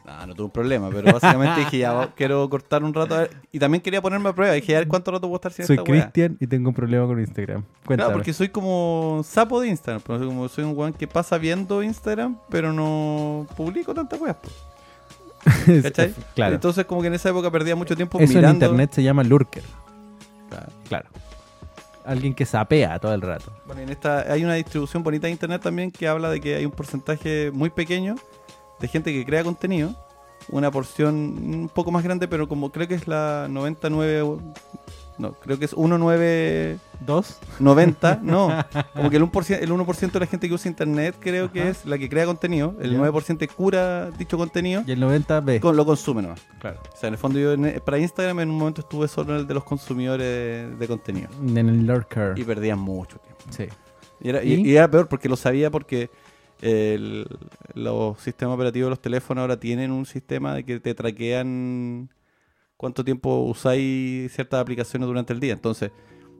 No, 0.06 0.26
no 0.26 0.34
tuve 0.34 0.44
un 0.46 0.50
problema, 0.50 0.90
pero 0.90 1.12
básicamente 1.12 1.60
dije, 1.60 1.78
ya, 1.78 2.10
quiero 2.14 2.48
cortar 2.50 2.84
un 2.84 2.92
rato. 2.92 3.14
a 3.14 3.18
ver, 3.20 3.30
Y 3.52 3.58
también 3.58 3.80
quería 3.82 4.02
ponerme 4.02 4.28
a 4.28 4.32
prueba. 4.34 4.52
Dije, 4.52 4.74
a 4.76 4.80
ver 4.80 4.88
cuánto 4.88 5.10
rato 5.10 5.22
puedo 5.22 5.36
estar 5.36 5.52
sin 5.52 5.64
Soy. 5.64 5.78
Cristian 5.78 6.36
y 6.38 6.46
tengo 6.46 6.68
un 6.68 6.74
problema 6.74 7.06
con 7.06 7.18
Instagram. 7.20 7.62
Cuéntame. 7.86 7.96
Claro, 7.96 8.12
porque 8.12 8.32
soy 8.34 8.50
como 8.50 9.22
sapo 9.24 9.60
de 9.60 9.68
Instagram. 9.68 10.02
pero 10.06 10.26
como 10.26 10.46
soy 10.48 10.64
un 10.64 10.76
weón 10.76 10.92
que 10.92 11.06
pasa 11.06 11.38
viendo 11.38 11.82
Instagram, 11.82 12.36
pero 12.50 12.72
no 12.72 13.46
publico 13.56 13.94
tantas 13.94 14.20
weas. 14.20 14.36
po. 14.36 14.48
¿Cachai? 15.82 16.14
claro. 16.34 16.54
Entonces, 16.54 16.84
como 16.84 17.00
que 17.00 17.06
en 17.06 17.14
esa 17.14 17.30
época 17.30 17.50
perdía 17.50 17.74
mucho 17.74 17.96
tiempo 17.96 18.18
Eso 18.18 18.30
en 18.32 18.38
mirando. 18.40 18.66
internet 18.66 18.90
se 18.92 19.02
llama 19.02 19.24
lurker. 19.24 19.62
Claro. 20.50 20.66
Claro. 20.88 21.08
Alguien 22.04 22.34
que 22.34 22.44
sapea 22.44 22.98
todo 22.98 23.14
el 23.14 23.22
rato. 23.22 23.52
Bueno, 23.66 23.82
en 23.82 23.90
esta 23.90 24.20
hay 24.32 24.44
una 24.44 24.54
distribución 24.54 25.02
bonita 25.02 25.26
de 25.26 25.32
internet 25.32 25.62
también 25.62 25.90
que 25.90 26.08
habla 26.08 26.30
de 26.30 26.40
que 26.40 26.56
hay 26.56 26.66
un 26.66 26.72
porcentaje 26.72 27.50
muy 27.52 27.70
pequeño 27.70 28.16
de 28.80 28.88
gente 28.88 29.12
que 29.12 29.24
crea 29.24 29.44
contenido. 29.44 29.94
Una 30.48 30.70
porción 30.70 31.14
un 31.14 31.70
poco 31.72 31.90
más 31.90 32.02
grande, 32.02 32.26
pero 32.26 32.48
como 32.48 32.72
creo 32.72 32.88
que 32.88 32.94
es 32.94 33.06
la 33.06 33.46
99. 33.48 34.38
No, 35.20 35.32
creo 35.34 35.58
que 35.58 35.66
es 35.66 35.72
19. 35.76 36.78
¿Dos? 37.06 37.38
90, 37.58 38.20
no. 38.22 38.48
Como 38.94 39.10
que 39.10 39.16
el 39.16 39.22
1%, 39.22 39.58
el 39.60 39.72
1 39.72 39.86
de 40.12 40.20
la 40.20 40.26
gente 40.26 40.48
que 40.48 40.54
usa 40.54 40.68
internet 40.70 41.16
creo 41.20 41.50
que 41.52 41.60
Ajá. 41.62 41.70
es 41.70 41.86
la 41.86 41.98
que 41.98 42.08
crea 42.08 42.26
contenido. 42.26 42.74
El 42.80 42.92
Ya. 42.92 42.98
9% 42.98 43.48
cura 43.54 44.10
dicho 44.18 44.36
contenido. 44.36 44.82
Y 44.86 44.92
el 44.92 45.00
90 45.00 45.40
B. 45.40 45.60
Con, 45.60 45.76
lo 45.76 45.84
consume 45.86 46.22
nomás. 46.22 46.40
Claro. 46.58 46.80
O 46.92 46.96
sea, 46.96 47.08
en 47.08 47.14
el 47.14 47.18
fondo 47.18 47.38
yo 47.38 47.52
en- 47.52 47.80
para 47.84 47.98
Instagram 47.98 48.40
en 48.40 48.50
un 48.50 48.58
momento 48.58 48.80
estuve 48.82 49.08
solo 49.08 49.34
en 49.34 49.40
el 49.40 49.46
de 49.46 49.54
los 49.54 49.64
consumidores 49.64 50.78
de 50.78 50.88
contenido. 50.88 51.28
En 51.42 51.56
el 51.56 51.86
lurker. 51.86 52.38
Y 52.38 52.44
perdía 52.44 52.76
mucho 52.76 53.18
tiempo. 53.18 53.44
Sí. 53.50 53.64
Y 54.20 54.28
era, 54.28 54.42
y- 54.42 54.54
¿Y? 54.54 54.70
y 54.72 54.76
era 54.76 54.90
peor 54.90 55.08
porque 55.08 55.28
lo 55.28 55.36
sabía 55.36 55.70
porque 55.70 56.10
el- 56.60 57.26
los 57.74 58.20
sistemas 58.20 58.54
operativos 58.56 58.86
de 58.86 58.90
los 58.90 59.00
teléfonos 59.00 59.40
ahora 59.42 59.58
tienen 59.58 59.90
un 59.90 60.04
sistema 60.04 60.54
de 60.54 60.64
que 60.64 60.80
te 60.80 60.94
traquean 60.94 62.10
cuánto 62.80 63.04
tiempo 63.04 63.40
usáis 63.42 64.32
ciertas 64.32 64.58
aplicaciones 64.58 65.06
durante 65.06 65.34
el 65.34 65.38
día. 65.40 65.52
Entonces, 65.52 65.90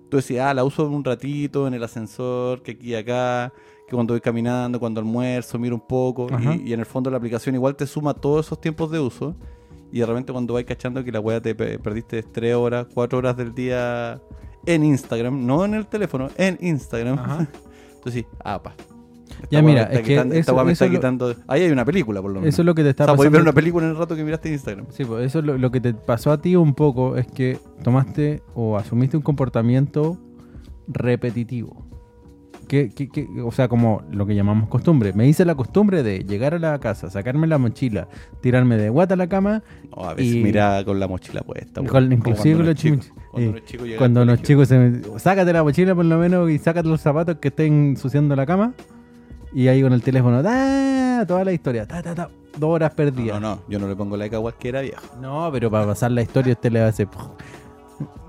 tú 0.08 0.16
decías, 0.16 0.46
ah, 0.46 0.54
la 0.54 0.64
uso 0.64 0.88
un 0.88 1.04
ratito 1.04 1.66
en 1.68 1.74
el 1.74 1.84
ascensor, 1.84 2.62
que 2.62 2.70
aquí 2.70 2.88
y 2.88 2.94
acá, 2.94 3.52
que 3.86 3.94
cuando 3.94 4.14
voy 4.14 4.22
caminando, 4.22 4.80
cuando 4.80 5.00
almuerzo, 5.00 5.58
miro 5.58 5.74
un 5.74 5.86
poco. 5.86 6.28
Y, 6.56 6.70
y 6.70 6.72
en 6.72 6.80
el 6.80 6.86
fondo 6.86 7.10
la 7.10 7.18
aplicación 7.18 7.54
igual 7.54 7.76
te 7.76 7.86
suma 7.86 8.14
todos 8.14 8.46
esos 8.46 8.58
tiempos 8.58 8.90
de 8.90 9.00
uso. 9.00 9.34
Y 9.92 9.98
de 10.00 10.06
repente 10.06 10.32
cuando 10.32 10.54
vais 10.54 10.64
cachando 10.64 11.04
que 11.04 11.12
la 11.12 11.20
weá 11.20 11.42
te 11.42 11.54
pe- 11.54 11.78
perdiste 11.78 12.22
3 12.22 12.54
horas, 12.54 12.86
4 12.94 13.18
horas 13.18 13.36
del 13.36 13.52
día 13.54 14.18
en 14.64 14.82
Instagram, 14.84 15.44
no 15.44 15.64
en 15.66 15.74
el 15.74 15.86
teléfono, 15.88 16.28
en 16.38 16.56
Instagram. 16.62 17.18
Ajá. 17.18 17.48
Entonces 17.96 18.22
sí, 18.22 18.26
ah, 18.42 18.62
pa. 18.62 18.72
Esta 19.30 19.46
Ya, 19.50 19.62
mira, 19.62 19.82
es 19.84 20.00
que 20.02 20.14
esta 20.16 20.34
eso- 20.36 20.64
me 20.64 20.72
está 20.72 20.86
lo- 20.86 20.90
quitando. 20.92 21.34
Ahí 21.46 21.62
hay 21.62 21.70
una 21.70 21.84
película, 21.84 22.20
por 22.20 22.30
lo 22.30 22.40
menos. 22.40 22.52
Eso 22.54 22.62
es 22.62 22.66
lo 22.66 22.74
que 22.74 22.82
te 22.82 22.90
está 22.90 23.04
o 23.04 23.06
sea, 23.06 23.16
pasando. 23.16 23.30
ver 23.32 23.42
una 23.42 23.52
película 23.52 23.86
en 23.86 23.92
el 23.92 23.98
rato 23.98 24.16
que 24.16 24.24
miraste 24.24 24.48
en 24.48 24.54
Instagram. 24.54 24.86
Sí, 24.90 25.04
pues 25.04 25.26
eso 25.26 25.38
es 25.38 25.44
lo, 25.44 25.56
lo 25.58 25.70
que 25.70 25.80
te 25.80 25.94
pasó 25.94 26.32
a 26.32 26.40
ti 26.40 26.56
un 26.56 26.74
poco 26.74 27.16
es 27.16 27.26
que 27.26 27.58
tomaste 27.82 28.42
o 28.54 28.76
asumiste 28.76 29.16
un 29.16 29.22
comportamiento 29.22 30.18
repetitivo. 30.88 31.86
Que, 32.68 32.88
que- 32.90 33.08
que- 33.08 33.26
o 33.44 33.50
sea, 33.50 33.66
como 33.66 34.02
lo 34.12 34.26
que 34.26 34.34
llamamos 34.36 34.68
costumbre. 34.68 35.12
Me 35.12 35.26
hice 35.26 35.44
la 35.44 35.56
costumbre 35.56 36.04
de 36.04 36.20
llegar 36.20 36.54
a 36.54 36.58
la 36.60 36.78
casa, 36.78 37.10
sacarme 37.10 37.48
la 37.48 37.58
mochila, 37.58 38.06
tirarme 38.42 38.76
de 38.76 38.90
guata 38.90 39.14
a 39.14 39.16
la 39.16 39.28
cama, 39.28 39.64
No, 39.96 40.04
a 40.04 40.14
veces 40.14 40.36
Y- 40.36 40.42
mira 40.44 40.84
con 40.84 41.00
la 41.00 41.08
mochila 41.08 41.40
puesta. 41.42 41.82
Con- 41.82 42.12
inclusive 42.12 42.54
cuando 42.54 42.54
con 42.54 42.60
uno 42.60 42.64
los 42.66 42.74
chicos. 42.76 43.12
Cuando 43.32 43.56
Eh, 43.58 43.96
cuando 43.98 44.24
los 44.24 44.42
chicos 44.42 44.68
se 44.68 44.78
me- 44.78 45.18
sácate 45.18 45.52
la 45.52 45.64
mochila 45.64 45.96
por 45.96 46.04
lo 46.04 46.16
menos 46.18 46.48
y 46.48 46.58
sácate 46.58 46.88
los 46.88 47.00
zapatos 47.00 47.38
que 47.40 47.48
estén 47.48 47.72
ensuciando 47.90 48.36
la 48.36 48.46
cama. 48.46 48.72
Y 49.52 49.68
ahí 49.68 49.82
con 49.82 49.92
el 49.92 50.02
teléfono, 50.02 50.42
¡ta! 50.42 51.24
toda 51.26 51.44
la 51.44 51.52
historia, 51.52 51.86
ta, 51.86 52.02
ta, 52.02 52.14
ta, 52.14 52.30
dos 52.56 52.70
horas 52.70 52.92
perdidas. 52.94 53.40
No, 53.40 53.48
no, 53.48 53.56
no, 53.56 53.62
yo 53.68 53.78
no 53.78 53.88
le 53.88 53.96
pongo 53.96 54.16
like 54.16 54.34
a 54.34 54.40
cualquiera 54.40 54.80
viejo. 54.80 55.02
No, 55.20 55.50
pero 55.52 55.70
para 55.70 55.86
pasar 55.86 56.10
la 56.12 56.22
historia 56.22 56.52
usted 56.54 56.72
le 56.72 56.80
hace... 56.80 57.08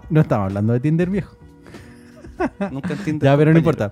No 0.10 0.22
estamos 0.22 0.48
hablando 0.48 0.74
de 0.74 0.80
Tinder 0.80 1.10
viejo. 1.10 1.36
Nunca 2.72 2.94
entiendo. 2.94 3.26
Ya, 3.26 3.38
pero 3.38 3.52
no 3.54 3.60
importa. 3.60 3.92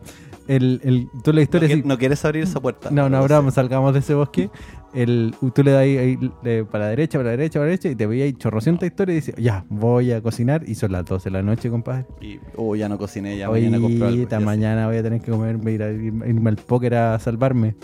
El, 0.49 0.81
el, 0.83 1.07
tú 1.23 1.31
la 1.31 1.35
No, 1.37 1.41
historia... 1.43 1.67
sí- 1.69 1.83
no 1.85 1.97
quieres 1.99 2.25
abrir 2.25 2.43
esa 2.43 2.59
puerta. 2.59 2.89
No, 2.91 3.07
no 3.07 3.17
abramos, 3.17 3.53
salgamos 3.53 3.93
de 3.93 3.99
ese 3.99 4.15
bosque. 4.15 4.49
El, 4.95 5.35
tú 5.53 5.61
le 5.63 5.69
das 5.71 5.81
ahí, 5.81 5.97
ahí, 5.97 6.63
para 6.65 6.85
la 6.85 6.89
derecha, 6.89 7.19
para 7.19 7.25
la 7.29 7.37
derecha, 7.37 7.59
para 7.59 7.65
la 7.65 7.69
derecha, 7.69 7.89
y 7.89 7.95
te 7.95 8.07
veía 8.07 8.23
ahí 8.25 8.33
chorrocienta 8.33 8.87
historia 8.87 9.13
y 9.13 9.15
dices, 9.17 9.35
ya, 9.37 9.63
voy 9.69 10.11
a 10.11 10.21
cocinar. 10.23 10.63
Y 10.67 10.73
son 10.73 10.91
las 10.93 11.05
12 11.05 11.25
de 11.29 11.31
la 11.33 11.43
noche, 11.43 11.69
compadre. 11.69 12.07
Y, 12.19 12.39
oh, 12.55 12.75
ya 12.75 12.89
no 12.89 12.97
cociné, 12.97 13.37
ya 13.37 13.47
mañana 13.49 13.79
compro 13.79 14.05
algo. 14.07 14.17
Ahorita, 14.17 14.35
ya 14.37 14.39
sé. 14.39 14.45
mañana 14.45 14.87
voy 14.87 14.97
a 14.97 15.03
tener 15.03 15.21
que 15.21 15.29
comer, 15.31 15.57
voy 15.57 15.73
a 15.73 15.75
ir 15.75 15.83
a 15.83 15.91
ir- 15.91 16.27
irme 16.27 16.49
al 16.49 16.55
póker 16.57 16.95
a 16.95 17.19
salvarme. 17.19 17.75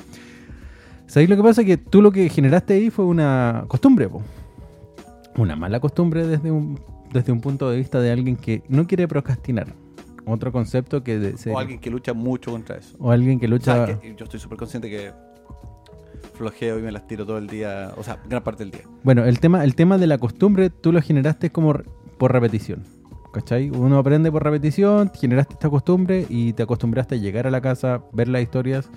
¿Sabéis 1.06 1.30
lo 1.30 1.36
que 1.38 1.44
pasa? 1.44 1.64
Que 1.64 1.78
tú 1.78 2.02
lo 2.02 2.12
que 2.12 2.28
generaste 2.30 2.74
ahí 2.74 2.90
fue 2.90 3.06
una 3.06 3.66
costumbre, 3.68 4.10
po. 4.10 4.24
Una 5.38 5.56
mala 5.56 5.80
costumbre 5.80 6.26
desde 6.26 6.50
un, 6.50 6.80
desde 7.14 7.32
un 7.32 7.42
punto 7.42 7.70
de 7.70 7.78
vista 7.78 8.00
de 8.02 8.12
alguien 8.12 8.36
que 8.38 8.64
no 8.70 8.88
quiere 8.88 9.08
procrastinar. 9.08 9.68
Otro 10.26 10.52
concepto 10.52 11.04
que... 11.04 11.20
de- 11.20 11.38
se- 11.38 11.52
O 11.52 11.60
alguien 11.60 11.80
que 11.80 11.90
lucha 11.90 12.14
mucho 12.14 12.52
contra 12.52 12.78
eso. 12.78 12.96
o 13.00 13.12
alguien 13.12 13.40
que 13.40 13.46
O 13.46 13.50
lucha... 13.50 13.86
sea, 13.86 14.00
que 14.00 14.16
yo 14.16 14.24
estoy 14.26 14.40
súper 14.40 14.58
consciente 14.58 14.90
que 14.90 15.12
flojeo 16.34 16.80
y 16.80 16.82
me 16.82 16.92
las 16.92 17.08
tiro 17.08 17.26
todo 17.26 17.38
el 17.38 17.48
día, 17.48 17.92
o 17.98 18.04
sea, 18.04 18.20
gran 18.28 18.44
parte 18.44 18.64
del 18.64 18.72
día. 18.72 18.82
Bueno, 19.04 19.24
el 19.26 19.40
tema, 19.40 19.64
el 19.64 19.76
tema 19.76 19.98
de 19.98 20.08
la 20.08 20.18
costumbre 20.18 20.70
tú 20.70 20.92
lo 20.92 21.02
generaste 21.02 21.50
como 21.50 21.74
por 22.18 22.32
repetición. 22.32 22.84
¿Cachai? 23.34 23.70
Uno 23.70 23.98
aprende 23.98 24.32
por 24.32 24.44
repetición, 24.44 25.12
generaste 25.14 25.54
esta 25.56 25.70
costumbre 25.70 26.26
y 26.30 26.54
te 26.54 26.64
acostumbraste 26.64 27.16
a 27.16 27.18
llegar 27.18 27.46
a 27.48 27.52
la 27.52 27.60
casa, 27.62 28.02
ver 28.14 28.30
las 28.30 28.42
historias 28.42 28.90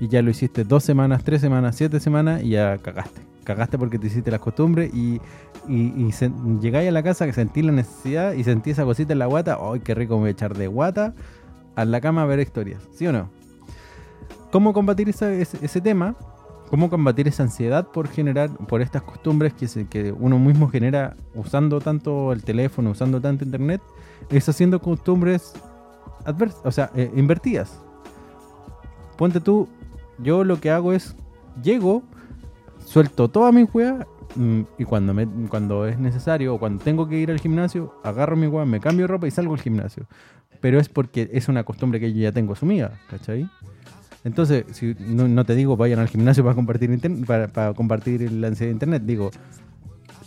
y 0.00 0.08
ya 0.08 0.22
lo 0.22 0.30
hiciste 0.30 0.64
dos 0.64 0.82
semanas, 0.82 1.22
tres 1.24 1.42
semanas, 1.42 1.76
siete 1.76 2.00
semanas 2.00 2.42
y 2.42 2.50
ya 2.50 2.78
cagaste. 2.78 3.20
Cagaste 3.44 3.78
porque 3.78 3.98
te 3.98 4.06
hiciste 4.06 4.30
las 4.30 4.40
costumbres 4.40 4.92
y, 4.94 5.20
y, 5.68 6.08
y 6.08 6.12
llegáis 6.60 6.88
a 6.88 6.92
la 6.92 7.02
casa 7.02 7.26
que 7.26 7.32
sentí 7.32 7.62
la 7.62 7.72
necesidad 7.72 8.32
y 8.32 8.44
sentí 8.44 8.70
esa 8.70 8.84
cosita 8.84 9.12
en 9.12 9.18
la 9.18 9.26
guata. 9.26 9.58
¡Ay, 9.60 9.80
qué 9.80 9.94
rico 9.94 10.14
me 10.14 10.20
voy 10.20 10.28
a 10.28 10.32
echar 10.32 10.56
de 10.56 10.66
guata 10.66 11.14
a 11.74 11.84
la 11.84 12.00
cama 12.00 12.22
a 12.22 12.26
ver 12.26 12.40
historias! 12.40 12.82
¿Sí 12.92 13.06
o 13.06 13.12
no? 13.12 13.30
¿Cómo 14.50 14.72
combatir 14.72 15.08
ese, 15.08 15.80
tema? 15.80 16.14
¿Cómo 16.68 16.90
combatir 16.90 17.26
esa 17.26 17.42
ansiedad 17.42 17.88
por 17.88 18.08
generar, 18.08 18.50
por 18.50 18.82
estas 18.82 19.02
costumbres 19.02 19.54
que 19.54 20.12
uno 20.12 20.38
mismo 20.38 20.68
genera 20.68 21.16
usando 21.34 21.80
tanto 21.80 22.32
el 22.32 22.44
teléfono, 22.44 22.90
usando 22.90 23.20
tanto 23.20 23.44
internet? 23.44 23.80
Es 24.28 24.48
haciendo 24.48 24.80
costumbres 24.80 25.54
adversas, 26.24 26.60
o 26.64 26.70
sea, 26.70 26.90
eh, 26.94 27.10
invertidas. 27.16 27.80
Ponte 29.16 29.40
tú, 29.40 29.68
yo 30.18 30.44
lo 30.44 30.60
que 30.60 30.70
hago 30.70 30.92
es, 30.92 31.16
llego, 31.62 32.02
suelto 32.92 33.28
toda 33.28 33.52
mi 33.52 33.62
weá 33.62 34.06
mm, 34.36 34.60
y 34.78 34.84
cuando, 34.84 35.14
me, 35.14 35.26
cuando 35.48 35.86
es 35.86 35.98
necesario 35.98 36.54
o 36.54 36.58
cuando 36.58 36.84
tengo 36.84 37.08
que 37.08 37.18
ir 37.18 37.30
al 37.30 37.40
gimnasio, 37.40 37.94
agarro 38.04 38.36
mi 38.36 38.46
weá, 38.46 38.66
me 38.66 38.80
cambio 38.80 39.06
ropa 39.06 39.26
y 39.26 39.30
salgo 39.30 39.54
al 39.54 39.60
gimnasio. 39.60 40.06
Pero 40.60 40.78
es 40.78 40.88
porque 40.88 41.30
es 41.32 41.48
una 41.48 41.64
costumbre 41.64 41.98
que 41.98 42.12
yo 42.12 42.20
ya 42.20 42.32
tengo 42.32 42.52
asumida, 42.52 43.00
¿cachai? 43.08 43.48
Entonces, 44.24 44.64
si 44.72 44.94
no, 45.00 45.44
te 45.44 45.54
digo 45.54 45.76
vayan 45.76 45.98
al 45.98 46.08
gimnasio 46.08 46.44
para 46.44 46.54
compartir 46.54 47.24
para, 47.26 47.74
compartir 47.74 48.30
la 48.30 48.48
ansiedad 48.48 48.68
de 48.68 48.74
internet, 48.74 49.02
digo, 49.04 49.30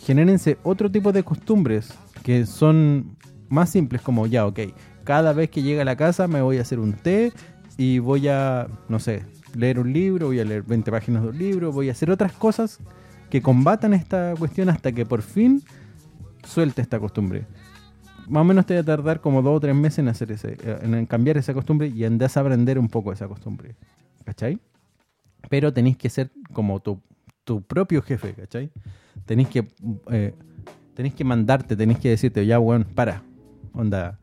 genérense 0.00 0.58
otro 0.64 0.90
tipo 0.90 1.12
de 1.12 1.22
costumbres 1.22 1.94
que 2.22 2.46
son 2.46 3.16
más 3.48 3.70
simples, 3.70 4.02
como 4.02 4.26
ya, 4.26 4.44
ok, 4.44 4.58
cada 5.04 5.32
vez 5.32 5.50
que 5.50 5.62
llegue 5.62 5.80
a 5.80 5.84
la 5.84 5.96
casa 5.96 6.26
me 6.26 6.42
voy 6.42 6.58
a 6.58 6.62
hacer 6.62 6.80
un 6.80 6.94
té 6.94 7.32
y 7.78 8.00
voy 8.00 8.28
a, 8.28 8.66
no 8.88 8.98
sé, 8.98 9.22
leer 9.56 9.78
un 9.78 9.92
libro, 9.92 10.26
voy 10.26 10.40
a 10.40 10.44
leer 10.44 10.62
20 10.62 10.90
páginas 10.90 11.22
de 11.22 11.28
un 11.30 11.38
libro, 11.38 11.72
voy 11.72 11.88
a 11.88 11.92
hacer 11.92 12.10
otras 12.10 12.32
cosas 12.32 12.78
que 13.30 13.42
combatan 13.42 13.94
esta 13.94 14.34
cuestión 14.38 14.68
hasta 14.68 14.92
que 14.92 15.04
por 15.06 15.22
fin 15.22 15.62
suelte 16.44 16.82
esta 16.82 17.00
costumbre. 17.00 17.46
Más 18.28 18.42
o 18.42 18.44
menos 18.44 18.66
te 18.66 18.74
va 18.74 18.80
a 18.80 18.84
tardar 18.84 19.20
como 19.20 19.42
dos 19.42 19.56
o 19.56 19.60
tres 19.60 19.74
meses 19.74 20.00
en 20.00 20.08
hacer 20.08 20.32
ese, 20.32 20.56
eh, 20.62 20.78
en 20.82 21.06
cambiar 21.06 21.36
esa 21.36 21.54
costumbre 21.54 21.88
y 21.88 22.04
andás 22.04 22.36
a 22.36 22.40
aprender 22.40 22.78
un 22.78 22.88
poco 22.88 23.12
esa 23.12 23.28
costumbre. 23.28 23.74
¿Cachai? 24.24 24.58
Pero 25.48 25.72
tenéis 25.72 25.96
que 25.96 26.10
ser 26.10 26.30
como 26.52 26.80
tu, 26.80 27.00
tu 27.44 27.62
propio 27.62 28.02
jefe, 28.02 28.34
¿cachai? 28.34 28.70
Tenéis 29.24 29.48
que, 29.48 29.68
eh, 30.10 30.34
tenéis 30.94 31.14
que 31.14 31.24
mandarte, 31.24 31.76
tenéis 31.76 32.00
que 32.00 32.10
decirte, 32.10 32.44
ya, 32.44 32.58
weón, 32.58 32.84
para. 32.84 33.22
Onda, 33.72 34.18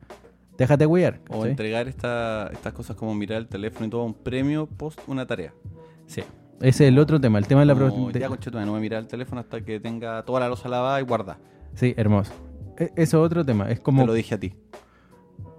déjate 0.58 0.86
wear. 0.86 1.20
O 1.30 1.44
entregar 1.46 1.88
esta- 1.88 2.48
estas 2.52 2.72
cosas 2.72 2.96
como 2.96 3.14
mirar 3.14 3.38
el 3.38 3.48
teléfono 3.48 3.86
y 3.86 3.90
todo, 3.90 4.04
un 4.04 4.14
premio 4.14 4.66
post 4.66 5.00
una 5.06 5.26
tarea. 5.26 5.52
Sí. 6.06 6.22
Ese 6.60 6.84
es 6.84 6.88
el 6.88 6.98
otro 6.98 7.20
tema, 7.20 7.38
el 7.38 7.46
tema 7.46 7.60
de 7.60 7.66
la... 7.66 7.74
De- 7.74 8.20
ya, 8.20 8.28
conchetumare, 8.28 8.64
no 8.66 8.72
voy 8.72 8.78
a 8.78 8.82
mirar 8.82 9.00
el 9.02 9.08
teléfono 9.08 9.40
hasta 9.40 9.60
que 9.62 9.80
tenga 9.80 10.22
toda 10.24 10.40
la 10.40 10.48
losa 10.48 10.68
lavada 10.68 11.00
y 11.00 11.04
guardada. 11.04 11.38
Sí, 11.74 11.94
hermoso. 11.96 12.32
E- 12.78 12.92
Eso 12.96 13.18
es 13.18 13.26
otro 13.26 13.44
tema, 13.44 13.70
es 13.70 13.80
como... 13.80 14.02
Te 14.02 14.06
lo 14.06 14.12
dije 14.14 14.34
a 14.36 14.38
ti. 14.40 14.54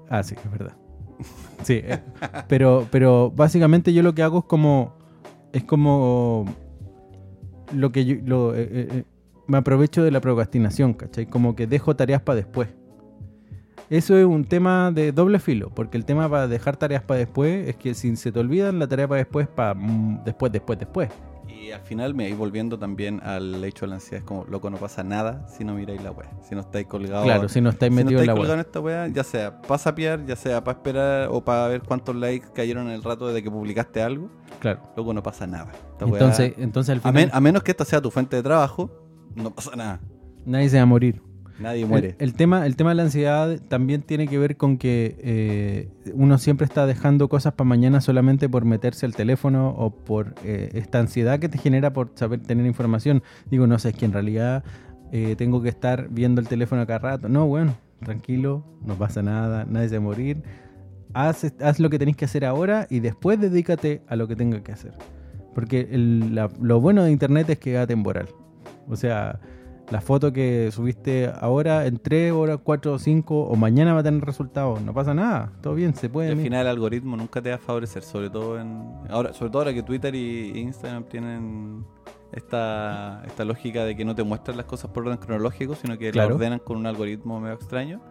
Ah, 0.09 0.23
sí, 0.23 0.35
es 0.43 0.51
verdad. 0.51 0.75
Sí, 1.63 1.81
eh, 1.83 1.99
pero, 2.47 2.87
pero 2.91 3.31
básicamente 3.31 3.91
yo 3.93 4.03
lo 4.03 4.13
que 4.13 4.21
hago 4.21 4.39
es 4.39 4.45
como. 4.45 4.93
Es 5.53 5.63
como. 5.63 6.45
Lo 7.73 7.91
que 7.91 8.05
yo. 8.05 8.15
lo, 8.23 8.53
eh, 8.53 8.67
eh, 8.69 9.03
me 9.47 9.57
aprovecho 9.57 10.03
de 10.03 10.11
la 10.11 10.19
procrastinación, 10.21 10.93
¿cachai? 10.93 11.25
Como 11.25 11.55
que 11.55 11.67
dejo 11.67 11.95
tareas 11.95 12.21
para 12.21 12.35
después. 12.35 12.67
Eso 13.89 14.17
es 14.17 14.25
un 14.25 14.45
tema 14.45 14.91
de 14.91 15.11
doble 15.11 15.39
filo, 15.39 15.69
porque 15.69 15.97
el 15.97 16.05
tema 16.05 16.27
para 16.29 16.47
dejar 16.47 16.75
tareas 16.77 17.03
para 17.03 17.19
después 17.19 17.67
es 17.67 17.75
que 17.75 17.93
si 17.93 18.15
se 18.15 18.31
te 18.31 18.39
olvidan 18.39 18.79
la 18.79 18.87
tarea 18.87 19.07
para 19.07 19.19
después, 19.19 19.47
para 19.47 19.75
después, 20.25 20.51
después, 20.51 20.79
después. 20.79 21.09
Y 21.47 21.71
al 21.71 21.81
final 21.81 22.13
me 22.15 22.27
voy 22.27 22.33
volviendo 22.37 22.77
también 22.79 23.21
al 23.23 23.63
hecho 23.63 23.85
de 23.85 23.89
la 23.89 23.95
ansiedad. 23.95 24.19
Es 24.19 24.23
como, 24.23 24.45
loco, 24.45 24.69
no 24.69 24.77
pasa 24.77 25.03
nada 25.03 25.47
si 25.47 25.63
no 25.63 25.73
miráis 25.75 26.01
la 26.03 26.11
web. 26.11 26.27
Si 26.47 26.53
no 26.55 26.61
estáis 26.61 26.85
colgados. 26.87 27.23
Claro, 27.25 27.47
si 27.49 27.61
no 27.61 27.69
estáis 27.69 27.91
si 27.91 27.99
no 27.99 28.03
metidos 28.05 28.23
en 28.23 28.29
estáis 28.29 28.47
la 28.47 28.53
web. 28.53 28.59
en 28.59 28.65
esta 28.65 28.79
wea, 28.79 29.07
ya 29.07 29.23
sea 29.23 29.61
para 29.61 29.77
sapear, 29.77 30.25
ya 30.25 30.35
sea 30.35 30.63
para 30.63 30.77
esperar 30.77 31.29
o 31.31 31.43
para 31.43 31.67
ver 31.67 31.81
cuántos 31.83 32.15
likes 32.15 32.47
cayeron 32.53 32.87
en 32.87 32.93
el 32.93 33.03
rato 33.03 33.27
desde 33.27 33.41
que 33.43 33.49
publicaste 33.51 34.01
algo, 34.01 34.29
Claro. 34.59 34.81
loco, 34.97 35.13
no 35.13 35.21
pasa 35.23 35.45
nada. 35.47 35.71
Esta 35.91 36.05
wea- 36.05 36.13
Entonces, 36.13 36.53
entonces 36.57 36.89
al 36.93 36.97
a, 36.97 37.01
final 37.01 37.13
men- 37.13 37.29
a 37.31 37.39
menos 37.39 37.63
que 37.63 37.71
esta 37.71 37.85
sea 37.85 38.01
tu 38.01 38.09
fuente 38.11 38.35
de 38.35 38.43
trabajo, 38.43 38.91
no 39.35 39.51
pasa 39.53 39.75
nada. 39.75 39.99
nadie 40.45 40.69
se 40.69 40.77
va 40.77 40.83
a 40.83 40.87
morir. 40.87 41.21
Nadie 41.59 41.85
muere. 41.85 42.15
El, 42.19 42.33
tema, 42.33 42.65
el 42.65 42.75
tema 42.75 42.91
de 42.91 42.95
la 42.95 43.03
ansiedad 43.03 43.59
también 43.67 44.01
tiene 44.01 44.27
que 44.27 44.37
ver 44.37 44.57
con 44.57 44.77
que 44.77 45.15
eh, 45.19 45.89
uno 46.13 46.37
siempre 46.37 46.65
está 46.65 46.85
dejando 46.85 47.29
cosas 47.29 47.53
para 47.53 47.67
mañana 47.67 48.01
solamente 48.01 48.49
por 48.49 48.65
meterse 48.65 49.05
al 49.05 49.15
teléfono 49.15 49.69
o 49.69 49.91
por 49.91 50.35
eh, 50.43 50.69
esta 50.73 50.99
ansiedad 50.99 51.39
que 51.39 51.47
te 51.47 51.57
genera 51.57 51.93
por 51.93 52.11
saber 52.15 52.41
tener 52.41 52.65
información. 52.65 53.23
Digo, 53.49 53.67
no 53.67 53.79
sé, 53.79 53.89
es 53.89 53.95
que 53.95 54.05
en 54.05 54.13
realidad 54.13 54.63
eh, 55.11 55.35
tengo 55.37 55.61
que 55.61 55.69
estar 55.69 56.09
viendo 56.09 56.41
el 56.41 56.47
teléfono 56.47 56.85
cada 56.85 56.99
rato. 56.99 57.29
No, 57.29 57.47
bueno, 57.47 57.75
tranquilo, 58.03 58.65
no 58.83 58.95
pasa 58.95 59.21
nada, 59.21 59.65
nadie 59.65 59.89
se 59.89 59.97
va 59.97 60.03
a 60.03 60.05
morir. 60.05 60.43
Haz, 61.13 61.79
lo 61.79 61.89
que 61.89 61.97
tenés 61.97 62.17
que 62.17 62.25
hacer 62.25 62.43
ahora 62.43 62.87
y 62.89 62.99
después 62.99 63.39
dedícate 63.39 64.01
a 64.09 64.17
lo 64.17 64.27
que 64.27 64.35
tengas 64.35 64.61
que 64.61 64.73
hacer. 64.73 64.93
Porque 65.53 65.87
lo 65.89 66.81
bueno 66.81 67.03
de 67.05 67.11
internet 67.11 67.49
es 67.49 67.59
que 67.59 67.75
es 67.75 67.79
atemporal. 67.79 68.27
O 68.89 68.97
sea, 68.97 69.39
la 69.91 70.01
foto 70.01 70.33
que 70.33 70.69
subiste 70.71 71.31
ahora 71.39 71.85
en 71.85 71.97
3 71.99 72.31
horas, 72.33 72.59
4 72.63 72.93
o 72.93 72.99
5 72.99 73.41
o 73.43 73.55
mañana 73.55 73.93
va 73.93 73.99
a 73.99 74.03
tener 74.03 74.23
resultados. 74.25 74.81
No 74.81 74.93
pasa 74.93 75.13
nada. 75.13 75.51
Todo 75.61 75.75
bien, 75.75 75.93
se 75.95 76.07
Y 76.07 76.09
puede. 76.09 76.31
al 76.31 76.37
final 76.37 76.61
el 76.61 76.67
algoritmo 76.67 77.15
nunca 77.17 77.41
te 77.41 77.49
va 77.49 77.55
a 77.55 77.59
favorecer, 77.59 78.01
sobre 78.03 78.29
todo 78.29 78.59
en 78.59 78.83
ahora, 79.09 79.33
sobre 79.33 79.51
todo 79.51 79.61
ahora 79.61 79.73
que 79.73 79.83
Twitter 79.83 80.15
y 80.15 80.57
Instagram 80.59 81.03
tienen 81.03 81.85
esta, 82.31 83.21
esta 83.25 83.45
lógica 83.45 83.85
de 83.85 83.95
que 83.95 84.03
no 84.03 84.15
te 84.15 84.23
muestran 84.23 84.57
las 84.57 84.65
cosas 84.65 84.89
por 84.91 85.03
orden 85.05 85.17
cronológico, 85.19 85.75
sino 85.75 85.97
que 85.97 86.11
Claro. 86.11 86.29
las 86.29 86.35
ordenan 86.37 86.59
con 86.59 86.77
un 86.77 86.85
algoritmo 86.87 87.39
medio 87.39 87.55
extraño. 87.55 88.01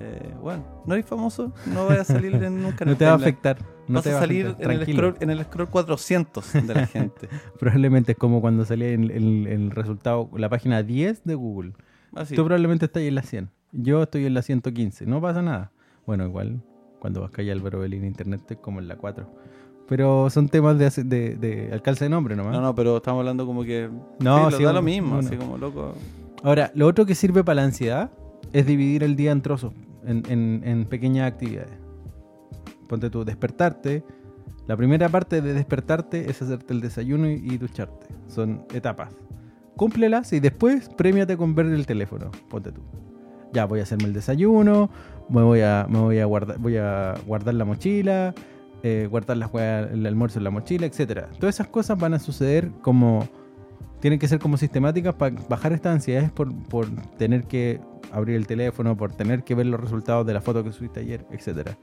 Eh, 0.00 0.34
bueno, 0.42 0.62
no 0.86 0.94
eres 0.94 1.06
famoso, 1.06 1.52
no 1.72 1.86
vas 1.86 1.98
a 2.00 2.04
salir 2.04 2.34
en- 2.34 2.62
nunca 2.62 2.84
en 2.84 2.90
no 2.90 2.96
te 2.96 3.04
va 3.06 3.12
a 3.12 3.14
afectar. 3.14 3.58
No 3.88 3.94
Vas 3.96 4.04
te 4.04 4.10
a 4.10 4.14
va 4.14 4.20
salir 4.20 4.46
afectar, 4.46 4.72
en 4.72 4.80
el, 4.80 4.86
scroll, 4.94 5.16
en 5.20 5.30
el 5.30 5.44
scroll 5.44 5.68
400 5.68 6.52
de 6.52 6.74
la 6.74 6.86
gente. 6.86 7.28
Probablemente 7.58 8.12
es 8.12 8.18
como 8.18 8.40
cuando 8.40 8.64
salía 8.64 8.88
el, 8.90 9.10
el- 9.10 9.46
el 9.46 9.70
resultado, 9.70 10.28
la 10.36 10.48
página 10.48 10.82
10 10.82 11.22
de 11.24 11.34
Google. 11.34 11.72
Así. 12.14 12.34
Tú 12.34 12.44
probablemente 12.44 12.86
estás 12.86 13.02
en 13.02 13.14
la 13.14 13.22
100. 13.22 13.50
Yo 13.72 14.02
estoy 14.02 14.26
en 14.26 14.34
la 14.34 14.42
115. 14.42 15.06
No 15.06 15.20
pasa 15.20 15.40
nada. 15.42 15.70
Bueno, 16.06 16.24
igual 16.26 16.60
cuando 16.98 17.20
vas 17.20 17.30
calle 17.30 17.52
Álvaro 17.52 17.78
Belín 17.80 18.04
Internet 18.04 18.40
estoy 18.40 18.56
como 18.56 18.80
en 18.80 18.88
la 18.88 18.96
4. 18.96 19.26
Pero 19.88 20.30
son 20.30 20.48
temas 20.48 20.78
de, 20.78 20.90
de, 21.04 21.36
de 21.36 21.72
alcance 21.72 22.04
de 22.04 22.08
nombre 22.10 22.34
nomás. 22.34 22.52
No, 22.52 22.60
no, 22.60 22.74
pero 22.74 22.96
estamos 22.96 23.20
hablando 23.20 23.46
como 23.46 23.62
que 23.62 23.88
No, 24.18 24.50
sí, 24.50 24.64
da 24.64 24.72
lo 24.72 24.82
mismo, 24.82 25.16
así 25.18 25.36
como 25.36 25.56
loco. 25.58 25.94
Ahora, 26.42 26.72
lo 26.74 26.86
otro 26.86 27.06
que 27.06 27.14
sirve 27.14 27.44
para 27.44 27.56
la 27.56 27.62
ansiedad 27.64 28.10
es 28.52 28.66
dividir 28.66 29.04
el 29.04 29.14
día 29.14 29.30
en 29.32 29.42
trozos, 29.42 29.72
en, 30.06 30.22
en- 30.28 30.62
en 30.64 30.84
pequeñas 30.86 31.30
actividades. 31.32 31.78
Ponte 32.88 33.10
tú, 33.10 33.24
despertarte. 33.24 34.04
La 34.66 34.76
primera 34.76 35.08
parte 35.08 35.40
de 35.42 35.54
despertarte 35.54 36.30
es 36.30 36.42
hacerte 36.42 36.72
el 36.72 36.80
desayuno 36.80 37.28
y, 37.28 37.56
ducharte. 37.58 38.06
Son 38.26 38.64
etapas. 38.74 39.10
Cúmplelas 39.76 40.32
y 40.32 40.40
después 40.40 40.88
premiate 40.96 41.36
con 41.36 41.54
ver 41.54 41.66
el 41.66 41.86
teléfono. 41.86 42.30
Ponte 42.48 42.72
tú. 42.72 42.80
Ya 43.52 43.64
voy 43.66 43.80
a 43.80 43.84
hacerme 43.84 44.04
el 44.04 44.12
desayuno, 44.12 44.90
me 45.28 45.42
voy 45.42 45.60
a, 45.60 45.86
me 45.88 45.98
voy 46.00 46.18
a, 46.18 46.24
guardar, 46.24 46.58
voy 46.58 46.76
a 46.76 47.14
guardar 47.26 47.54
la 47.54 47.64
mochila, 47.64 48.34
eh, 48.82 49.06
guardar 49.10 49.36
las 49.36 49.50
el 49.54 50.04
almuerzo 50.04 50.38
en 50.38 50.44
la 50.44 50.50
mochila, 50.50 50.86
etcétera. 50.86 51.28
Todas 51.38 51.54
esas 51.56 51.68
cosas 51.68 51.98
van 51.98 52.14
a 52.14 52.18
suceder 52.18 52.70
como 52.82 53.26
tienen 54.00 54.18
que 54.18 54.28
ser 54.28 54.38
como 54.38 54.56
sistemáticas 54.56 55.14
para 55.14 55.34
bajar 55.48 55.72
estas 55.72 55.94
ansiedades 55.94 56.30
por, 56.30 56.54
por 56.64 56.86
tener 57.18 57.44
que 57.44 57.80
abrir 58.12 58.36
el 58.36 58.46
teléfono, 58.46 58.96
por 58.96 59.12
tener 59.12 59.42
que 59.42 59.54
ver 59.54 59.66
los 59.66 59.80
resultados 59.80 60.26
de 60.26 60.34
la 60.34 60.40
foto 60.40 60.62
que 60.62 60.72
subiste 60.72 61.00
ayer, 61.00 61.26
etcétera. 61.30 61.78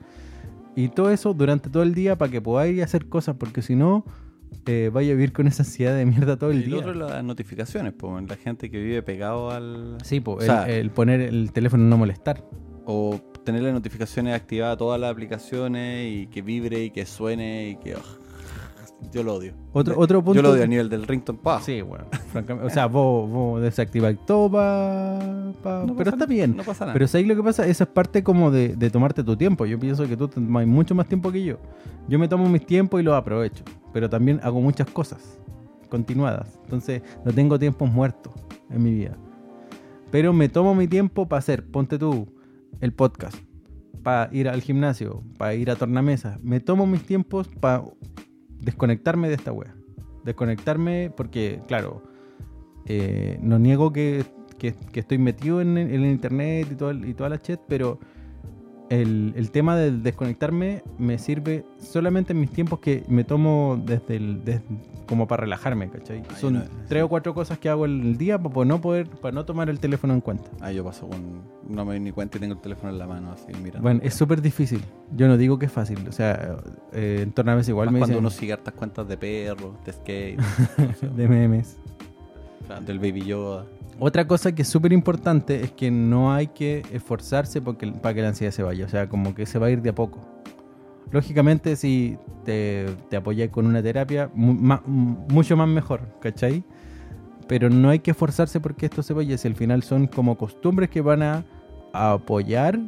Y 0.76 0.90
todo 0.90 1.12
eso 1.12 1.34
durante 1.34 1.70
todo 1.70 1.84
el 1.84 1.94
día 1.94 2.18
para 2.18 2.32
que 2.32 2.42
podáis 2.42 2.82
hacer 2.82 3.08
cosas, 3.08 3.36
porque 3.38 3.62
si 3.62 3.76
no, 3.76 4.06
eh, 4.66 4.90
vaya 4.94 5.12
a 5.12 5.16
vivir 5.16 5.34
con 5.34 5.48
esa 5.48 5.64
ansiedad 5.64 5.96
de 5.96 6.06
mierda 6.06 6.38
todo 6.38 6.52
el 6.52 6.62
Y 6.62 6.64
día. 6.66 6.78
otro 6.78 6.92
es 6.92 6.98
las 6.98 7.24
notificaciones, 7.24 7.94
pues, 7.98 8.28
la 8.28 8.36
gente 8.38 8.70
que 8.72 8.78
vive 8.82 9.04
pegado 9.04 9.52
al... 9.52 9.98
Sí, 10.04 10.20
po, 10.20 10.34
O 10.34 10.42
sea- 10.42 10.66
el, 10.68 10.76
el 10.86 10.90
poner 10.92 11.22
el 11.22 11.52
teléfono 11.52 11.84
no 11.84 11.98
molestar. 11.98 12.44
O 12.86 13.20
tener 13.44 13.62
las 13.64 13.74
notificaciones 13.74 14.34
activadas 14.36 14.78
todas 14.78 15.00
las 15.00 15.12
aplicaciones 15.12 16.12
y 16.12 16.28
que 16.28 16.42
vibre 16.42 16.84
y 16.86 16.90
que 16.92 17.06
suene 17.06 17.70
y 17.70 17.76
que... 17.76 17.96
yo 19.12 19.24
lo 19.24 19.36
odio. 19.36 19.54
Otro, 19.74 19.96
otro 20.00 20.24
punto. 20.24 20.36
Yo 20.36 20.42
lo 20.42 20.52
odio 20.52 20.64
a 20.64 20.68
nivel 20.68 20.90
del 20.90 21.06
ringtone 21.08 21.40
pa. 21.42 21.62
Sí, 21.62 21.82
bueno, 21.82 22.06
francamente. 22.32 22.68
O 22.68 22.70
sea, 22.70 22.86
vos, 22.88 23.30
vos 23.30 23.62
desactiváis 23.62 24.18
todo 24.26 24.52
pa, 24.52 25.20
pa- 25.62 25.80
No 25.86 25.96
Pero 25.96 26.12
pasa- 26.12 26.16
está 26.16 26.26
bien. 26.26 26.56
No 26.58 26.64
pasa 26.64 26.86
nada. 26.86 26.94
Pero 26.94 27.08
¿sabes 27.08 27.28
lo 27.28 27.36
que 27.36 27.44
pasa? 27.44 27.66
Eso 27.68 27.84
es 27.84 27.90
parte 27.90 28.24
como 28.24 28.52
de, 28.52 28.76
de 28.76 28.90
tomarte 28.90 29.24
tu 29.24 29.36
tiempo. 29.36 29.66
Yo 29.66 29.80
pienso 29.80 30.08
que 30.08 30.16
tú 30.18 30.28
tomas 30.28 30.66
mucho 30.68 30.96
más 30.96 31.08
tiempo 31.08 31.32
que 31.32 31.44
yo. 31.44 31.58
Yo 32.08 32.20
me 32.20 32.28
tomo 32.28 32.48
mis 32.50 32.66
tiempos 32.66 33.00
y 33.02 33.04
los 33.04 33.14
aprovecho. 33.16 33.64
Pero 33.94 34.10
también 34.10 34.40
hago 34.44 34.62
muchas 34.62 34.90
cosas 34.90 35.40
continuadas. 35.90 36.60
Entonces 36.64 37.02
no 37.26 37.32
tengo 37.32 37.58
tiempos 37.60 37.92
muertos 37.92 38.34
en 38.70 38.84
mi 38.84 38.92
vida. 38.92 39.18
Pero 40.12 40.32
me 40.34 40.50
tomo 40.50 40.76
mi 40.76 40.88
tiempo 40.88 41.28
para 41.28 41.40
hacer, 41.40 41.66
ponte 41.66 41.98
tú, 41.98 42.28
el 42.82 42.94
podcast. 42.94 43.36
Para 44.04 44.30
ir 44.34 44.50
al 44.50 44.62
gimnasio, 44.62 45.24
para 45.38 45.54
ir 45.56 45.72
a 45.72 45.76
tornamesa. 45.76 46.38
Me 46.44 46.60
tomo 46.60 46.86
mis 46.86 47.04
tiempos 47.04 47.48
para 47.60 47.84
desconectarme 48.64 49.28
de 49.30 49.36
esta 49.36 49.52
wea. 49.52 49.76
Desconectarme 50.24 51.12
porque, 51.16 51.62
claro, 51.68 52.02
eh, 52.86 53.38
no 53.42 53.60
niego 53.60 53.92
que, 53.92 54.26
que- 54.58 54.76
estoy 54.94 55.18
metido 55.18 55.62
en, 55.62 55.78
el 55.78 56.06
internet 56.06 56.70
y, 56.72 56.76
todo 56.76 56.94
y 56.94 57.14
toda 57.14 57.30
la 57.30 57.42
chat, 57.42 57.60
pero 57.68 58.00
el, 59.02 59.34
el 59.36 59.52
tema 59.52 59.76
del 59.76 60.04
desconectarme 60.04 60.84
me 60.98 61.18
sirve 61.18 61.66
solamente 61.80 62.34
en 62.34 62.40
mis 62.40 62.52
tiempos 62.52 62.80
que 62.80 63.04
me 63.08 63.24
tomo 63.24 63.82
desde 63.86 64.16
el 64.18 64.44
des- 64.44 64.62
como 65.08 65.28
para 65.28 65.42
relajarme, 65.42 65.90
¿cachai? 65.90 66.24
Ah, 66.30 66.36
Son 66.40 66.54
no- 66.54 66.62
tres 66.88 67.04
o 67.04 67.10
cuatro 67.10 67.34
cosas 67.34 67.58
que 67.60 67.70
hago 67.70 67.86
el 67.86 68.18
día 68.18 68.38
para 68.42 68.66
no 68.66 68.80
poder, 68.82 69.08
para 69.10 69.34
no 69.34 69.46
tomar 69.46 69.70
el 69.70 69.80
teléfono 69.80 70.14
en 70.14 70.22
cuenta. 70.22 70.50
Ah, 70.62 70.72
yo 70.72 70.84
paso 70.84 71.08
con... 71.08 71.42
No 71.68 71.86
me 71.86 71.94
doy 71.94 72.00
ni 72.00 72.12
cuenta 72.12 72.38
y 72.38 72.42
tengo 72.42 72.54
el 72.56 72.62
teléfono 72.62 72.92
en 72.92 73.00
la 73.00 73.08
mano 73.08 73.32
así 73.32 73.48
mirando. 73.62 73.82
Bueno, 73.82 74.00
es 74.04 74.14
súper 74.14 74.42
difícil. 74.42 74.82
Yo 75.16 75.28
no 75.28 75.38
digo 75.38 75.58
que 75.60 75.66
es 75.68 75.72
fácil. 75.72 76.08
O 76.08 76.12
sea, 76.12 76.58
eh, 76.94 77.20
en 77.24 77.32
tornamesa 77.32 77.72
igual 77.72 77.88
Más 77.88 77.94
me 77.94 78.00
cuando 78.00 78.14
dicen 78.14 78.24
uno 78.26 78.30
sigue 78.30 78.54
hartas 78.54 78.74
cuentas 78.74 79.08
de 79.08 79.18
perros, 79.18 79.74
de 79.86 79.94
skate, 79.94 80.38
no 80.78 80.94
sé, 80.94 81.08
de 81.10 81.28
memes. 81.28 81.78
del 82.86 83.00
baby 83.00 83.24
Yoda. 83.26 83.66
Otra 84.00 84.28
cosa 84.28 84.54
que 84.54 84.64
es 84.64 84.68
súper 84.68 84.94
importante 84.94 85.62
es 85.62 85.72
que 85.72 85.92
no 85.92 86.34
hay 86.34 86.48
que 86.48 86.84
esforzarse 86.92 87.62
porque, 87.62 87.88
para 87.92 88.16
que 88.16 88.22
la 88.22 88.30
ansiedad 88.30 88.52
se 88.52 88.64
vaya. 88.64 88.86
O 88.86 88.90
sea, 88.90 89.08
como 89.08 89.36
que 89.36 89.46
se 89.46 89.60
va 89.60 89.68
a 89.68 89.70
ir 89.70 89.82
de 89.82 89.90
a 89.90 89.96
poco. 89.96 90.20
Lógicamente, 91.12 91.76
si 91.76 92.18
te, 92.44 92.88
apoyas 93.16 93.50
con 93.50 93.68
una 93.68 93.84
terapia, 93.84 94.32
mucho 94.34 95.56
más 95.56 95.68
mejor, 95.68 96.02
¿cachai? 96.20 96.64
Pero 97.48 97.70
no 97.70 97.90
hay 97.90 98.00
que 98.00 98.12
esforzarse 98.12 98.60
porque 98.60 98.88
esto 98.88 99.04
se 99.04 99.14
vaya. 99.14 99.38
Si 99.38 99.48
al 99.48 99.56
final 99.56 99.84
son 99.84 100.08
como 100.08 100.38
costumbres 100.38 100.90
que 100.90 101.02
van 101.02 101.22
a, 101.22 101.46
a 101.94 102.14
apoyar 102.14 102.80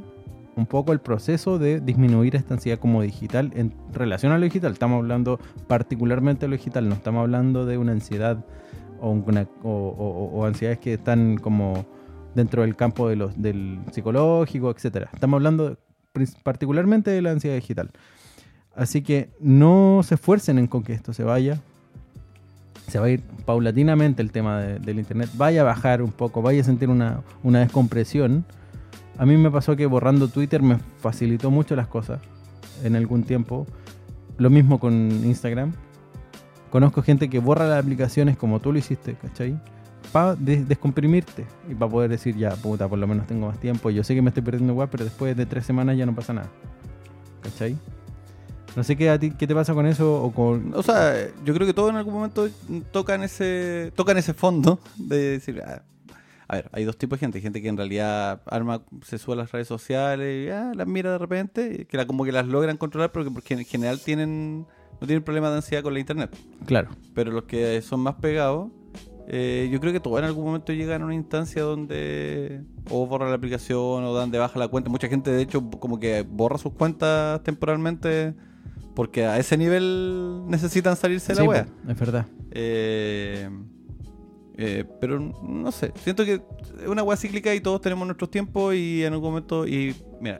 un 0.55 0.65
poco 0.65 0.93
el 0.93 0.99
proceso 0.99 1.59
de 1.59 1.81
disminuir 1.81 2.35
esta 2.35 2.53
ansiedad 2.53 2.79
como 2.79 3.01
digital 3.01 3.51
en 3.55 3.73
relación 3.93 4.31
a 4.31 4.37
lo 4.37 4.45
digital. 4.45 4.71
Estamos 4.71 4.97
hablando 4.97 5.39
particularmente 5.67 6.45
de 6.45 6.49
lo 6.49 6.55
digital, 6.55 6.87
no 6.87 6.95
estamos 6.95 7.21
hablando 7.21 7.65
de 7.65 7.77
una 7.77 7.91
ansiedad 7.91 8.43
o, 9.01 10.43
ansiedades 10.45 10.79
que 10.79 10.93
están 10.93 11.37
como 11.37 11.85
dentro 12.33 12.61
del 12.63 12.75
campo 12.75 13.07
del 13.09 13.79
psicológico, 13.91 14.69
etcétera. 14.71 15.09
Estamos 15.13 15.37
hablando 15.37 15.77
particularmente 16.43 17.11
de 17.11 17.21
la 17.21 17.31
ansiedad 17.31 17.55
digital. 17.55 17.91
Así 18.75 19.01
que 19.01 19.29
no 19.39 20.01
se 20.03 20.15
esfuercen 20.15 20.59
en 20.59 20.67
con 20.67 20.83
que 20.83 20.93
esto 20.93 21.13
se 21.13 21.23
vaya. 21.23 21.61
Se 22.89 22.99
va 22.99 23.05
a 23.05 23.09
ir 23.09 23.21
paulatinamente 23.45 24.21
el 24.21 24.31
tema 24.31 24.59
de- 24.59 24.79
del 24.79 24.99
internet. 24.99 25.29
Vaya 25.35 25.61
a 25.61 25.63
bajar 25.63 26.01
un 26.01 26.11
poco, 26.11 26.41
vaya 26.41 26.61
a 26.61 26.63
sentir 26.65 26.89
una, 26.89 27.21
una 27.41 27.59
descompresión. 27.59 28.45
A 29.17 29.25
mí 29.25 29.37
me 29.37 29.49
pasó 29.49 29.75
que 29.77 29.85
borrando 29.85 30.27
Twitter 30.27 30.61
me 30.61 30.77
facilitó 30.99 31.49
mucho 31.51 31.75
las 31.75 31.87
cosas 31.87 32.19
en 32.83 32.95
algún 32.97 33.23
tiempo. 33.23 33.65
Lo 34.37 34.49
mismo 34.49 34.79
con 34.79 34.93
Instagram. 35.23 35.71
Conozco 36.75 37.01
gente 37.01 37.29
que 37.29 37.39
borra 37.39 37.69
las 37.69 37.81
aplicaciones 37.81 38.35
como 38.35 38.59
tú 38.59 38.73
lo 38.73 38.79
hiciste, 38.79 39.13
¿cachai? 39.13 39.57
Para 40.11 40.35
descomprimirte 40.35 41.45
y 41.69 41.73
para 41.73 41.89
poder 41.89 42.09
decir, 42.09 42.35
ya, 42.35 42.53
puta, 42.57 42.89
por 42.89 42.99
lo 42.99 43.07
menos 43.07 43.25
tengo 43.27 43.47
más 43.47 43.57
tiempo. 43.61 43.91
Yo 43.91 44.03
sé 44.03 44.13
que 44.13 44.21
me 44.21 44.27
estoy 44.27 44.43
perdiendo 44.43 44.73
igual, 44.73 44.89
pero 44.91 45.05
después 45.05 45.37
de 45.37 45.45
tres 45.45 45.65
semanas 45.65 45.97
ya 45.97 46.05
no 46.05 46.13
pasa 46.13 46.33
nada. 46.33 46.49
¿Cachai? 47.41 47.77
No 48.75 48.83
sé 48.83 48.97
qué, 48.97 49.09
a 49.09 49.17
ti, 49.17 49.31
qué 49.31 49.47
te 49.47 49.55
pasa 49.55 49.73
con 49.73 49.85
eso 49.85 50.21
o 50.21 50.33
con... 50.33 50.73
O 50.75 50.83
sea, 50.83 51.15
yo 51.45 51.53
creo 51.53 51.65
que 51.65 51.73
todos 51.73 51.91
en 51.91 51.95
algún 51.95 52.13
momento 52.13 52.49
tocan 52.91 53.23
ese, 53.23 53.93
tocan 53.95 54.17
ese 54.17 54.33
fondo 54.33 54.81
de 54.97 55.17
decir, 55.29 55.63
ah, 55.65 55.81
a 56.49 56.55
ver, 56.57 56.69
hay 56.73 56.83
dos 56.83 56.97
tipos 56.97 57.17
de 57.17 57.21
gente, 57.21 57.39
gente 57.39 57.61
que 57.61 57.69
en 57.69 57.77
realidad 57.77 58.41
arma, 58.47 58.81
se 59.01 59.17
sube 59.17 59.35
a 59.35 59.37
las 59.37 59.51
redes 59.53 59.69
sociales 59.69 60.45
y 60.45 60.49
ah, 60.49 60.73
las 60.75 60.87
mira 60.87 61.13
de 61.13 61.19
repente, 61.19 61.85
que 61.85 61.95
la, 61.95 62.05
como 62.05 62.25
que 62.25 62.33
las 62.33 62.47
logran 62.47 62.75
controlar 62.75 63.13
porque, 63.13 63.31
porque 63.31 63.53
en 63.53 63.63
general 63.63 64.01
tienen, 64.01 64.67
no 65.01 65.07
tienen 65.07 65.23
problema 65.23 65.49
de 65.49 65.57
ansiedad 65.57 65.83
con 65.83 65.93
la 65.93 65.99
internet. 65.99 66.35
Claro, 66.65 66.89
Pero 67.13 67.31
los 67.31 67.43
que 67.43 67.81
son 67.81 67.99
más 68.01 68.15
pegados, 68.15 68.69
eh, 69.27 69.69
yo 69.71 69.79
creo 69.79 69.91
que 69.91 69.99
todos 69.99 70.19
en 70.19 70.25
algún 70.25 70.45
momento 70.45 70.71
llegan 70.73 71.01
a 71.01 71.05
una 71.05 71.15
instancia 71.15 71.63
donde 71.63 72.61
o 72.89 73.07
borran 73.07 73.29
la 73.29 73.35
aplicación 73.35 74.03
o 74.03 74.13
dan 74.13 74.29
de 74.31 74.37
baja 74.37 74.59
la 74.59 74.67
cuenta. 74.67 74.89
Mucha 74.89 75.07
gente, 75.07 75.31
de 75.31 75.41
hecho, 75.41 75.67
como 75.79 75.99
que 75.99 76.21
borra 76.21 76.57
sus 76.57 76.73
cuentas 76.73 77.41
temporalmente 77.43 78.33
porque 78.93 79.25
a 79.25 79.37
ese 79.39 79.57
nivel 79.57 80.43
necesitan 80.47 80.95
salirse 80.95 81.33
de 81.33 81.37
Sí, 81.37 81.43
la 81.43 81.49
wea. 81.49 81.67
es 81.89 81.99
verdad. 81.99 82.25
Eh, 82.51 83.49
eh, 84.57 84.85
pero 85.01 85.19
no 85.19 85.71
sé, 85.73 85.91
siento 85.95 86.23
que 86.23 86.35
es 86.81 86.87
una 86.87 87.03
wea 87.03 87.17
cíclica 87.17 87.53
y 87.53 87.59
todos 87.59 87.81
tenemos 87.81 88.05
nuestros 88.07 88.31
tiempos 88.31 88.73
y 88.73 89.03
en 89.03 89.11
algún 89.11 89.29
momento, 89.31 89.67
y 89.67 89.93
mira, 90.21 90.37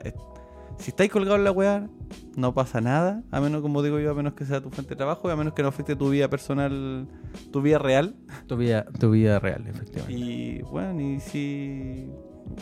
si 0.78 0.90
estáis 0.90 1.10
colgados 1.10 1.38
en 1.38 1.44
la 1.44 1.52
wea, 1.52 1.88
no 2.36 2.54
pasa 2.54 2.80
nada, 2.80 3.22
a 3.30 3.40
menos, 3.40 3.62
como 3.62 3.82
digo 3.82 3.98
yo, 3.98 4.10
a 4.10 4.14
menos 4.14 4.34
que 4.34 4.44
sea 4.44 4.60
tu 4.60 4.70
fuente 4.70 4.90
de 4.90 4.96
trabajo 4.96 5.28
y 5.28 5.32
a 5.32 5.36
menos 5.36 5.54
que 5.54 5.62
no 5.62 5.68
afecte 5.68 5.96
tu 5.96 6.10
vida 6.10 6.28
personal, 6.28 7.08
tu 7.50 7.62
vida 7.62 7.78
real. 7.78 8.14
Tu 8.46 8.56
vida, 8.56 8.86
tu 8.98 9.10
vida 9.10 9.38
real, 9.38 9.66
efectivamente. 9.66 10.12
Y 10.12 10.62
bueno, 10.62 11.00
y 11.00 11.20
si. 11.20 12.10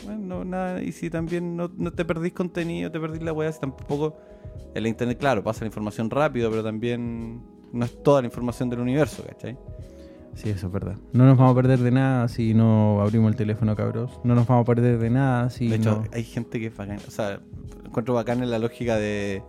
Bueno, 0.03 0.21
no, 0.21 0.45
nada, 0.45 0.81
y 0.81 0.91
si 0.91 1.09
también 1.09 1.55
no, 1.55 1.69
no 1.77 1.91
te 1.93 2.05
perdís 2.05 2.33
contenido, 2.33 2.91
te 2.91 2.99
perdís 2.99 3.21
la 3.21 3.33
weá, 3.33 3.51
si 3.51 3.59
tampoco. 3.59 4.17
En 4.73 4.83
la 4.83 4.89
internet, 4.89 5.17
claro, 5.17 5.43
pasa 5.43 5.61
la 5.61 5.67
información 5.67 6.09
rápido, 6.09 6.49
pero 6.49 6.63
también 6.63 7.41
no 7.71 7.85
es 7.85 8.03
toda 8.03 8.21
la 8.21 8.27
información 8.27 8.69
del 8.69 8.79
universo, 8.79 9.23
¿cachai? 9.25 9.57
Sí, 10.35 10.49
eso 10.49 10.67
es 10.67 10.73
verdad. 10.73 10.95
No 11.13 11.25
nos 11.25 11.37
vamos 11.37 11.53
a 11.53 11.55
perder 11.55 11.79
de 11.79 11.91
nada 11.91 12.27
si 12.27 12.53
no 12.53 13.01
abrimos 13.01 13.31
el 13.31 13.35
teléfono, 13.37 13.75
cabros. 13.75 14.19
No 14.23 14.35
nos 14.35 14.45
vamos 14.45 14.63
a 14.63 14.65
perder 14.65 14.99
de 14.99 15.09
nada 15.09 15.49
si 15.49 15.67
de 15.69 15.77
hecho, 15.77 16.03
no... 16.03 16.03
hay 16.13 16.23
gente 16.23 16.59
que 16.59 16.67
es 16.67 16.75
bacán. 16.77 16.99
O 17.07 17.11
sea, 17.11 17.39
encuentro 17.85 18.13
bacán 18.13 18.43
en 18.43 18.51
la 18.51 18.59
lógica 18.59 18.97
de, 18.97 19.41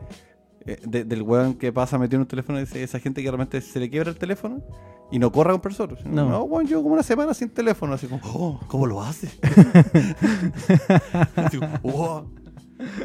eh, 0.64 0.80
de- 0.87 1.05
del 1.05 1.22
weón 1.22 1.55
que 1.55 1.72
pasa 1.72 1.99
metido 1.99 2.16
en 2.16 2.20
un 2.22 2.28
teléfono, 2.28 2.59
esa 2.59 2.99
gente 3.01 3.22
que 3.22 3.28
realmente 3.30 3.61
se 3.61 3.80
le 3.80 3.91
quiebra 3.91 4.11
el 4.11 4.16
teléfono 4.16 4.62
y 5.11 5.18
no 5.18 5.30
corre 5.32 5.51
a 5.51 5.53
comprar 5.55 5.74
otro. 5.80 5.99
No. 6.05 6.28
No, 6.30 6.43
weón, 6.45 6.66
yo 6.66 6.82
como 6.82 6.95
una 6.95 7.03
semana 7.03 7.34
sin 7.34 7.51
teléfono, 7.51 7.93
así 7.95 8.07
como, 8.07 8.20
oh, 8.24 8.61
¿cómo 8.68 8.87
lo 8.87 9.03
hace? 9.03 9.28
así 11.37 11.59
como, 11.59 11.78
"Wow". 11.82 12.30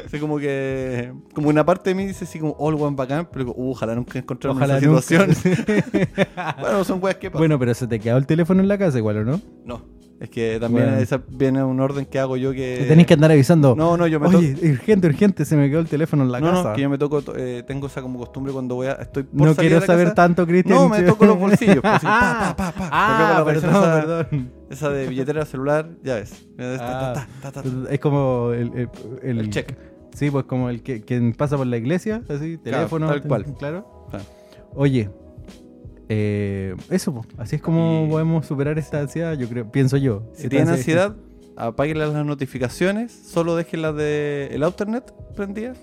Así 0.06 0.18
como 0.18 0.38
que, 0.38 1.12
como 1.34 1.48
una 1.48 1.64
parte 1.64 1.90
de 1.90 1.94
mí 1.94 2.04
dice 2.06 2.24
así 2.24 2.38
como, 2.38 2.52
oh, 2.58 2.68
el 2.68 2.74
weón 2.76 2.94
bacán, 2.94 3.26
pero 3.32 3.44
digo, 3.46 3.54
"Uh, 3.56 3.70
ojalá 3.70 3.94
nunca 3.94 4.18
encontrarme 4.18 4.58
en 4.58 4.62
Ojalá 4.64 4.78
esa 4.78 4.86
nunca. 4.86 5.02
situación. 5.02 5.76
bueno, 6.60 6.84
son 6.84 6.98
weas 7.02 7.16
que 7.16 7.30
pasan. 7.30 7.40
Bueno, 7.40 7.58
pero 7.58 7.72
se 7.74 7.86
te 7.86 7.98
quedó 7.98 8.16
el 8.18 8.26
teléfono 8.26 8.60
en 8.60 8.68
la 8.68 8.76
casa 8.78 8.98
igual, 8.98 9.18
¿o 9.18 9.24
no? 9.24 9.40
No, 9.64 9.82
es 10.20 10.28
que 10.30 10.58
también 10.60 10.86
Bueno. 10.86 11.00
esa 11.00 11.22
viene 11.28 11.64
un 11.64 11.80
orden 11.80 12.04
que 12.06 12.18
hago 12.18 12.36
yo 12.36 12.52
que... 12.52 12.84
Tenés 12.86 13.06
que 13.06 13.14
andar 13.14 13.30
avisando. 13.30 13.74
No, 13.74 13.96
no, 13.96 14.06
yo 14.06 14.20
me 14.20 14.28
Oye, 14.28 14.54
toco- 14.54 14.70
urgente, 14.72 15.06
urgente, 15.06 15.44
se 15.46 15.56
me 15.56 15.70
quedó 15.70 15.80
el 15.80 15.88
teléfono 15.88 16.22
en 16.24 16.32
la 16.32 16.40
no, 16.40 16.50
casa. 16.50 16.68
no, 16.70 16.74
que 16.76 16.82
yo 16.82 16.90
me 16.90 16.98
toco, 16.98 17.22
eh, 17.36 17.62
tengo 17.66 17.86
esa 17.86 18.02
como 18.02 18.18
costumbre 18.18 18.52
cuando 18.52 18.74
voy 18.74 18.88
a, 18.88 18.92
estoy 18.92 19.22
por 19.22 19.34
No 19.48 19.54
salir 19.54 19.70
quiero 19.70 19.74
de 19.76 19.80
la 19.80 19.86
saber 19.86 20.04
casa. 20.08 20.14
tanto, 20.16 20.46
Cristian. 20.46 20.76
No, 20.78 20.88
me 20.90 21.02
toco 21.02 21.24
los 21.24 21.38
bolsillos. 21.38 21.78
pues, 21.80 21.94
así, 21.94 22.06
pa, 22.06 22.54
pa, 22.56 22.72
pa, 22.72 22.72
pa. 22.72 22.88
Ah, 22.92 23.42
perdón, 23.44 23.70
perdón. 23.72 24.50
Esa 24.72 24.90
de 24.90 25.06
billetera 25.08 25.44
celular, 25.44 25.88
ya 26.02 26.16
ves. 26.16 26.46
Ta, 26.56 26.74
Ah, 26.80 27.12
ta, 27.14 27.28
ta, 27.42 27.52
ta, 27.52 27.62
ta. 27.62 27.68
Es 27.92 28.00
como 28.00 28.50
el, 28.52 28.72
el, 28.74 28.88
el- 29.22 29.38
El 29.40 29.50
check. 29.50 29.76
Sí, 30.14 30.30
pues 30.30 30.44
como 30.44 30.68
el 30.68 30.82
que 30.82 31.00
quien 31.02 31.32
pasa 31.32 31.56
por 31.56 31.66
la 31.66 31.76
iglesia, 31.78 32.22
así, 32.28 32.58
teléfono. 32.58 33.08
tal 33.08 33.22
cual. 33.22 33.44
Claro. 33.58 34.06
Claro. 34.10 34.24
Oye, 34.74 35.08
eh, 36.08 36.74
eso, 36.90 37.14
po, 37.14 37.24
así 37.38 37.56
es 37.56 37.62
como 37.62 38.04
Y- 38.06 38.10
podemos 38.10 38.46
superar 38.46 38.78
esta 38.78 39.00
ansiedad, 39.00 39.34
yo 39.38 39.48
creo, 39.48 39.70
pienso 39.70 39.96
yo. 39.96 40.24
Si 40.34 40.48
tienen 40.48 40.68
ansiedad 40.68 41.16
apáguenle 41.56 42.06
las 42.06 42.24
notificaciones, 42.26 43.12
solo 43.12 43.56
dejen 43.56 43.82
las 43.82 43.94
de 43.96 44.48
el 44.52 44.62
Alternet 44.62 45.12
prendidas 45.36 45.78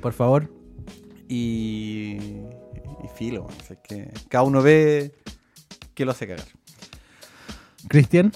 Por 0.00 0.12
favor. 0.12 0.48
y, 1.28 2.18
y 3.02 3.08
filo. 3.16 3.44
O 3.44 3.64
sea, 3.66 3.76
que 3.80 4.10
cada 4.28 4.44
uno 4.44 4.62
ve 4.62 5.12
que 5.94 6.04
lo 6.04 6.10
hace 6.12 6.26
cagar. 6.26 6.44
Cristian, 7.88 8.32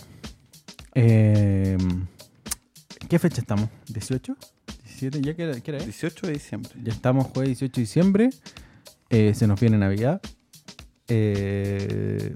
eh, 0.94 1.76
¿qué 3.08 3.18
fecha 3.18 3.40
estamos? 3.40 3.68
¿18? 3.92 4.36
¿17? 5.00 5.20
¿Ya 5.20 5.34
qué 5.34 5.42
era, 5.44 5.60
qué 5.60 5.70
era, 5.70 5.80
eh? 5.80 5.84
18 5.84 6.26
de 6.26 6.32
diciembre. 6.34 6.70
Ya 6.82 6.92
estamos 6.92 7.26
jueves 7.28 7.48
18 7.50 7.72
de 7.74 7.80
diciembre. 7.80 8.30
Eh, 9.10 9.32
se 9.34 9.46
nos 9.46 9.58
viene 9.58 9.78
Navidad. 9.78 10.20
Eh, 11.08 12.34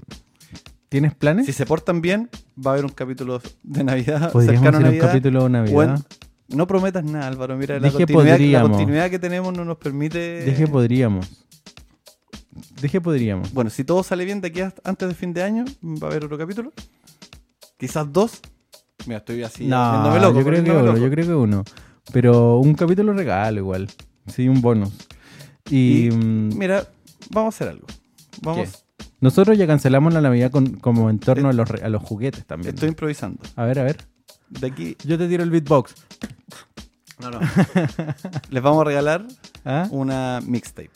¿Tienes 0.89 1.13
planes? 1.15 1.45
Si 1.45 1.53
se 1.53 1.65
portan 1.65 2.01
bien, 2.01 2.29
va 2.57 2.71
a 2.71 2.73
haber 2.73 2.85
un 2.85 2.91
capítulo 2.91 3.41
de 3.63 3.83
Navidad 3.83 4.31
Podríamos 4.31 4.67
hacer 4.67 4.75
un 4.77 4.83
Navidad. 4.83 5.07
capítulo 5.07 5.43
de 5.43 5.49
Navidad. 5.49 6.05
No 6.49 6.67
prometas 6.67 7.03
nada, 7.03 7.27
Álvaro. 7.27 7.57
Mira, 7.57 7.79
la 7.79 7.91
continuidad, 7.91 8.39
la 8.39 8.61
continuidad 8.63 9.09
que 9.09 9.17
tenemos 9.19 9.55
no 9.55 9.65
nos 9.65 9.77
permite. 9.77 10.43
Dije 10.45 10.67
podríamos. 10.67 11.45
Dije 12.81 13.01
podríamos. 13.01 13.51
Bueno, 13.53 13.69
si 13.71 13.83
todo 13.83 14.03
sale 14.03 14.25
bien 14.25 14.41
de 14.41 14.49
aquí 14.49 14.61
hasta- 14.61 14.81
antes 14.87 15.07
de 15.07 15.15
fin 15.15 15.33
de 15.33 15.41
año, 15.41 15.65
va 15.83 16.07
a 16.07 16.11
haber 16.11 16.25
otro 16.25 16.37
capítulo. 16.37 16.71
Quizás 17.77 18.11
dos. 18.11 18.39
Mira, 19.05 19.17
estoy 19.19 19.43
así. 19.43 19.65
no, 19.65 20.17
loco, 20.19 20.39
yo 20.39 20.45
creo 20.45 20.63
que 20.63 20.71
uno, 20.71 20.83
loco. 20.83 20.97
yo 20.97 21.09
creo 21.09 21.25
que 21.27 21.33
uno. 21.35 21.63
Pero 22.11 22.57
un 22.59 22.73
capítulo 22.75 23.13
regalo 23.13 23.59
igual. 23.59 23.89
Sí, 24.27 24.47
un 24.47 24.61
bonus. 24.61 24.91
Y, 25.69 26.07
Y, 26.07 26.11
mm, 26.11 26.57
Mira, 26.57 26.87
vamos 27.31 27.53
a 27.53 27.55
hacer 27.55 27.69
algo. 27.69 27.87
Vamos. 28.41 28.85
nosotros 29.21 29.57
ya 29.57 29.65
cancelamos 29.67 30.13
la 30.13 30.21
Navidad 30.21 30.51
con, 30.51 30.75
como 30.75 31.09
en 31.09 31.19
torno 31.19 31.49
a 31.49 31.53
los, 31.53 31.67
re- 31.69 31.83
a 31.83 31.89
los 31.89 32.03
juguetes 32.03 32.45
también. 32.45 32.73
Estoy 32.75 32.89
improvisando. 32.89 33.41
A 33.55 33.63
ver, 33.65 33.79
a 33.79 33.83
ver. 33.83 33.97
De 34.49 34.67
aquí. 34.67 34.95
Yo 35.05 35.17
te 35.17 35.27
tiro 35.27 35.43
el 35.43 35.49
beatbox. 35.49 35.95
No, 37.19 37.31
no. 37.31 37.39
Les 38.49 38.61
vamos 38.63 38.81
a 38.81 38.83
regalar 38.85 39.25
¿Ah? 39.65 39.87
una 39.91 40.39
mixtape. 40.45 40.91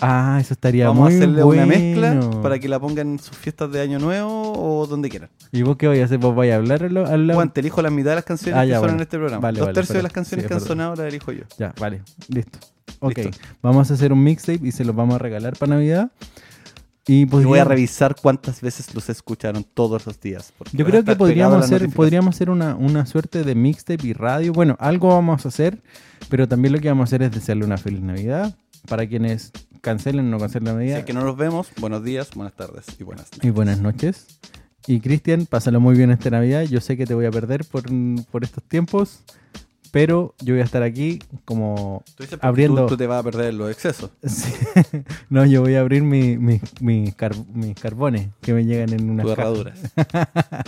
Ah, 0.00 0.36
eso 0.40 0.52
estaría 0.52 0.88
Vamos 0.88 1.04
muy 1.04 1.14
a 1.14 1.16
hacerle 1.16 1.42
bueno. 1.42 1.62
una 1.62 1.74
mezcla 1.74 2.42
para 2.42 2.58
que 2.58 2.68
la 2.68 2.78
pongan 2.78 3.12
en 3.12 3.18
sus 3.18 3.36
fiestas 3.36 3.72
de 3.72 3.80
año 3.80 3.98
nuevo 3.98 4.52
o 4.52 4.86
donde 4.86 5.08
quieran. 5.08 5.30
¿Y 5.52 5.62
vos 5.62 5.76
qué 5.76 5.86
vais 5.88 6.02
a 6.02 6.04
hacer? 6.04 6.18
¿Vos 6.18 6.34
vais 6.36 6.52
a 6.52 6.56
hablar 6.56 6.82
al, 6.84 6.96
al 6.98 7.26
lado? 7.26 7.38
Juan, 7.38 7.50
te 7.52 7.60
elijo 7.60 7.80
la 7.80 7.88
mitad 7.90 8.10
de 8.10 8.16
las 8.16 8.24
canciones 8.24 8.58
Ah, 8.60 8.64
que 8.64 8.68
ya, 8.68 8.78
suenan 8.78 8.96
bueno. 8.96 8.96
en 8.98 9.02
este 9.02 9.16
programa. 9.16 9.40
Vale, 9.40 9.58
Dos 9.58 9.66
vale, 9.68 9.74
tercios 9.74 9.96
de 9.96 10.02
las 10.02 10.12
canciones 10.12 10.44
Sí, 10.44 10.48
que 10.48 10.54
han 10.54 10.60
sonado 10.60 10.96
las 10.96 11.06
elijo 11.06 11.32
yo. 11.32 11.44
Ya, 11.58 11.72
vale, 11.80 12.02
listo. 12.28 12.58
Ok, 13.00 13.16
Listo. 13.18 13.38
vamos 13.62 13.90
a 13.90 13.94
hacer 13.94 14.12
un 14.12 14.22
mixtape 14.22 14.60
y 14.66 14.72
se 14.72 14.84
los 14.84 14.94
vamos 14.94 15.14
a 15.14 15.18
regalar 15.18 15.56
para 15.56 15.74
Navidad. 15.74 16.10
Y 17.08 17.20
Y 17.22 17.24
voy 17.24 17.58
a 17.58 17.64
revisar 17.64 18.16
cuántas 18.20 18.60
veces 18.60 18.92
los 18.94 19.08
escucharon 19.08 19.64
todos 19.64 20.04
los 20.06 20.20
días. 20.20 20.52
Yo 20.72 20.84
creo 20.84 21.04
que 21.04 21.14
podríamos 21.16 21.64
hacer, 21.64 21.88
podríamos 21.90 22.34
hacer 22.34 22.50
una, 22.50 22.74
una 22.74 23.06
suerte 23.06 23.44
de 23.44 23.54
mixtape 23.54 24.08
y 24.08 24.12
radio. 24.12 24.52
Bueno, 24.52 24.76
algo 24.80 25.08
vamos 25.08 25.46
a 25.46 25.48
hacer, 25.48 25.80
pero 26.28 26.48
también 26.48 26.72
lo 26.74 26.80
que 26.80 26.88
vamos 26.88 27.04
a 27.04 27.08
hacer 27.08 27.22
es 27.22 27.30
desearle 27.30 27.64
una 27.64 27.78
feliz 27.78 28.00
Navidad 28.00 28.56
para 28.88 29.06
quienes 29.06 29.52
cancelen 29.86 30.26
o 30.26 30.30
no 30.30 30.38
cancelen 30.40 30.64
la 30.64 30.70
Si 30.72 30.76
Navidad. 30.78 30.98
es 30.98 31.04
que 31.04 31.12
no 31.12 31.22
nos 31.24 31.36
vemos, 31.36 31.68
buenos 31.80 32.02
días, 32.02 32.30
buenas 32.34 32.54
tardes 32.54 32.84
y 32.98 33.04
buenas 33.04 33.26
noches. 33.32 33.44
Y 33.44 33.50
buenas 33.50 33.80
noches. 33.80 34.26
Y 34.88 35.00
Cristian, 35.00 35.46
pásalo 35.46 35.78
muy 35.80 35.96
bien 35.96 36.10
esta 36.10 36.28
Navidad. 36.28 36.62
Yo 36.64 36.80
sé 36.80 36.96
que 36.96 37.06
te 37.06 37.14
voy 37.14 37.26
a 37.26 37.30
perder 37.30 37.64
por, 37.64 37.84
por 38.30 38.42
estos 38.44 38.64
tiempos, 38.64 39.20
pero 39.92 40.34
yo 40.40 40.54
voy 40.54 40.60
a 40.60 40.64
estar 40.64 40.82
aquí 40.82 41.20
como 41.44 42.02
Tú 42.16 42.24
dices 42.24 42.30
porque 42.38 42.46
abriendo. 42.46 42.82
Tú, 42.82 42.88
tú 42.94 42.96
te 42.96 43.06
vas 43.06 43.20
a 43.20 43.22
perder 43.22 43.54
los 43.54 43.70
excesos. 43.70 44.10
Sí. 44.26 44.52
no, 45.30 45.46
yo 45.46 45.62
voy 45.62 45.76
a 45.76 45.80
abrir 45.80 46.02
mi- 46.02 46.36
mi- 46.36 46.60
mis 46.80 47.14
car- 47.14 47.36
mis 47.54 47.74
carbones 47.76 48.28
que 48.40 48.52
me 48.54 48.64
llegan 48.64 48.92
en 48.92 49.08
unas 49.08 49.26
herraduras. 49.28 49.78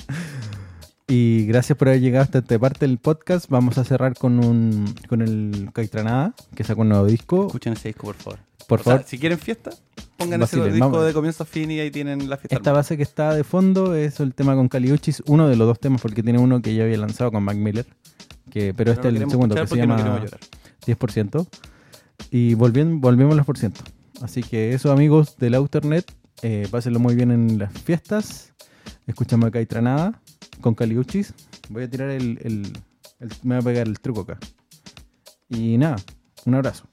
Y 1.10 1.46
gracias 1.46 1.78
por 1.78 1.88
haber 1.88 2.02
llegado 2.02 2.24
hasta 2.24 2.40
esta 2.40 2.58
parte 2.58 2.86
del 2.86 2.98
podcast. 2.98 3.48
Vamos 3.48 3.78
a 3.78 3.84
cerrar 3.84 4.14
con 4.14 4.44
un 4.44 4.94
con 5.08 5.22
el 5.22 5.70
Caitranada, 5.72 6.34
que 6.54 6.64
sacó 6.64 6.82
un 6.82 6.90
nuevo 6.90 7.06
disco. 7.06 7.46
Escuchen 7.46 7.72
ese 7.72 7.88
disco, 7.88 8.08
por 8.08 8.16
favor. 8.16 8.38
Por 8.68 8.80
O 8.80 8.82
sea, 8.84 8.92
favor, 8.92 9.06
si 9.08 9.18
quieren 9.18 9.38
fiesta, 9.38 9.70
pongan 10.16 10.42
ese 10.42 10.56
Vacilen, 10.58 10.74
disco 10.74 10.90
vamos. 10.90 11.06
de 11.06 11.12
comienzo 11.14 11.42
a 11.42 11.46
fin 11.46 11.70
y 11.72 11.80
ahí 11.80 11.90
tienen 11.90 12.28
la 12.30 12.36
fiesta. 12.36 12.54
esta 12.54 12.70
base 12.72 12.96
que 12.96 13.02
está 13.02 13.34
de 13.34 13.42
fondo 13.42 13.94
es 13.96 14.20
el 14.20 14.32
tema 14.34 14.54
con 14.54 14.68
Caliuchis, 14.68 15.22
uno 15.26 15.48
de 15.48 15.56
los 15.56 15.66
dos 15.66 15.80
temas, 15.80 16.00
porque 16.02 16.22
tiene 16.22 16.38
uno 16.38 16.62
que 16.62 16.74
ya 16.74 16.84
había 16.84 16.98
lanzado 16.98 17.32
con 17.32 17.42
Mac 17.42 17.56
Miller, 17.56 17.86
que, 18.50 18.72
pero 18.74 18.90
No 18.90 18.92
este 18.94 19.08
es 19.08 19.14
el 19.22 19.30
segundo, 19.30 19.54
que 19.56 19.66
se 19.66 19.76
no 19.76 19.96
llama 19.96 20.20
llorar. 20.20 20.38
10%. 20.86 21.46
Y 22.30 22.54
volvien- 22.54 23.00
volvemos 23.00 23.32
a 23.32 23.36
los 23.38 23.46
por 23.46 23.56
ciento. 23.58 23.80
Así 24.20 24.42
que 24.42 24.74
eso, 24.74 24.92
amigos 24.92 25.36
del 25.38 25.54
Outernet, 25.54 26.04
eh, 26.42 26.68
pásenlo 26.70 27.00
muy 27.00 27.14
bien 27.14 27.30
en 27.30 27.58
las 27.58 27.72
fiestas. 27.72 28.52
Escuchamos 29.06 29.48
a 29.48 29.50
Caitranada 29.50 30.20
con 30.60 30.74
Caliuchis. 30.74 31.32
Voy 31.70 31.84
a 31.84 31.88
tirar 31.90 32.10
el, 32.10 32.38
el- 32.42 32.72
el- 33.20 33.30
Me 33.42 33.54
voy 33.54 33.62
a 33.62 33.62
pegar 33.62 33.86
el 33.88 33.98
truco 34.00 34.20
acá. 34.22 34.38
Y 35.48 35.78
nada, 35.78 35.96
un 36.44 36.54
abrazo. 36.54 36.84